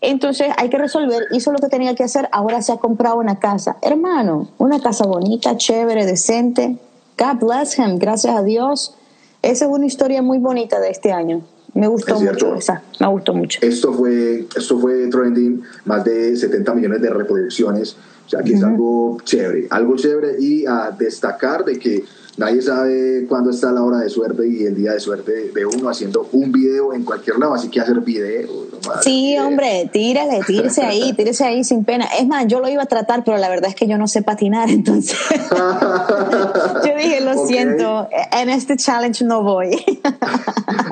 entonces 0.00 0.48
hay 0.56 0.70
que 0.70 0.78
resolver, 0.78 1.24
hizo 1.32 1.52
lo 1.52 1.58
que 1.58 1.68
tenía 1.68 1.94
que 1.94 2.04
hacer, 2.04 2.28
ahora 2.30 2.62
se 2.62 2.72
ha 2.72 2.76
comprado 2.76 3.16
una 3.16 3.38
casa. 3.38 3.78
Hermano, 3.82 4.48
una 4.58 4.80
casa 4.80 5.04
bonita, 5.04 5.56
chévere, 5.56 6.06
decente. 6.06 6.78
God 7.18 7.46
bless 7.46 7.78
him, 7.78 7.98
gracias 7.98 8.36
a 8.36 8.42
Dios. 8.42 8.94
Esa 9.42 9.64
es 9.64 9.70
una 9.70 9.86
historia 9.86 10.22
muy 10.22 10.38
bonita 10.38 10.78
de 10.78 10.90
este 10.90 11.12
año. 11.12 11.42
Me 11.74 11.86
gustó 11.86 12.18
mucho 12.18 12.54
esa, 12.54 12.82
me 13.00 13.06
gustó 13.08 13.34
mucho. 13.34 13.58
Esto 13.62 13.92
fue, 13.92 14.46
esto 14.56 14.78
fue 14.78 15.08
trending, 15.08 15.62
más 15.84 16.04
de 16.04 16.36
70 16.36 16.74
millones 16.74 17.02
de 17.02 17.10
reproducciones. 17.10 17.96
O 18.26 18.30
sea, 18.30 18.42
que 18.42 18.54
es 18.54 18.62
algo 18.62 19.18
chévere, 19.24 19.66
algo 19.70 19.96
chévere 19.96 20.36
y 20.38 20.66
a 20.66 20.90
destacar 20.90 21.64
de 21.64 21.78
que 21.78 22.04
nadie 22.38 22.62
sabe 22.62 23.26
cuándo 23.28 23.50
está 23.50 23.72
la 23.72 23.82
hora 23.82 23.98
de 23.98 24.08
suerte 24.08 24.48
y 24.48 24.64
el 24.64 24.74
día 24.76 24.92
de 24.92 25.00
suerte 25.00 25.50
de 25.52 25.66
uno 25.66 25.90
haciendo 25.90 26.28
un 26.32 26.50
video 26.52 26.94
en 26.94 27.04
cualquier 27.04 27.38
lado, 27.38 27.54
así 27.54 27.68
que 27.68 27.80
hacer 27.80 28.00
video. 28.00 28.68
Sí, 29.02 29.36
hombre, 29.38 29.90
tírale, 29.92 30.40
tírese 30.46 30.82
ahí, 30.82 31.12
tírese 31.16 31.44
ahí 31.44 31.64
sin 31.64 31.84
pena. 31.84 32.06
Es 32.18 32.26
más, 32.26 32.46
yo 32.46 32.60
lo 32.60 32.68
iba 32.68 32.82
a 32.82 32.86
tratar, 32.86 33.24
pero 33.24 33.36
la 33.38 33.48
verdad 33.48 33.70
es 33.70 33.74
que 33.74 33.88
yo 33.88 33.98
no 33.98 34.06
sé 34.06 34.22
patinar, 34.22 34.70
entonces 34.70 35.18
yo 36.86 36.96
dije, 36.96 37.20
lo 37.20 37.46
siento, 37.46 38.08
en 38.32 38.48
este 38.48 38.76
challenge 38.76 39.24
no 39.24 39.42
voy. 39.42 39.70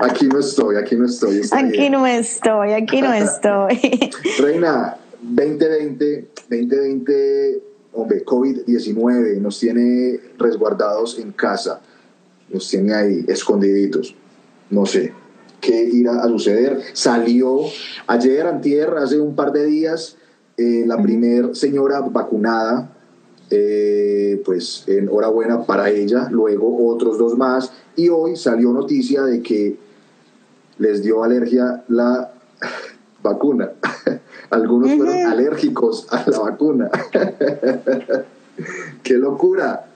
aquí 0.02 0.26
no 0.26 0.40
estoy, 0.40 0.76
aquí 0.76 0.96
no 0.96 1.06
estoy. 1.06 1.42
Aquí 1.52 1.88
no 1.88 2.06
estoy, 2.06 2.72
aquí 2.72 3.00
no 3.00 3.14
estoy. 3.14 4.10
Reina, 4.40 4.96
2020, 5.22 6.28
2020 6.50 7.75
hombre, 7.96 8.24
COVID-19 8.24 9.40
nos 9.40 9.58
tiene 9.58 10.20
resguardados 10.38 11.18
en 11.18 11.32
casa. 11.32 11.80
nos 12.52 12.68
tiene 12.68 12.94
ahí 12.94 13.24
escondiditos. 13.26 14.14
No 14.70 14.86
sé 14.86 15.12
qué 15.60 15.84
irá 15.92 16.22
a 16.22 16.28
suceder. 16.28 16.80
Salió 16.92 17.60
ayer, 18.06 18.46
antier, 18.46 18.90
hace 18.98 19.18
un 19.18 19.34
par 19.34 19.52
de 19.52 19.66
días, 19.66 20.16
eh, 20.56 20.84
la 20.86 21.02
primer 21.02 21.56
señora 21.56 22.00
vacunada, 22.00 22.92
eh, 23.50 24.40
pues 24.44 24.84
enhorabuena 24.86 25.64
para 25.64 25.90
ella, 25.90 26.28
luego 26.30 26.88
otros 26.88 27.18
dos 27.18 27.36
más, 27.36 27.72
y 27.96 28.08
hoy 28.08 28.36
salió 28.36 28.72
noticia 28.72 29.22
de 29.22 29.42
que 29.42 29.76
les 30.78 31.02
dio 31.02 31.24
alergia 31.24 31.84
la 31.88 32.32
vacuna. 33.22 33.72
Algunos 34.50 34.92
fueron 34.92 35.26
alérgicos 35.26 36.06
a 36.10 36.24
la 36.28 36.38
vacuna. 36.38 36.90
¡Qué 39.02 39.14
locura! 39.14 39.86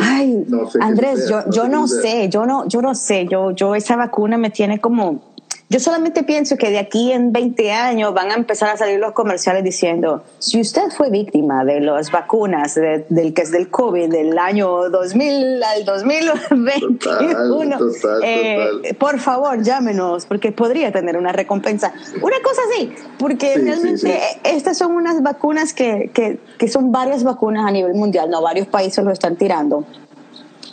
Ay, 0.00 0.46
Andrés, 0.80 1.28
yo, 1.28 1.48
yo 1.50 1.68
no 1.68 1.88
sé, 1.88 2.28
yo 2.28 2.44
no, 2.44 2.68
yo 2.68 2.82
no 2.82 2.94
sé, 2.94 3.26
yo, 3.30 3.52
yo 3.52 3.74
esa 3.74 3.96
vacuna 3.96 4.36
me 4.36 4.50
tiene 4.50 4.78
como, 4.80 5.22
yo 5.68 5.80
solamente 5.80 6.22
pienso 6.22 6.56
que 6.56 6.70
de 6.70 6.78
aquí 6.78 7.10
en 7.10 7.32
20 7.32 7.72
años 7.72 8.14
van 8.14 8.30
a 8.30 8.34
empezar 8.34 8.68
a 8.70 8.76
salir 8.76 9.00
los 9.00 9.12
comerciales 9.12 9.64
diciendo, 9.64 10.22
si 10.38 10.60
usted 10.60 10.90
fue 10.96 11.10
víctima 11.10 11.64
de 11.64 11.80
las 11.80 12.12
vacunas 12.12 12.76
del 12.76 13.34
que 13.34 13.42
es 13.42 13.50
del 13.50 13.68
COVID 13.68 14.08
del 14.08 14.38
año 14.38 14.88
2000 14.90 15.62
al 15.62 15.84
2021, 15.84 17.78
eh, 18.22 18.94
por 18.96 19.18
favor 19.18 19.60
llámenos 19.60 20.26
porque 20.26 20.52
podría 20.52 20.92
tener 20.92 21.16
una 21.16 21.32
recompensa. 21.32 21.92
Una 22.22 22.36
cosa 22.44 22.62
así, 22.70 22.92
porque 23.18 23.56
realmente 23.56 24.20
estas 24.44 24.78
son 24.78 24.92
unas 24.92 25.20
vacunas 25.20 25.74
que, 25.74 26.12
que, 26.14 26.38
que 26.58 26.68
son 26.68 26.92
varias 26.92 27.24
vacunas 27.24 27.66
a 27.66 27.72
nivel 27.72 27.94
mundial, 27.94 28.30
no 28.30 28.40
varios 28.40 28.68
países 28.68 29.04
lo 29.04 29.10
están 29.10 29.34
tirando 29.34 29.84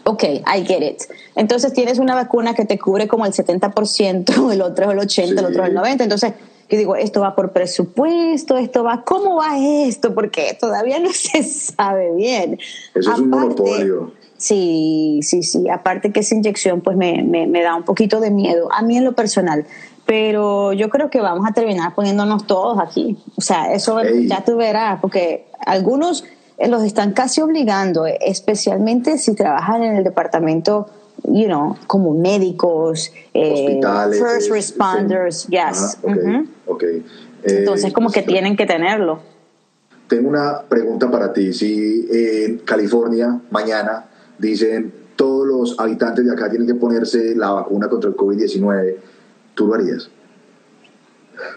ok, 0.03 0.23
I 0.23 0.65
get 0.65 0.81
it. 0.81 1.03
Entonces 1.35 1.73
tienes 1.73 1.99
una 1.99 2.15
vacuna 2.15 2.53
que 2.53 2.65
te 2.65 2.77
cubre 2.77 3.07
como 3.07 3.25
el 3.25 3.33
70%, 3.33 4.51
el 4.53 4.61
otro 4.61 4.91
es 4.91 4.91
el 4.91 4.99
80%, 4.99 5.39
el 5.39 5.45
otro 5.45 5.63
es 5.63 5.69
el 5.69 5.77
90%. 5.77 6.01
Entonces, 6.01 6.33
yo 6.69 6.77
digo, 6.77 6.95
esto 6.95 7.21
va 7.21 7.35
por 7.35 7.51
presupuesto, 7.51 8.57
esto 8.57 8.83
va, 8.83 9.03
¿cómo 9.03 9.35
va 9.35 9.57
esto? 9.59 10.13
Porque 10.13 10.57
todavía 10.59 10.99
no 10.99 11.09
se 11.13 11.43
sabe 11.43 12.13
bien. 12.15 12.59
Eso 12.95 13.11
es 13.11 13.19
un 13.19 13.29
monopolio. 13.29 14.11
Sí, 14.37 15.19
sí, 15.21 15.41
sí. 15.43 15.69
Aparte 15.69 16.11
que 16.11 16.19
esa 16.19 16.35
inyección 16.35 16.81
pues 16.81 16.97
me, 16.97 17.23
me, 17.23 17.47
me 17.47 17.61
da 17.61 17.75
un 17.75 17.83
poquito 17.83 18.19
de 18.19 18.29
miedo, 18.29 18.67
a 18.73 18.81
mí 18.81 18.97
en 18.97 19.05
lo 19.05 19.13
personal 19.13 19.65
pero 20.05 20.73
yo 20.73 20.89
creo 20.89 21.09
que 21.09 21.21
vamos 21.21 21.47
a 21.47 21.53
terminar 21.53 21.95
poniéndonos 21.95 22.45
todos 22.45 22.77
aquí. 22.79 23.17
O 23.37 23.41
sea, 23.41 23.73
eso 23.73 24.01
ya 24.03 24.43
tú 24.43 24.57
verás, 24.57 24.99
porque 24.99 25.47
algunos 25.65 26.25
los 26.59 26.83
están 26.83 27.13
casi 27.13 27.41
obligando, 27.41 28.05
especialmente 28.05 29.17
si 29.17 29.33
trabajan 29.35 29.83
en 29.83 29.95
el 29.95 30.03
departamento, 30.03 30.87
you 31.23 31.45
know, 31.45 31.77
como 31.87 32.13
médicos, 32.13 33.11
eh, 33.33 33.79
first 34.11 34.51
responders, 34.51 35.47
yes. 35.47 35.97
Entonces, 37.43 37.91
como 37.91 38.09
que 38.09 38.21
tienen 38.21 38.55
que 38.55 38.65
tenerlo. 38.65 39.19
Tengo 40.07 40.29
una 40.29 40.61
pregunta 40.61 41.09
para 41.09 41.33
ti. 41.33 41.53
Si 41.53 42.07
en 42.11 42.59
California 42.59 43.39
mañana 43.49 44.05
dicen 44.37 44.93
todos 45.15 45.47
los 45.47 45.79
habitantes 45.79 46.25
de 46.25 46.31
acá 46.31 46.49
tienen 46.49 46.67
que 46.67 46.75
ponerse 46.75 47.35
la 47.35 47.51
vacuna 47.51 47.89
contra 47.89 48.09
el 48.09 48.15
COVID-19, 48.15 48.95
¿tú 49.55 49.67
lo 49.67 49.75
harías? 49.75 50.09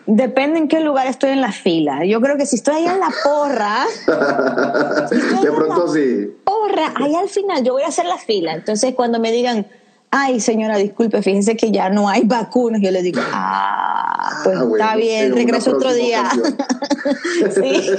Depende 0.06 0.58
en 0.58 0.68
qué 0.68 0.80
lugar 0.80 1.06
estoy 1.06 1.30
en 1.30 1.40
la 1.40 1.52
fila. 1.52 2.04
Yo 2.04 2.20
creo 2.20 2.36
que 2.36 2.46
si 2.46 2.56
estoy 2.56 2.76
ahí 2.76 2.86
en 2.86 3.00
la 3.00 3.10
porra. 3.24 3.86
de 5.42 5.52
pronto 5.52 5.92
sí. 5.92 6.30
Porra, 6.44 6.92
ahí 6.94 7.14
al 7.14 7.28
final 7.28 7.64
yo 7.64 7.72
voy 7.72 7.82
a 7.82 7.88
hacer 7.88 8.06
la 8.06 8.18
fila. 8.18 8.54
Entonces, 8.54 8.94
cuando 8.94 9.18
me 9.18 9.32
digan, 9.32 9.66
ay, 10.10 10.40
señora, 10.40 10.76
disculpe, 10.76 11.22
fíjense 11.22 11.56
que 11.56 11.70
ya 11.70 11.90
no 11.90 12.08
hay 12.08 12.22
vacunas, 12.24 12.80
yo 12.80 12.90
le 12.90 13.02
digo, 13.02 13.20
ah, 13.32 14.30
ah 14.30 14.40
pues 14.44 14.58
está 14.58 14.96
bien, 14.96 15.34
regreso 15.34 15.76
otro 15.76 15.92
día. 15.92 16.30
sí. 17.50 17.90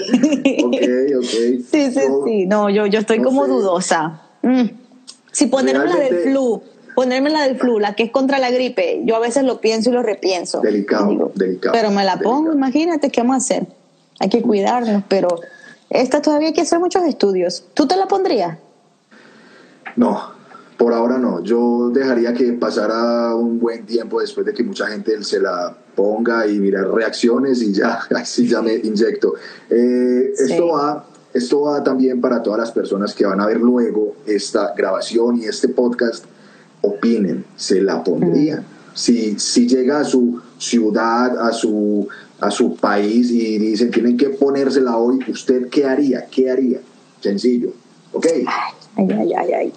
ok, 0.64 0.76
ok. 1.18 1.24
Sí, 1.24 1.92
sí, 1.92 2.02
sí. 2.26 2.46
No, 2.46 2.70
yo, 2.70 2.86
yo 2.86 3.00
estoy 3.00 3.22
como 3.22 3.48
dudosa. 3.48 4.22
Mm. 4.42 4.70
Si 5.32 5.48
ponerme 5.48 5.86
la 5.86 5.96
del 5.98 6.16
flu 6.24 6.64
ponerme 6.98 7.30
la 7.30 7.44
del 7.44 7.60
flu, 7.60 7.78
la 7.78 7.94
que 7.94 8.02
es 8.02 8.12
contra 8.12 8.40
la 8.40 8.50
gripe, 8.50 9.04
yo 9.06 9.16
a 9.16 9.20
veces 9.20 9.44
lo 9.44 9.62
pienso 9.62 9.92
y 9.92 9.94
lo 9.94 10.02
repienso. 10.02 10.62
Delicado, 10.62 11.32
delicado. 11.36 11.72
Pero 11.72 11.92
me 11.92 12.04
la 12.04 12.18
pongo, 12.18 12.52
imagínate, 12.52 13.12
¿qué 13.12 13.22
vamos 13.22 13.36
a 13.36 13.38
hacer? 13.38 13.68
Hay 14.20 14.30
que 14.30 14.42
cuidarnos, 14.42 15.04
pero 15.08 15.28
esta 15.92 16.24
todavía 16.24 16.48
hay 16.48 16.54
que 16.56 16.62
hacer 16.62 16.80
muchos 16.80 17.04
estudios. 17.04 17.66
¿Tú 17.76 17.88
te 17.88 17.96
la 17.96 18.08
pondrías? 18.08 18.58
No, 19.96 20.32
por 20.76 20.92
ahora 20.92 21.20
no. 21.20 21.44
Yo 21.44 21.92
dejaría 21.92 22.34
que 22.34 22.54
pasara 22.54 23.36
un 23.36 23.60
buen 23.60 23.86
tiempo 23.86 24.20
después 24.20 24.48
de 24.48 24.56
que 24.56 24.64
mucha 24.64 24.88
gente 24.88 25.24
se 25.24 25.40
la 25.40 25.78
ponga 25.94 26.48
y 26.48 26.58
mirar 26.58 26.90
reacciones 26.90 27.62
y 27.62 27.74
ya, 27.74 28.00
así 28.16 28.48
ya 28.48 28.64
me 28.64 28.74
inyecto. 28.74 29.36
Eh, 29.70 30.34
esto 30.36 30.70
va 30.70 31.06
esto 31.32 31.62
va 31.62 31.84
también 31.84 32.20
para 32.20 32.42
todas 32.42 32.60
las 32.60 32.72
personas 32.72 33.14
que 33.14 33.24
van 33.24 33.40
a 33.40 33.46
ver 33.46 33.58
luego 33.58 34.16
esta 34.26 34.74
grabación 34.76 35.38
y 35.38 35.46
este 35.46 35.68
podcast 35.68 36.26
opinen, 36.82 37.46
se 37.56 37.82
la 37.82 38.04
pondrían. 38.04 38.66
Si, 38.94 39.40
si 39.40 39.68
llega 39.68 40.00
a 40.00 40.04
su 40.04 40.42
ciudad, 40.58 41.38
a 41.40 41.52
su, 41.52 42.08
a 42.40 42.50
su 42.50 42.76
país 42.76 43.30
y 43.32 43.58
dicen 43.58 43.92
tienen 43.92 44.18
que 44.18 44.30
ponérsela 44.30 44.98
hoy, 44.98 45.20
¿usted 45.28 45.70
qué 45.70 45.86
haría? 45.86 46.26
¿Qué 46.26 46.50
haría? 46.50 46.80
Sencillo. 47.22 47.70
¿Ok? 48.14 48.26
Ay, 48.96 49.12
ay, 49.12 49.34
ay, 49.34 49.54
ay. 49.54 49.74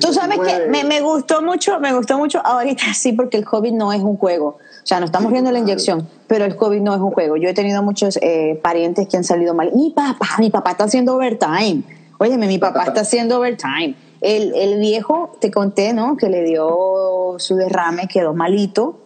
Tú 0.00 0.12
sabes 0.12 0.38
que 0.38 0.68
me, 0.68 0.84
me, 0.84 1.00
gustó 1.00 1.42
mucho, 1.42 1.80
me 1.80 1.94
gustó 1.94 2.18
mucho 2.18 2.44
ahorita 2.44 2.82
sí, 2.94 3.12
porque 3.12 3.36
el 3.36 3.44
COVID 3.44 3.72
no 3.72 3.92
es 3.92 4.02
un 4.02 4.16
juego. 4.16 4.58
O 4.58 4.86
sea, 4.88 5.00
no 5.00 5.06
estamos 5.06 5.32
viendo 5.32 5.52
la 5.52 5.58
inyección, 5.58 6.08
pero 6.26 6.44
el 6.44 6.56
COVID 6.56 6.80
no 6.80 6.94
es 6.94 7.00
un 7.00 7.10
juego. 7.10 7.36
Yo 7.36 7.48
he 7.48 7.54
tenido 7.54 7.82
muchos 7.82 8.18
eh, 8.22 8.58
parientes 8.62 9.06
que 9.06 9.16
han 9.16 9.24
salido 9.24 9.54
mal. 9.54 9.70
Mi 9.74 9.90
papá, 9.90 10.28
mi 10.38 10.50
papá 10.50 10.72
está 10.72 10.84
haciendo 10.84 11.16
overtime. 11.16 11.82
Óyeme, 12.18 12.46
mi 12.46 12.58
papá 12.58 12.84
está 12.84 13.02
haciendo 13.02 13.38
overtime. 13.38 13.94
El, 14.20 14.54
el 14.54 14.78
viejo, 14.78 15.36
te 15.40 15.50
conté, 15.50 15.92
¿no? 15.92 16.16
Que 16.16 16.28
le 16.28 16.42
dio 16.42 17.36
su 17.38 17.56
derrame, 17.56 18.08
quedó 18.08 18.34
malito. 18.34 18.96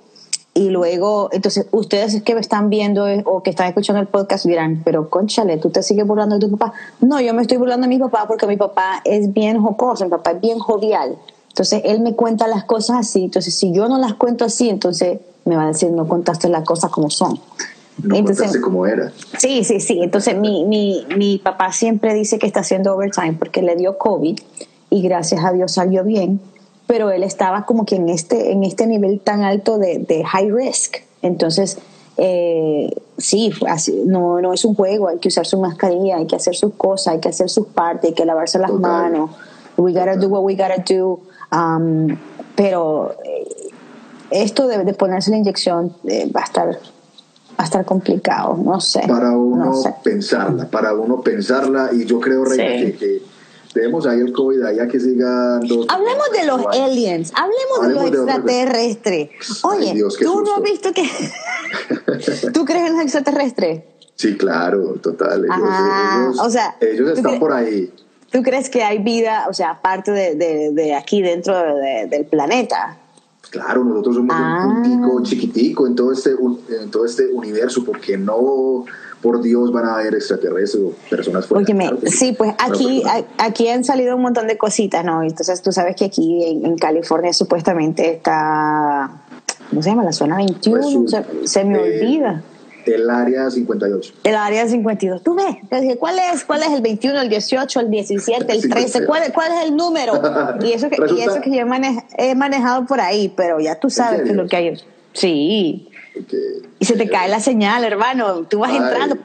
Y 0.55 0.69
luego, 0.69 1.31
entonces, 1.33 1.67
ustedes 1.71 2.23
que 2.23 2.35
me 2.35 2.41
están 2.41 2.69
viendo 2.69 3.09
eh, 3.09 3.23
o 3.25 3.43
que 3.43 3.51
están 3.51 3.69
escuchando 3.69 4.01
el 4.03 4.09
podcast 4.09 4.45
dirán, 4.45 4.83
pero 4.85 5.09
conchale, 5.09 5.57
¿tú 5.57 5.71
te 5.71 5.83
sigues 5.83 6.07
burlando 6.07 6.39
de 6.39 6.47
tu 6.47 6.59
papá? 6.59 6.75
No, 7.01 7.21
yo 7.21 7.33
me 7.33 7.41
estoy 7.41 7.57
burlando 7.57 7.87
de 7.87 7.89
mi 7.89 7.99
papá 7.99 8.27
porque 8.29 8.47
mi 8.47 8.59
papá 8.59 9.01
es 9.05 9.33
bien 9.33 9.63
jocoso, 9.63 10.05
mi 10.05 10.11
papá 10.11 10.33
es 10.33 10.41
bien 10.43 10.59
jovial. 10.59 11.17
Entonces, 11.49 11.81
él 11.85 12.01
me 12.01 12.15
cuenta 12.15 12.47
las 12.49 12.65
cosas 12.65 12.99
así. 12.99 13.25
Entonces, 13.25 13.55
si 13.55 13.73
yo 13.73 13.89
no 13.89 13.97
las 13.99 14.15
cuento 14.15 14.45
así, 14.45 14.69
entonces 14.69 15.21
me 15.47 15.57
va 15.57 15.65
a 15.65 15.69
decir, 15.69 15.91
no 15.91 16.07
contaste 16.07 16.51
las 16.51 16.65
cosas 16.65 16.91
como 16.91 17.09
son. 17.09 17.41
No 18.03 18.15
entonces, 18.15 18.59
como 18.59 18.87
era. 18.87 19.11
Sí, 19.39 19.65
sí, 19.65 19.81
sí. 19.81 20.01
Entonces, 20.03 20.37
mi, 20.37 20.65
mi, 20.67 21.07
mi 21.17 21.39
papá 21.39 21.73
siempre 21.73 22.13
dice 22.13 22.39
que 22.39 22.47
está 22.47 22.61
haciendo 22.61 22.95
overtime 22.95 23.35
porque 23.39 23.63
le 23.63 23.77
dio 23.77 23.97
COVID 23.97 24.39
y 24.93 25.01
gracias 25.01 25.43
a 25.43 25.53
Dios 25.53 25.73
salió 25.73 26.05
bien, 26.05 26.39
pero 26.87 27.11
él 27.11 27.23
estaba 27.23 27.65
como 27.65 27.87
que 27.87 27.97
en 27.97 28.11
este, 28.11 28.53
en 28.53 28.63
este 28.63 28.87
nivel 28.87 29.21
tan 29.21 29.43
alto 29.43 29.79
de, 29.79 30.23
high 30.27 30.51
risk. 30.51 30.97
Entonces, 31.23 31.79
eh, 32.19 32.95
sí, 33.17 33.53
así, 33.67 34.03
no, 34.05 34.43
no 34.43 34.53
es 34.53 34.67
un 34.67 34.75
juego, 34.75 35.09
hay 35.09 35.17
que 35.17 35.29
usar 35.29 35.47
su 35.47 35.59
mascarilla, 35.59 36.17
hay 36.17 36.27
que 36.27 36.37
hacer 36.37 36.55
sus 36.55 36.75
cosas, 36.75 37.15
hay 37.15 37.21
que 37.21 37.31
hacer 37.31 37.49
sus 37.49 37.69
partes, 37.69 38.11
hay 38.11 38.15
que 38.15 38.27
lavarse 38.27 38.59
las 38.59 38.73
manos. 38.73 39.31
We 39.79 39.93
gotta 39.93 40.17
do 40.17 40.29
what 40.29 40.43
we 40.43 40.55
gotta 40.55 40.85
do. 40.87 41.21
Um, 41.51 42.19
pero 42.55 43.17
eh, 43.25 43.71
esto 44.31 44.69
de, 44.69 44.93
ponerse 44.93 45.31
la 45.31 45.39
inyección 45.39 45.95
eh, 46.05 46.31
va 46.31 46.43
a 46.43 46.45
estar 46.45 46.69
va 46.69 47.57
a 47.57 47.65
estar 47.65 47.85
complicado, 47.87 48.59
no 48.63 48.79
sé. 48.79 49.05
Para 49.09 49.31
uno 49.31 49.73
pensarla, 50.03 50.69
para 50.69 50.93
uno 50.93 51.23
pensarla, 51.23 51.91
y 51.93 52.05
yo 52.05 52.21
creo, 52.21 52.45
Reina, 52.45 52.99
que 52.99 53.32
Dejemos 53.75 54.07
ahí 54.07 54.21
el 54.21 54.33
COVID 54.33 54.63
allá 54.63 54.87
que 54.87 55.01
siga 55.01 55.57
Hablemos 55.57 56.31
de 56.33 56.47
los 56.47 56.67
aliens, 56.67 57.33
hablemos, 57.35 57.89
de 57.89 57.95
los 57.95 58.27
extraterrestres. 58.27 59.31
Oye, 59.63 60.03
¿tú 60.21 60.43
no 60.43 60.57
has 60.57 60.63
visto 60.63 60.93
que... 60.93 61.09
¿Tú 62.53 62.65
crees 62.65 62.89
en 62.89 62.93
los 62.95 63.03
extraterrestres? 63.03 63.83
Sí, 64.15 64.37
claro, 64.37 64.95
total. 65.03 65.45
Ellos, 65.45 66.39
o 66.41 66.51
sea, 66.51 66.77
ellos 66.81 67.17
están 67.17 67.39
por 67.39 67.53
ahí. 67.53 67.93
¿Tú 68.31 68.43
crees 68.43 68.71
que 68.71 68.83
hay 68.83 68.99
vida, 68.99 69.47
o 69.49 69.53
sea, 69.53 69.71
aparte 69.71 70.11
de, 70.11 70.71
de, 70.73 70.95
aquí 70.95 71.23
dentro 71.23 71.55
del 71.77 72.25
planeta? 72.27 72.99
Claro, 73.51 73.85
nosotros 73.85 74.17
somos 74.17 74.35
un 74.35 74.43
ah. 74.43 74.83
puntico 74.83 75.23
chiquitico 75.23 75.87
en 75.87 75.95
todo 75.95 76.13
este, 76.13 76.31
en 76.31 76.91
todo 76.91 77.05
este 77.05 77.27
universo, 77.33 77.85
porque 77.85 78.17
no 78.17 78.85
por 79.23 79.41
Dios 79.41 79.73
van 79.73 79.87
a 79.87 79.95
haber 79.95 80.15
extraterrestres 80.15 80.83
o 80.83 80.93
personas 81.09 81.47
fuera. 81.47 81.65
sí, 82.07 82.33
pues 82.33 82.55
aquí, 82.59 83.03
aquí 83.39 83.69
han 83.69 83.85
salido 83.85 84.17
un 84.17 84.23
montón 84.23 84.49
de 84.49 84.59
cositas, 84.59 85.05
¿no? 85.05 85.23
Entonces 85.23 85.63
tú 85.63 85.71
sabes 85.73 85.95
que 85.97 86.05
aquí 86.05 86.45
en, 86.45 86.77
California 86.77 87.33
supuestamente 87.33 88.11
está, 88.11 89.11
¿cómo 89.71 89.81
se 89.81 89.91
llama? 89.91 90.03
La 90.03 90.13
zona 90.13 90.37
21, 90.37 90.81
pues 90.81 91.51
se, 91.51 91.65
me 91.65 91.79
olvida. 91.79 92.43
El 92.87 93.11
área 93.11 93.51
58. 93.51 94.15
El 94.25 94.35
área 94.35 94.69
52. 94.69 95.23
Tú 95.23 95.35
ves, 95.35 95.57
¿cuál 95.99 96.19
es, 96.19 96.45
cuál 96.45 96.63
es 96.63 96.71
el 96.71 96.83
21, 96.83 97.21
el 97.21 97.29
18, 97.29 97.81
el 97.81 97.91
17, 97.91 98.53
el 98.53 98.69
13? 98.69 99.07
¿Cuál, 99.07 99.33
cuál 99.33 99.53
es 99.53 99.65
el 99.67 99.77
número? 99.77 100.21
Y 100.63 100.73
eso 100.73 100.89
que, 100.89 100.97
y 101.15 101.21
eso 101.21 101.41
que 101.41 101.51
yo 101.51 101.65
he, 102.19 102.35
manejado 102.35 102.87
por 102.87 103.01
ahí, 103.01 103.33
pero 103.37 103.61
ya 103.61 103.79
tú 103.79 103.91
sabes 103.91 104.23
que 104.23 104.33
lo 104.33 104.47
que 104.47 104.57
hay. 104.57 104.75
Sí. 105.13 105.89
Y 106.79 106.85
se 106.85 106.97
te 106.97 107.09
cae 107.09 107.29
la 107.29 107.41
señal, 107.41 107.85
hermano. 107.85 108.47
Tú 108.49 108.61
vas 108.61 108.73
entrando, 108.73 109.17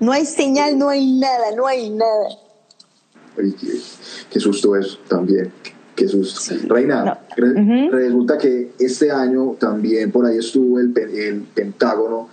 no 0.00 0.12
hay 0.12 0.24
señal, 0.24 0.78
no 0.78 0.88
hay 0.88 1.18
nada, 1.18 1.52
no 1.56 1.66
hay 1.66 1.90
nada. 1.90 2.28
Ay, 3.38 3.54
qué, 4.30 4.40
susto 4.40 4.76
eso 4.76 4.98
también. 5.08 5.52
Qué 5.94 6.08
susto. 6.08 6.54
Reina, 6.68 7.20
resulta 7.36 8.38
que 8.38 8.72
este 8.78 9.10
año 9.10 9.56
también 9.58 10.10
por 10.10 10.26
ahí 10.26 10.38
estuvo 10.38 10.78
el, 10.78 10.92
el 10.96 11.42
Pentágono 11.42 12.28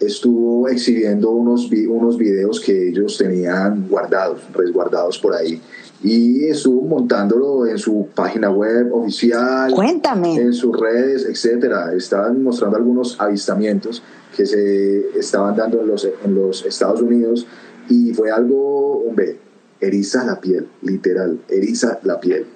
estuvo 0.00 0.68
exhibiendo 0.68 1.30
unos, 1.30 1.70
unos 1.88 2.16
videos 2.16 2.58
que 2.60 2.88
ellos 2.88 3.18
tenían 3.18 3.86
guardados, 3.88 4.40
resguardados 4.52 5.18
por 5.18 5.34
ahí. 5.34 5.60
Y 6.02 6.46
estuvo 6.46 6.82
montándolo 6.82 7.66
en 7.66 7.78
su 7.78 8.08
página 8.14 8.50
web 8.50 8.90
oficial, 8.94 9.72
Cuéntame. 9.74 10.34
en 10.34 10.54
sus 10.54 10.78
redes, 10.78 11.26
etcétera. 11.26 11.92
Estaban 11.94 12.42
mostrando 12.42 12.78
algunos 12.78 13.20
avistamientos 13.20 14.02
que 14.34 14.46
se 14.46 15.18
estaban 15.18 15.54
dando 15.56 15.82
en 15.82 15.88
los, 15.88 16.08
en 16.24 16.34
los 16.34 16.64
Estados 16.64 17.02
Unidos 17.02 17.46
y 17.90 18.14
fue 18.14 18.30
algo, 18.30 19.04
hombre, 19.06 19.38
eriza 19.80 20.24
la 20.24 20.40
piel, 20.40 20.68
literal, 20.80 21.40
eriza 21.48 21.98
la 22.04 22.18
piel. 22.18 22.46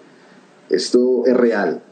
Esto 0.71 1.27
es 1.27 1.37
real, 1.37 1.83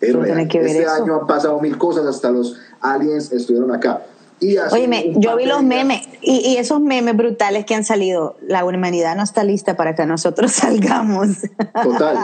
es 0.00 0.14
real. 0.14 0.40
este 0.40 0.86
año 0.86 1.20
han 1.20 1.26
pasado 1.26 1.60
mil 1.60 1.76
cosas, 1.76 2.06
hasta 2.06 2.30
los 2.30 2.56
aliens 2.80 3.32
estuvieron 3.32 3.72
acá. 3.72 4.02
Oye, 4.40 5.12
yo 5.16 5.36
vi 5.36 5.44
los 5.44 5.62
memes 5.62 6.08
y, 6.22 6.56
esos 6.56 6.80
memes 6.80 7.16
brutales 7.16 7.66
que 7.66 7.74
han 7.74 7.84
salido. 7.84 8.36
La 8.46 8.64
humanidad 8.64 9.14
no 9.16 9.22
está 9.22 9.44
lista 9.44 9.76
para 9.76 9.94
que 9.94 10.06
nosotros 10.06 10.52
salgamos. 10.52 11.28
Total, 11.82 12.16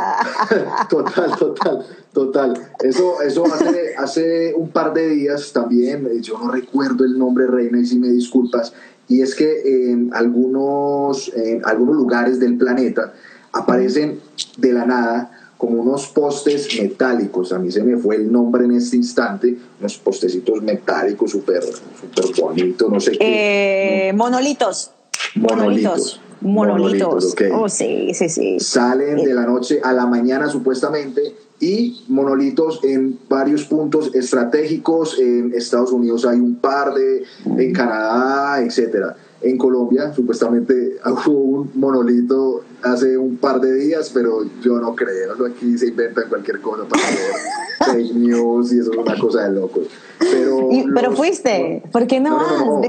total, 0.89 1.37
total, 1.37 1.87
total. 2.13 2.71
Eso, 2.81 3.21
eso 3.21 3.45
hace, 3.45 3.95
hace 3.99 4.55
un 4.55 4.71
par 4.71 4.95
de 4.95 5.09
días 5.09 5.53
también, 5.53 6.07
eh, 6.07 6.21
yo 6.23 6.39
no 6.39 6.51
recuerdo 6.51 7.05
el 7.05 7.19
nombre, 7.19 7.47
Reina, 7.47 7.79
y 7.79 7.87
si 7.87 7.99
me 7.99 8.09
disculpas, 8.09 8.73
y 9.09 9.21
es 9.21 9.35
que 9.35 9.91
en 9.91 10.11
algunos, 10.15 11.31
en 11.35 11.65
algunos 11.65 11.97
lugares 11.97 12.41
del 12.41 12.57
planeta 12.57 13.13
aparecen 13.53 14.21
de 14.57 14.73
la 14.73 14.85
nada 14.85 15.36
como 15.57 15.81
unos 15.81 16.09
postes 16.09 16.69
metálicos, 16.81 17.53
a 17.53 17.59
mí 17.59 17.71
se 17.71 17.83
me 17.83 17.97
fue 17.97 18.17
el 18.17 18.31
nombre 18.31 18.65
en 18.65 18.73
este 18.73 18.97
instante, 18.97 19.57
unos 19.81 19.97
postecitos 19.99 20.63
metálicos 20.63 21.31
súper 21.31 21.63
super 21.65 22.43
bonitos, 22.43 22.91
no 22.91 23.01
sé 23.01 23.13
qué. 23.13 24.09
Eh, 24.09 24.13
monolitos. 24.13 24.91
Monolitos. 25.35 26.21
Monolitos. 26.43 27.35
Oh, 27.55 27.69
sí, 27.69 28.13
sí, 28.15 28.29
sí. 28.29 28.61
Salen 28.61 29.17
de 29.17 29.35
la 29.35 29.47
noche 29.47 29.81
a 29.83 29.93
la 29.93 30.07
mañana 30.07 30.49
supuestamente 30.49 31.35
y 31.59 32.05
monolitos 32.09 32.81
en 32.85 33.19
varios 33.29 33.65
puntos 33.65 34.15
estratégicos. 34.15 35.19
En 35.19 35.55
Estados 35.55 35.93
Unidos 35.93 36.27
hay 36.27 36.39
un 36.39 36.57
par 36.57 36.93
de, 36.95 37.25
en 37.47 37.73
Canadá, 37.73 38.63
etcétera. 38.63 39.17
En 39.47 39.59
Colombia 39.59 40.13
supuestamente 40.13 40.97
hubo 41.27 41.39
un 41.39 41.71
monolito 41.75 42.63
hace 42.83 43.17
un 43.17 43.37
par 43.37 43.61
de 43.61 43.75
días, 43.75 44.11
pero 44.13 44.45
yo 44.63 44.81
no 44.81 44.95
creo. 44.95 45.33
Aquí 45.47 45.79
se 45.79 45.89
inventan 45.89 46.29
cualquier 46.29 46.61
cosa 46.61 46.85
para 46.85 47.03
hacer 47.03 47.33
fake 47.95 48.15
news 48.15 48.73
y 48.73 48.81
eso 48.81 48.93
es 48.93 48.99
una 48.99 49.19
cosa 49.19 49.49
de 49.49 49.55
locos. 49.55 49.87
Pero, 50.19 50.69
pero 50.95 51.13
fuiste, 51.13 51.83
¿por 51.93 52.07
qué 52.07 52.21
no, 52.21 52.81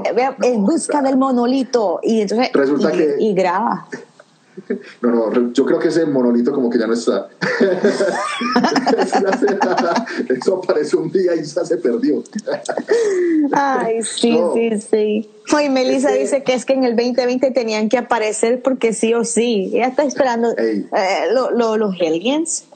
en 0.42 0.64
busca 0.64 1.02
del 1.02 1.16
monolito 1.16 2.00
y 2.02 2.22
entonces 2.22 2.50
Resulta 2.52 2.90
que, 2.92 3.16
y 3.18 3.34
graba. 3.34 3.86
No, 5.02 5.30
no, 5.30 5.52
yo 5.52 5.64
creo 5.64 5.78
que 5.78 5.88
ese 5.88 6.06
monolito 6.06 6.52
como 6.52 6.70
que 6.70 6.78
ya 6.78 6.86
no 6.86 6.94
está. 6.94 7.28
Eso 10.28 10.60
apareció 10.62 11.00
un 11.00 11.10
día 11.10 11.34
y 11.34 11.42
ya 11.42 11.64
se 11.64 11.76
perdió. 11.76 12.22
Ay, 13.52 14.02
sí, 14.02 14.38
sí, 14.54 14.80
sí. 14.80 15.30
Oye, 15.54 15.70
Melissa 15.70 16.12
dice 16.12 16.42
que 16.42 16.54
es 16.54 16.64
que 16.64 16.74
en 16.74 16.84
el 16.84 16.96
2020 16.96 17.50
tenían 17.52 17.88
que 17.88 17.98
aparecer 17.98 18.62
porque 18.62 18.92
sí 18.92 19.14
o 19.14 19.24
sí. 19.24 19.70
Ella 19.72 19.88
está 19.88 20.04
esperando 20.04 20.54
eh, 20.58 20.86
los 21.32 22.00
aliens. 22.00 22.67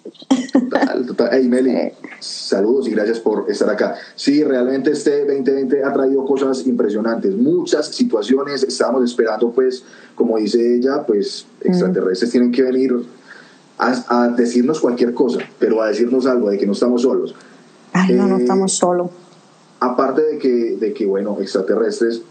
Total, 0.53 1.07
total. 1.07 1.29
Hey, 1.33 1.49
Meli, 1.49 1.93
saludos 2.21 2.89
y 2.89 2.91
gracias 2.91 3.21
por 3.21 3.51
estar 3.51 3.71
acá. 3.71 3.95
Sí, 4.15 4.43
realmente 4.43 4.91
este 4.91 5.25
2020 5.25 5.85
ha 5.85 5.93
traído 5.93 6.25
cosas 6.25 6.67
impresionantes, 6.67 7.35
muchas 7.35 7.87
situaciones. 7.89 8.63
Estábamos 8.63 9.05
esperando, 9.05 9.51
pues, 9.51 9.85
como 10.15 10.39
dice 10.39 10.77
ella, 10.77 11.05
pues, 11.07 11.47
extraterrestres 11.61 12.31
tienen 12.31 12.51
que 12.51 12.63
venir 12.63 12.95
a, 13.79 14.29
decirnos 14.37 14.81
cualquier 14.81 15.15
cosa, 15.15 15.41
pero 15.59 15.83
a 15.83 15.89
decirnos 15.89 16.27
algo, 16.27 16.51
de 16.51 16.59
que 16.59 16.67
no 16.67 16.73
estamos 16.73 17.03
solos. 17.03 17.35
Ay, 17.93 18.15
no, 18.15 18.27
no 18.27 18.39
eh, 18.39 18.43
estamos 18.43 18.73
solos. 18.73 19.11
Aparte 19.81 20.23
de 20.23 20.39
que, 20.39 20.77
de 20.79 20.93
que, 20.93 21.07
bueno, 21.07 21.37
extraterrestres, 21.41 22.23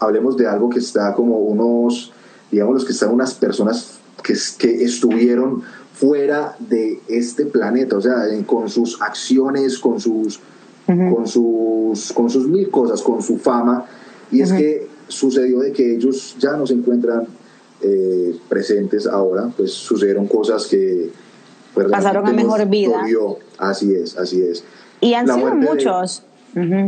hablemos 0.00 0.36
de 0.36 0.46
algo 0.46 0.70
que 0.70 0.78
está 0.78 1.14
como 1.14 1.38
unos, 1.38 2.12
digamos, 2.50 2.74
los 2.74 2.84
que 2.84 2.92
están 2.92 3.10
unas 3.10 3.34
personas 3.34 3.98
que, 4.22 4.34
que 4.58 4.84
estuvieron 4.84 5.62
fuera 5.96 6.54
de 6.58 7.00
este 7.08 7.46
planeta, 7.46 7.96
o 7.96 8.02
sea, 8.02 8.14
con 8.44 8.68
sus 8.68 9.00
acciones, 9.00 9.78
con 9.78 9.98
sus, 9.98 10.40
con 10.86 11.26
sus, 11.26 12.12
con 12.12 12.28
sus 12.28 12.46
mil 12.46 12.70
cosas, 12.70 13.00
con 13.00 13.22
su 13.22 13.38
fama, 13.38 13.86
y 14.30 14.42
es 14.42 14.52
que 14.52 14.86
sucedió 15.08 15.60
de 15.60 15.72
que 15.72 15.94
ellos 15.94 16.36
ya 16.38 16.52
no 16.52 16.66
se 16.66 16.74
encuentran 16.74 17.26
eh, 17.80 18.38
presentes 18.46 19.06
ahora, 19.06 19.50
pues 19.56 19.72
sucedieron 19.72 20.26
cosas 20.26 20.66
que 20.66 21.10
pues, 21.72 21.88
pasaron 21.88 22.26
a 22.26 22.32
mejor 22.32 22.66
vida. 22.68 23.02
Así 23.56 23.94
es, 23.94 24.18
así 24.18 24.42
es. 24.42 24.64
Y 25.00 25.14
han 25.14 25.26
sido 25.26 25.54
muchos. 25.54 26.24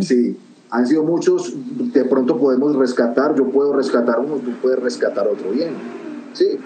Sí, 0.02 0.36
han 0.68 0.86
sido 0.86 1.02
muchos. 1.02 1.54
De 1.94 2.04
pronto 2.04 2.36
podemos 2.36 2.76
rescatar, 2.76 3.34
yo 3.34 3.46
puedo 3.48 3.72
rescatar 3.72 4.20
uno, 4.20 4.36
tú 4.36 4.50
puedes 4.60 4.78
rescatar 4.80 5.26
otro. 5.28 5.50
Bien, 5.50 5.70
sí. 6.34 6.58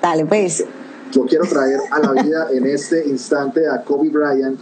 Dale, 0.00 0.24
pues. 0.24 0.64
Yo 1.12 1.26
quiero 1.26 1.44
traer 1.44 1.80
a 1.90 1.98
la 1.98 2.22
vida 2.22 2.48
en 2.52 2.66
este 2.66 3.08
instante 3.08 3.66
a 3.66 3.82
Kobe 3.82 4.10
Bryant, 4.10 4.60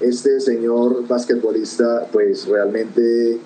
este 0.00 0.40
señor 0.40 1.06
basquetbolista, 1.06 2.06
pues 2.10 2.46
realmente 2.46 3.38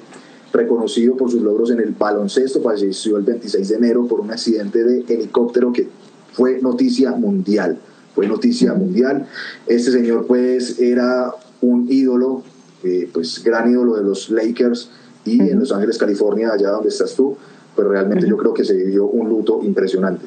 reconocido 0.53 1.16
por 1.16 1.28
sus 1.28 1.42
logros 1.42 1.72
en 1.72 1.80
el 1.80 1.90
baloncesto, 1.90 2.62
falleció 2.62 3.16
el 3.16 3.24
26 3.24 3.68
de 3.68 3.74
enero 3.74 4.07
por 4.07 4.20
un 4.20 4.30
accidente 4.30 4.84
de 4.84 5.05
helicóptero 5.12 5.72
que 5.72 5.88
fue 6.34 6.61
noticia 6.62 7.11
mundial, 7.11 7.80
fue 8.14 8.28
noticia 8.28 8.74
mundial. 8.74 9.26
Este 9.66 9.90
señor 9.90 10.26
pues 10.26 10.78
era 10.78 11.32
un 11.61 11.90
ídolo, 11.90 12.44
eh, 12.84 13.11
pues 13.12 13.42
gran 13.42 13.72
ídolo 13.72 13.97
de 13.97 14.05
los 14.05 14.30
Lakers 14.30 14.90
y 15.24 15.40
en 15.40 15.59
Los 15.59 15.72
Ángeles, 15.72 15.99
California, 15.99 16.53
allá 16.53 16.70
donde 16.70 16.90
estás 16.90 17.16
tú, 17.16 17.36
pues 17.74 17.88
realmente 17.88 18.28
yo 18.28 18.36
creo 18.36 18.55
que 18.55 18.64
se 18.64 18.74
vivió 18.74 19.07
un 19.07 19.28
luto 19.28 19.61
impresionante. 19.64 20.26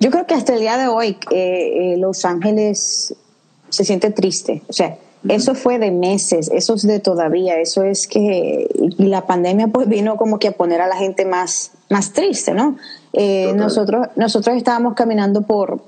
Yo 0.00 0.10
creo 0.10 0.26
que 0.26 0.34
hasta 0.34 0.54
el 0.54 0.60
día 0.60 0.78
de 0.78 0.88
hoy 0.88 1.18
eh, 1.30 1.94
eh, 1.94 1.96
Los 1.98 2.24
Ángeles 2.24 3.14
se 3.68 3.84
siente 3.84 4.10
triste, 4.10 4.62
o 4.68 4.72
sea, 4.72 4.96
eso 5.28 5.54
fue 5.54 5.78
de 5.78 5.90
meses, 5.90 6.48
eso 6.52 6.74
es 6.74 6.86
de 6.86 7.00
todavía, 7.00 7.58
eso 7.58 7.82
es 7.82 8.06
que 8.06 8.68
y 8.72 9.06
la 9.06 9.26
pandemia 9.26 9.68
pues 9.68 9.88
vino 9.88 10.16
como 10.16 10.38
que 10.38 10.48
a 10.48 10.52
poner 10.52 10.80
a 10.80 10.86
la 10.86 10.96
gente 10.96 11.24
más, 11.24 11.72
más 11.90 12.12
triste, 12.12 12.54
¿no? 12.54 12.76
Eh, 13.12 13.52
nosotros, 13.54 14.08
nosotros 14.14 14.56
estábamos 14.56 14.94
caminando 14.94 15.42
por, 15.42 15.80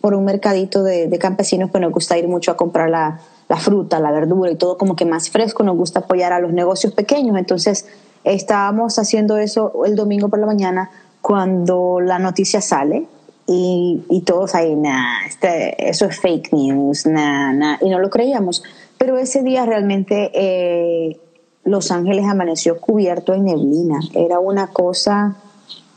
por 0.00 0.14
un 0.14 0.24
mercadito 0.24 0.82
de, 0.82 1.18
campesinos 1.18 1.70
que 1.70 1.80
nos 1.80 1.92
gusta 1.92 2.18
ir 2.18 2.28
mucho 2.28 2.50
a 2.50 2.56
comprar 2.56 2.90
la, 2.90 3.20
la, 3.48 3.56
fruta, 3.56 3.98
la 4.00 4.12
verdura 4.12 4.50
y 4.50 4.56
todo 4.56 4.76
como 4.76 4.94
que 4.96 5.06
más 5.06 5.30
fresco, 5.30 5.62
nos 5.62 5.76
gusta 5.76 6.00
apoyar 6.00 6.34
a 6.34 6.40
los 6.40 6.52
negocios 6.52 6.92
pequeños, 6.92 7.38
entonces 7.38 7.86
estábamos 8.22 8.98
haciendo 8.98 9.38
eso 9.38 9.84
el 9.86 9.96
domingo 9.96 10.28
por 10.28 10.38
la 10.38 10.46
mañana 10.46 10.90
cuando 11.22 12.00
la 12.00 12.18
noticia 12.18 12.60
sale 12.60 13.06
y, 13.46 14.02
y 14.08 14.20
todos 14.22 14.54
ahí, 14.54 14.74
nah, 14.74 15.26
este, 15.26 15.88
eso 15.88 16.06
es 16.06 16.20
fake 16.20 16.52
news, 16.52 17.06
nah, 17.06 17.52
nah, 17.52 17.76
y 17.80 17.90
no 17.90 17.98
lo 17.98 18.10
creíamos. 18.10 18.62
Pero 18.98 19.18
ese 19.18 19.42
día 19.42 19.66
realmente 19.66 20.30
eh, 20.34 21.18
Los 21.64 21.90
Ángeles 21.90 22.24
amaneció 22.26 22.80
cubierto 22.80 23.34
en 23.34 23.44
neblina, 23.44 24.00
era 24.14 24.38
una 24.38 24.68
cosa 24.68 25.36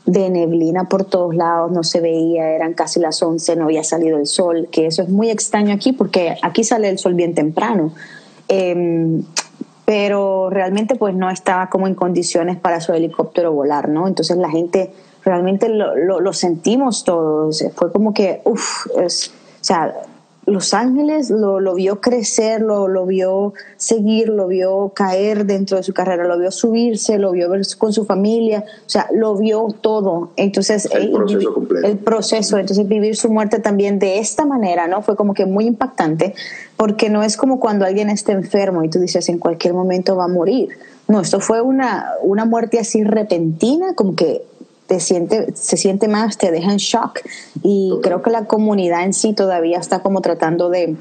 de 0.04 0.30
neblina 0.30 0.88
por 0.88 1.04
todos 1.04 1.34
lados, 1.34 1.70
no 1.70 1.84
se 1.84 2.00
veía, 2.00 2.50
eran 2.50 2.72
casi 2.72 2.98
las 2.98 3.22
11, 3.22 3.56
no 3.56 3.64
había 3.64 3.84
salido 3.84 4.18
el 4.18 4.26
sol, 4.26 4.68
que 4.70 4.86
eso 4.86 5.02
es 5.02 5.10
muy 5.10 5.30
extraño 5.30 5.74
aquí 5.74 5.92
porque 5.92 6.36
aquí 6.42 6.64
sale 6.64 6.88
el 6.88 6.98
sol 6.98 7.14
bien 7.14 7.34
temprano. 7.34 7.92
Em, 8.48 9.22
pero 9.84 10.50
realmente 10.50 10.96
pues 10.96 11.14
no 11.14 11.30
estaba 11.30 11.70
como 11.70 11.86
en 11.86 11.94
condiciones 11.94 12.58
para 12.58 12.80
su 12.80 12.92
helicóptero 12.92 13.52
volar, 13.52 13.88
¿no? 13.88 14.06
Entonces 14.06 14.36
la 14.36 14.50
gente 14.50 14.92
realmente 15.28 15.68
lo, 15.68 16.20
lo, 16.20 16.32
sentimos 16.32 17.04
todos. 17.04 17.62
Fue 17.74 17.92
como 17.92 18.14
que, 18.14 18.40
uff, 18.44 18.86
o 18.86 19.08
sea, 19.60 19.94
Los 20.46 20.72
Ángeles 20.72 21.28
lo, 21.28 21.60
lo 21.60 21.74
vio 21.74 22.00
crecer, 22.00 22.62
lo, 22.62 22.88
lo, 22.88 23.04
vio 23.04 23.52
seguir, 23.76 24.30
lo 24.30 24.46
vio 24.46 24.92
caer 24.94 25.44
dentro 25.44 25.76
de 25.76 25.82
su 25.82 25.92
carrera, 25.92 26.24
lo 26.26 26.38
vio 26.38 26.50
subirse, 26.50 27.18
lo 27.18 27.32
vio 27.32 27.50
ver 27.50 27.60
con 27.76 27.92
su 27.92 28.06
familia, 28.06 28.64
o 28.86 28.88
sea, 28.88 29.06
lo 29.12 29.36
vio 29.36 29.68
todo. 29.82 30.30
Entonces, 30.36 30.88
el 30.90 31.12
proceso 31.12 31.52
completo. 31.52 31.86
El 31.86 31.98
proceso, 31.98 32.56
entonces 32.56 32.88
vivir 32.88 33.14
su 33.14 33.28
muerte 33.28 33.58
también 33.58 33.98
de 33.98 34.20
esta 34.20 34.46
manera, 34.46 34.88
¿no? 34.88 35.02
Fue 35.02 35.14
como 35.14 35.34
que 35.34 35.44
muy 35.44 35.66
impactante, 35.66 36.34
porque 36.78 37.10
no 37.10 37.22
es 37.22 37.36
como 37.36 37.60
cuando 37.60 37.84
alguien 37.84 38.08
está 38.08 38.32
enfermo 38.32 38.82
y 38.82 38.88
tú 38.88 38.98
dices 38.98 39.28
en 39.28 39.38
cualquier 39.38 39.74
momento 39.74 40.16
va 40.16 40.24
a 40.24 40.28
morir. 40.28 40.70
No, 41.06 41.20
esto 41.20 41.40
fue 41.40 41.60
una, 41.62 42.12
una 42.22 42.44
muerte 42.44 42.78
así 42.78 43.02
repentina, 43.04 43.94
como 43.94 44.14
que 44.14 44.42
te 44.88 45.00
siente, 45.00 45.54
se 45.54 45.76
siente 45.76 46.08
más, 46.08 46.38
te 46.38 46.50
deja 46.50 46.72
en 46.72 46.78
shock. 46.78 47.20
Y 47.62 47.92
creo 48.02 48.22
que 48.22 48.30
la 48.30 48.46
comunidad 48.46 49.04
en 49.04 49.12
sí 49.12 49.34
todavía 49.34 49.78
está 49.78 50.00
como 50.00 50.22
tratando 50.22 50.70
de, 50.70 50.96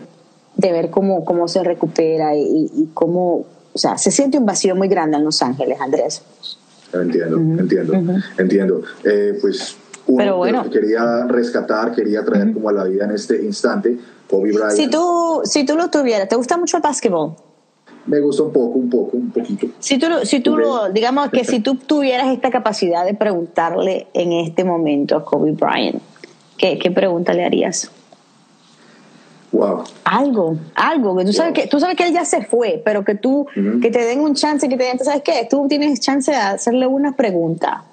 de 0.58 0.72
ver 0.72 0.90
cómo, 0.90 1.24
cómo 1.24 1.48
se 1.48 1.64
recupera 1.64 2.36
y, 2.36 2.70
y, 2.76 2.90
cómo, 2.94 3.46
o 3.74 3.78
sea, 3.78 3.98
se 3.98 4.12
siente 4.12 4.38
un 4.38 4.46
vacío 4.46 4.76
muy 4.76 4.90
grande 4.90 5.16
en 5.18 5.24
Los 5.24 5.42
Ángeles, 5.42 5.80
Andrés. 5.80 6.22
Entiendo, 6.94 7.38
entiendo, 7.38 7.94
entiendo. 8.38 8.82
Eh, 9.06 9.38
pues 9.42 9.78
uno 10.06 10.18
Pero 10.18 10.38
bueno. 10.38 10.70
quería 10.70 11.26
rescatar, 11.26 11.96
quería 11.96 12.26
traer 12.26 12.54
como 12.54 12.68
a 12.70 12.74
la 12.74 12.84
vida 12.84 13.06
en 13.06 13.12
este 13.12 13.42
instante, 13.42 13.98
Kobe 14.30 14.52
Bryant. 14.52 14.72
Si 14.72 14.90
tú, 14.90 15.42
si 15.46 15.66
tú 15.66 15.78
lo 15.78 15.90
tuvieras, 15.90 16.28
¿te 16.28 16.36
gusta 16.36 16.58
mucho 16.58 16.76
el 16.78 16.84
básquetbol? 16.84 17.36
Me 18.08 18.20
gusta 18.22 18.44
un 18.44 18.52
poco, 18.52 18.80
un 18.80 18.90
poco, 18.90 19.18
un 19.18 19.32
poquito. 19.32 19.68
Si 19.80 19.98
tú, 19.98 20.08
si 20.24 20.40
tú 20.40 20.58
lo, 20.58 20.90
digamos 20.90 21.30
que 21.30 21.44
si 21.44 21.60
tú 21.60 21.76
tuvieras 21.76 22.30
esta 22.30 22.50
capacidad 22.50 23.06
de 23.06 23.14
preguntarle 23.14 24.08
en 24.14 24.32
este 24.32 24.64
momento 24.64 25.16
a 25.18 25.26
Kobe 25.26 25.52
Bryant, 25.52 26.02
¿qué, 26.58 26.80
qué 26.80 26.90
pregunta 26.90 27.34
le 27.34 27.46
harías? 27.46 27.92
Wow. 29.52 29.84
Algo, 30.04 30.58
algo, 30.76 31.18
que 31.18 31.26
tú 31.26 31.34
sabes 31.34 31.54
que 31.54 31.68
tú 31.68 31.80
sabes 31.80 31.96
que 31.96 32.08
él 32.08 32.14
ya 32.14 32.26
se 32.26 32.44
fue, 32.46 32.82
pero 32.84 33.04
que 33.04 33.16
tú, 33.16 33.42
uh 33.42 33.46
-huh. 33.56 33.82
que 33.82 33.92
te 33.92 34.00
den 34.00 34.20
un 34.20 34.36
chance, 34.36 34.68
que 34.68 34.78
te 34.78 34.84
den, 34.84 35.00
¿sabes 35.00 35.22
qué? 35.24 35.48
Tú 35.50 35.68
tienes 35.70 36.00
chance 36.00 36.32
de 36.32 36.38
hacerle 36.38 36.86
una 36.88 37.16
pregunta. 37.16 37.84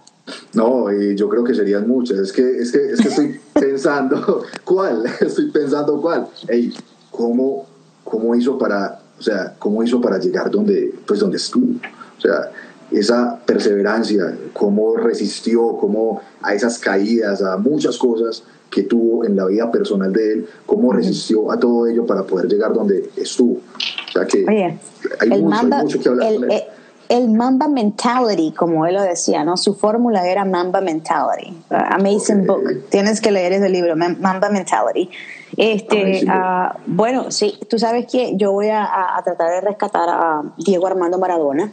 No, 0.53 0.93
y 0.93 1.15
yo 1.17 1.29
creo 1.29 1.45
que 1.45 1.55
serían 1.55 1.87
muchas. 1.87 2.19
Es 2.19 2.33
que, 2.33 2.43
es 2.43 2.73
que, 2.73 2.91
es 2.93 3.01
que 3.01 3.09
estoy 3.09 3.41
pensando, 3.53 4.45
¿cuál? 4.65 5.05
Estoy 5.21 5.51
pensando 5.51 6.01
cuál. 6.01 6.27
Ey, 6.49 6.73
¿cómo, 7.11 7.67
¿cómo 8.03 8.35
hizo 8.35 8.59
para 8.59 9.01
o 9.19 9.23
sea, 9.23 9.55
cómo 9.59 9.83
hizo 9.83 10.01
para 10.01 10.19
llegar 10.19 10.51
donde, 10.51 10.93
pues 11.07 11.21
donde 11.21 11.37
estuvo. 11.37 11.75
O 12.19 12.21
sea, 12.21 12.51
esa 12.91 13.39
perseverancia, 13.45 14.37
cómo 14.53 14.97
resistió, 14.97 15.77
cómo 15.79 16.21
a 16.43 16.55
esas 16.55 16.79
caídas, 16.79 17.43
a 17.43 17.57
muchas 17.57 17.97
cosas 17.99 18.45
que 18.71 18.83
tuvo 18.83 19.25
en 19.25 19.37
la 19.37 19.47
vida 19.47 19.71
personal 19.71 20.13
de 20.13 20.33
él, 20.33 20.47
cómo 20.67 20.93
resistió 20.93 21.51
a 21.51 21.59
todo 21.59 21.87
ello 21.87 22.07
para 22.07 22.25
poder 22.25 22.47
llegar 22.49 22.73
donde 22.73 23.11
estuvo. 23.17 23.55
O 23.55 24.13
sea 24.13 24.27
que 24.27 24.45
Oye, 24.45 24.79
hay, 25.21 25.33
el 25.33 25.43
mucho, 25.43 25.57
Mamba, 25.57 25.79
hay 25.79 25.83
mucho 25.85 26.01
que 26.01 26.09
hablar 26.09 26.29
el, 26.33 26.41
con 26.41 26.51
él. 26.51 26.63
El, 27.09 27.17
el 27.17 27.31
Mamba 27.31 27.69
Mentality, 27.69 28.53
como 28.53 28.87
él 28.87 28.95
lo 28.95 29.03
decía, 29.03 29.45
¿no? 29.45 29.57
Su 29.57 29.75
fórmula 29.75 30.27
era 30.29 30.45
Mamba 30.45 30.81
Mentality. 30.81 31.57
Amazing 31.71 32.41
Ok. 32.41 32.47
book. 32.47 32.85
Tienes 32.91 33.21
que 33.21 33.31
leer 33.31 33.53
ese 33.53 33.69
libro, 33.69 33.95
Mamba 33.97 34.49
Mentality. 34.51 35.11
Este, 35.57 36.25
uh, 36.27 36.79
bueno, 36.87 37.31
sí, 37.31 37.59
tú 37.69 37.79
sabes 37.79 38.07
que 38.11 38.37
yo 38.37 38.53
voy 38.53 38.69
a, 38.69 39.17
a, 39.17 39.23
tratar 39.23 39.51
de 39.51 39.61
rescatar 39.61 40.09
a 40.09 40.43
Diego 40.59 40.87
Armando 40.87 41.19
Maradona, 41.19 41.73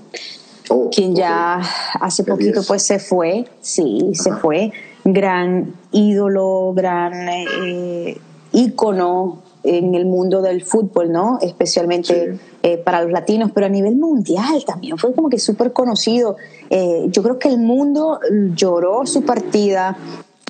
Oh, 0.70 0.90
quien 0.90 1.16
ya 1.16 1.60
hace 2.00 2.24
Qué 2.24 2.32
poquito 2.32 2.62
pues 2.66 2.84
se 2.84 3.00
fue, 3.00 3.46
sí, 3.60 4.12
se 4.14 4.32
fue, 4.34 4.72
gran 5.04 5.74
ídolo, 5.92 6.72
gran 6.74 7.28
eh, 7.28 8.18
ícono 8.54 9.40
en 9.64 9.96
el 9.96 10.06
mundo 10.06 10.42
del 10.42 10.64
fútbol, 10.64 11.12
¿no? 11.12 11.40
Especialmente 11.42 12.34
Sí. 12.34 12.40
eh, 12.64 12.78
para 12.78 13.04
los 13.04 13.12
latinos, 13.12 13.52
pero 13.54 13.66
a 13.66 13.70
nivel 13.70 13.96
mundial 13.98 14.64
también 14.66 14.98
fue 14.98 15.14
como 15.14 15.30
que 15.30 15.40
súper 15.40 15.74
conocido. 15.74 16.38
Eh, 16.70 17.06
yo 17.10 17.22
creo 17.22 17.38
que 17.38 17.50
el 17.50 17.58
mundo 17.58 18.20
lloró 18.56 19.06
su 19.06 19.24
partida. 19.24 19.98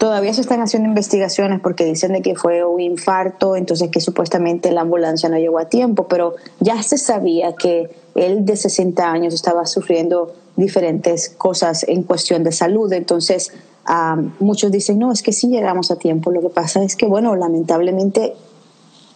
Todavía 0.02 0.34
se 0.34 0.42
están 0.42 0.62
haciendo 0.62 0.90
investigaciones 0.90 1.60
porque 1.60 1.86
dicen 1.86 2.14
de 2.14 2.24
que 2.24 2.34
fue 2.34 2.66
un 2.66 2.82
infarto, 2.82 3.56
entonces 3.56 3.92
que 3.92 4.02
supuestamente 4.02 4.72
la 4.72 4.82
ambulancia 4.82 5.30
no 5.30 5.38
llegó 5.38 5.60
a 5.60 5.66
tiempo, 5.66 6.08
pero 6.08 6.34
ya 6.60 6.82
se 6.82 6.98
sabía 6.98 7.54
que 7.54 7.88
él 8.16 8.44
de 8.44 8.58
60 8.58 9.12
años 9.12 9.32
estaba 9.36 9.68
sufriendo 9.68 10.34
diferentes 10.56 11.30
cosas 11.30 11.86
en 11.88 12.02
cuestión 12.02 12.44
de 12.44 12.52
salud, 12.52 12.92
entonces 12.94 13.54
um, 13.88 14.32
muchos 14.40 14.72
dicen, 14.72 14.98
no, 14.98 15.12
es 15.12 15.22
que 15.22 15.34
sí 15.34 15.50
llegamos 15.50 15.92
a 15.92 15.98
tiempo, 15.98 16.32
lo 16.32 16.42
que 16.42 16.50
pasa 16.50 16.82
es 16.82 16.96
que, 16.96 17.06
bueno, 17.06 17.36
lamentablemente 17.36 18.34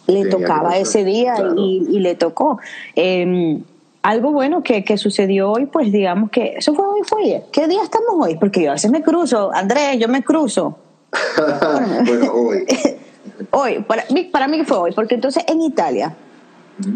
le 0.06 0.22
Tenía 0.22 0.30
tocaba 0.30 0.78
ese 0.78 1.02
día 1.02 1.34
claro. 1.34 1.54
y, 1.56 1.84
y 1.90 1.98
le 1.98 2.14
tocó. 2.14 2.60
Eh, 2.94 3.60
algo 4.06 4.30
bueno 4.30 4.62
que, 4.62 4.84
que, 4.84 4.96
sucedió 4.98 5.50
hoy, 5.50 5.66
pues 5.66 5.90
digamos 5.90 6.30
que 6.30 6.54
eso 6.58 6.74
fue 6.74 6.86
hoy, 6.86 7.00
fue 7.04 7.22
ayer. 7.22 7.42
¿Qué 7.50 7.66
día 7.66 7.82
estamos 7.82 8.10
hoy? 8.16 8.36
Porque 8.36 8.62
yo 8.62 8.70
a 8.70 8.74
veces 8.74 8.90
me 8.90 9.02
cruzo, 9.02 9.50
Andrés, 9.52 9.98
yo 9.98 10.06
me 10.06 10.22
cruzo. 10.22 10.78
bueno, 12.06 12.32
hoy. 12.32 12.64
Hoy, 13.50 13.82
para 13.82 14.04
mí, 14.10 14.24
para 14.24 14.48
mí 14.48 14.64
fue 14.64 14.78
hoy, 14.78 14.92
porque 14.92 15.14
entonces 15.14 15.44
en 15.46 15.60
Italia, 15.60 16.16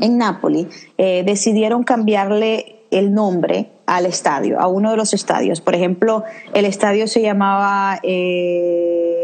en 0.01 0.17
Nápoli, 0.17 0.69
eh, 0.97 1.23
decidieron 1.25 1.83
cambiarle 1.83 2.81
el 2.91 3.13
nombre 3.13 3.71
al 3.85 4.07
estadio, 4.07 4.59
a 4.59 4.67
uno 4.67 4.91
de 4.91 4.97
los 4.97 5.13
estadios. 5.13 5.61
Por 5.61 5.75
ejemplo, 5.75 6.25
el 6.55 6.65
estadio 6.65 7.07
se 7.09 7.21
llamaba 7.21 8.01
eh, 8.03 9.21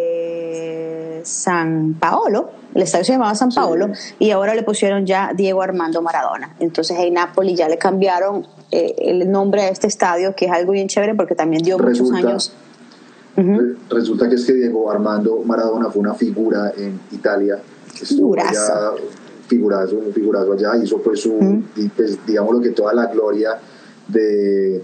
San 1.25 1.95
Paolo, 1.95 2.51
el 2.77 2.83
estadio 2.83 3.05
se 3.05 3.13
llamaba 3.13 3.35
San 3.35 3.51
Paolo, 3.51 3.89
Sí. 3.95 4.15
y 4.21 4.31
ahora 4.31 4.55
le 4.55 4.63
pusieron 4.63 5.05
ya 5.07 5.33
Diego 5.35 5.63
Armando 5.63 6.03
Maradona. 6.03 6.55
Entonces 6.61 6.97
en 7.01 7.15
Nápoli 7.15 7.55
ya 7.57 7.69
le 7.69 7.79
cambiaron 7.79 8.47
eh, 8.71 8.95
el 8.99 9.31
nombre 9.31 9.63
a 9.63 9.69
este 9.69 9.87
estadio, 9.87 10.35
que 10.37 10.45
es 10.47 10.53
algo 10.53 10.73
bien 10.73 10.87
chévere 10.89 11.15
porque 11.15 11.35
también 11.35 11.63
dio 11.63 11.79
muchos 11.79 11.99
Resulta- 11.99 12.19
años. 12.29 12.53
Ujú. 13.37 13.75
Resulta 13.91 14.29
que 14.29 14.35
es 14.37 14.45
que 14.45 14.55
Diego 14.55 14.91
Armando 14.91 15.43
Maradona 15.45 15.91
fue 15.91 16.01
una 16.01 16.15
figura 16.15 16.73
en 16.77 17.01
Italia. 17.13 17.59
Figurazo. 17.95 18.49
allá, 18.75 18.91
figurazo, 19.47 19.97
un 19.97 20.13
figurazo 20.13 20.53
allá, 20.53 20.77
hizo 20.83 20.99
pues 20.99 21.21
su, 21.21 21.33
Mm. 21.35 21.65
y 21.77 21.89
pues, 21.89 22.19
digamos 22.27 22.55
lo 22.57 22.61
que 22.61 22.71
toda 22.71 22.93
la 22.93 23.07
gloria 23.07 23.57
de, 24.09 24.83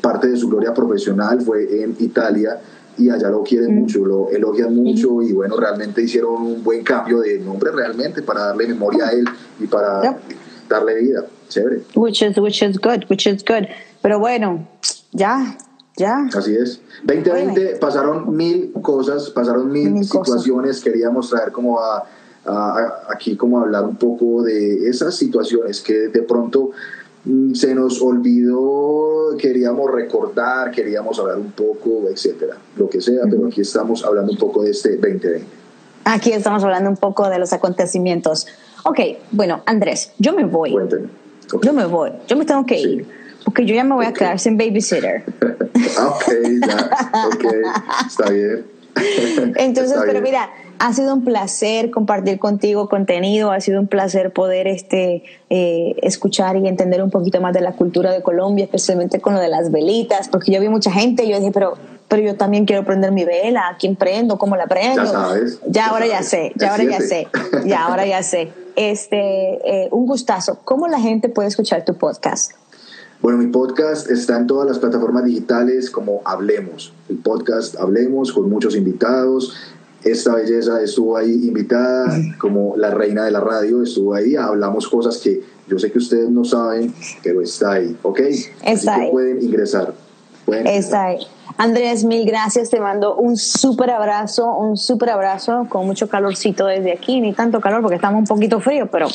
parte 0.00 0.28
de 0.28 0.36
su 0.36 0.48
gloria 0.48 0.74
profesional 0.74 1.40
fue 1.42 1.82
en 1.82 1.94
Italia 2.00 2.58
y 3.00 3.08
allá 3.10 3.30
lo 3.30 3.42
quieren 3.42 3.74
Mm. 3.74 3.80
mucho, 3.80 4.04
lo 4.04 4.28
elogian 4.30 4.74
mucho 4.74 5.22
y 5.22 5.32
bueno, 5.32 5.56
realmente 5.56 6.02
hicieron 6.02 6.34
un 6.42 6.62
buen 6.62 6.84
cambio 6.84 7.20
de 7.20 7.38
nombre 7.38 7.72
realmente 7.72 8.20
para 8.22 8.46
darle 8.46 8.66
memoria 8.68 9.06
a 9.06 9.10
él 9.12 9.24
y 9.58 9.66
para 9.66 10.02
Yep. 10.02 10.16
darle 10.68 10.94
vida. 11.00 11.24
Chévere, 11.48 11.82
Which 11.96 12.22
is, 12.22 12.38
which 12.38 12.62
is 12.62 12.78
good, 12.78 13.04
which 13.10 13.26
is 13.26 13.42
good. 13.44 13.66
Pero 14.02 14.20
bueno, 14.20 14.68
ya, 15.12 15.56
ya. 15.96 16.28
así 16.36 16.54
es. 16.54 16.80
2020 17.02 17.76
pasaron 17.80 18.36
mil 18.36 18.70
cosas, 18.80 19.30
pasaron 19.30 19.72
mil, 19.72 19.90
Mil 19.90 20.08
cosas. 20.08 20.26
situaciones, 20.42 20.80
queríamos 20.80 21.28
traer 21.30 21.50
como 21.50 21.80
a, 21.80 22.04
a- 22.44 22.78
a- 22.78 22.94
aquí 23.12 23.36
como 23.36 23.58
a 23.58 23.62
hablar 23.62 23.84
un 23.84 23.96
poco 23.96 24.42
de 24.44 24.88
esas 24.88 25.16
situaciones 25.16 25.80
que 25.80 26.06
de 26.08 26.22
pronto 26.22 26.70
se 27.54 27.74
nos 27.74 28.00
olvidó, 28.00 29.36
queríamos 29.38 29.90
recordar, 29.92 30.70
queríamos 30.70 31.18
hablar 31.18 31.38
un 31.38 31.52
poco, 31.52 32.08
etcétera, 32.10 32.56
lo 32.76 32.88
que 32.88 33.00
sea, 33.00 33.22
pero 33.30 33.46
aquí 33.46 33.60
estamos 33.60 34.04
hablando 34.04 34.32
un 34.32 34.38
poco 34.38 34.62
de 34.62 34.70
este 34.70 34.96
2020. 34.96 35.44
Aquí 36.04 36.32
estamos 36.32 36.64
hablando 36.64 36.88
un 36.88 36.96
poco 36.96 37.28
de 37.28 37.38
los 37.38 37.52
acontecimientos. 37.52 38.46
Ok, 38.84 39.00
bueno, 39.32 39.62
Andrés, 39.66 40.12
yo 40.18 40.32
me 40.32 40.44
voy. 40.44 40.72
Cuéntenme. 40.72 41.08
Ok. 41.52 41.64
Yo 41.64 41.72
me 41.74 41.84
voy. 41.84 42.10
Yo 42.26 42.36
me 42.36 42.44
tengo 42.46 42.64
que 42.64 42.78
Sí. 42.78 42.88
ir. 42.88 43.06
Porque 43.44 43.66
yo 43.66 43.74
ya 43.74 43.84
me 43.84 43.94
voy 43.94 44.06
a 44.06 44.12
quedar 44.12 44.38
sin 44.38 44.56
babysitter. 44.56 45.24
Ah, 45.98 46.08
ok, 46.08 46.24
ya, 46.66 47.26
ok, 47.26 47.44
está 48.06 48.30
bien. 48.30 48.64
Entonces, 49.56 49.92
Está 49.92 50.00
pero 50.02 50.12
bien. 50.20 50.22
mira, 50.24 50.50
ha 50.80 50.94
sido 50.94 51.12
un 51.12 51.24
placer 51.24 51.90
compartir 51.90 52.38
contigo 52.38 52.88
contenido, 52.88 53.52
ha 53.52 53.60
sido 53.60 53.80
un 53.80 53.86
placer 53.86 54.32
poder 54.32 54.66
este, 54.66 55.22
eh, 55.50 55.94
escuchar 56.00 56.56
y 56.56 56.66
entender 56.66 57.02
un 57.02 57.10
poquito 57.10 57.38
más 57.38 57.52
de 57.52 57.60
la 57.60 57.72
cultura 57.72 58.10
de 58.10 58.22
Colombia, 58.22 58.64
especialmente 58.64 59.20
con 59.20 59.34
lo 59.34 59.40
de 59.40 59.48
las 59.48 59.70
velitas, 59.70 60.28
porque 60.30 60.50
yo 60.50 60.58
vi 60.58 60.70
mucha 60.70 60.90
gente 60.90 61.24
y 61.24 61.30
yo 61.32 61.38
dije, 61.38 61.50
pero, 61.52 61.74
pero 62.08 62.22
yo 62.22 62.34
también 62.34 62.64
quiero 62.64 62.82
prender 62.86 63.12
mi 63.12 63.26
vela, 63.26 63.68
¿a 63.68 63.76
quién 63.76 63.94
prendo? 63.94 64.38
¿Cómo 64.38 64.56
la 64.56 64.68
prendo? 64.68 65.04
Ya 65.04 65.10
sabes, 65.10 65.60
Ya 65.66 65.70
ya 65.70 65.86
ahora 65.88 66.06
ya 66.06 66.22
sé, 66.22 66.52
ya 66.56 66.66
Es 66.68 66.72
ahora 66.72 66.84
ya 66.84 67.00
sé, 67.00 67.28
ya 67.66 67.86
ahora 67.86 68.06
ya 68.06 68.22
sé. 68.22 68.48
Este, 68.74 69.84
eh, 69.84 69.88
un 69.90 70.06
gustazo. 70.06 70.60
¿Cómo 70.64 70.88
la 70.88 70.98
gente 70.98 71.28
puede 71.28 71.48
escuchar 71.48 71.84
tu 71.84 71.94
podcast? 71.94 72.52
Bueno, 73.20 73.36
mi 73.36 73.48
podcast 73.48 74.10
está 74.10 74.38
en 74.38 74.46
todas 74.46 74.66
las 74.66 74.78
plataformas 74.78 75.24
digitales 75.24 75.90
como 75.90 76.22
Hablemos. 76.24 76.94
El 77.10 77.18
podcast 77.18 77.76
Hablemos 77.78 78.32
con 78.32 78.48
muchos 78.48 78.74
invitados. 78.74 79.54
Esta 80.04 80.34
belleza 80.34 80.82
estuvo 80.82 81.16
ahí 81.16 81.48
invitada 81.48 82.16
como 82.38 82.76
la 82.76 82.90
reina 82.90 83.24
de 83.24 83.30
la 83.30 83.40
radio, 83.40 83.82
estuvo 83.82 84.14
ahí. 84.14 84.36
Hablamos 84.36 84.88
cosas 84.88 85.18
que 85.18 85.42
yo 85.68 85.78
sé 85.78 85.92
que 85.92 85.98
ustedes 85.98 86.30
no 86.30 86.44
saben, 86.44 86.92
pero 87.22 87.42
está 87.42 87.72
ahí, 87.72 87.96
¿ok? 88.02 88.20
Está 88.20 88.50
Así 88.64 88.86
que 88.86 88.90
ahí. 88.90 89.10
pueden 89.10 89.42
ingresar 89.42 89.94
pueden. 90.44 90.66
Esa 90.66 91.12
es. 91.12 91.26
Andrés, 91.56 92.04
mil 92.04 92.24
gracias. 92.24 92.70
Te 92.70 92.80
mando 92.80 93.16
un 93.16 93.36
súper 93.36 93.90
abrazo, 93.90 94.56
un 94.56 94.76
súper 94.76 95.10
abrazo 95.10 95.66
con 95.68 95.86
mucho 95.86 96.08
calorcito 96.08 96.66
desde 96.66 96.92
aquí. 96.92 97.20
Ni 97.20 97.34
tanto 97.34 97.60
calor 97.60 97.82
porque 97.82 97.96
estamos 97.96 98.20
un 98.20 98.26
poquito 98.26 98.60
frío, 98.60 98.90
pero 98.90 99.08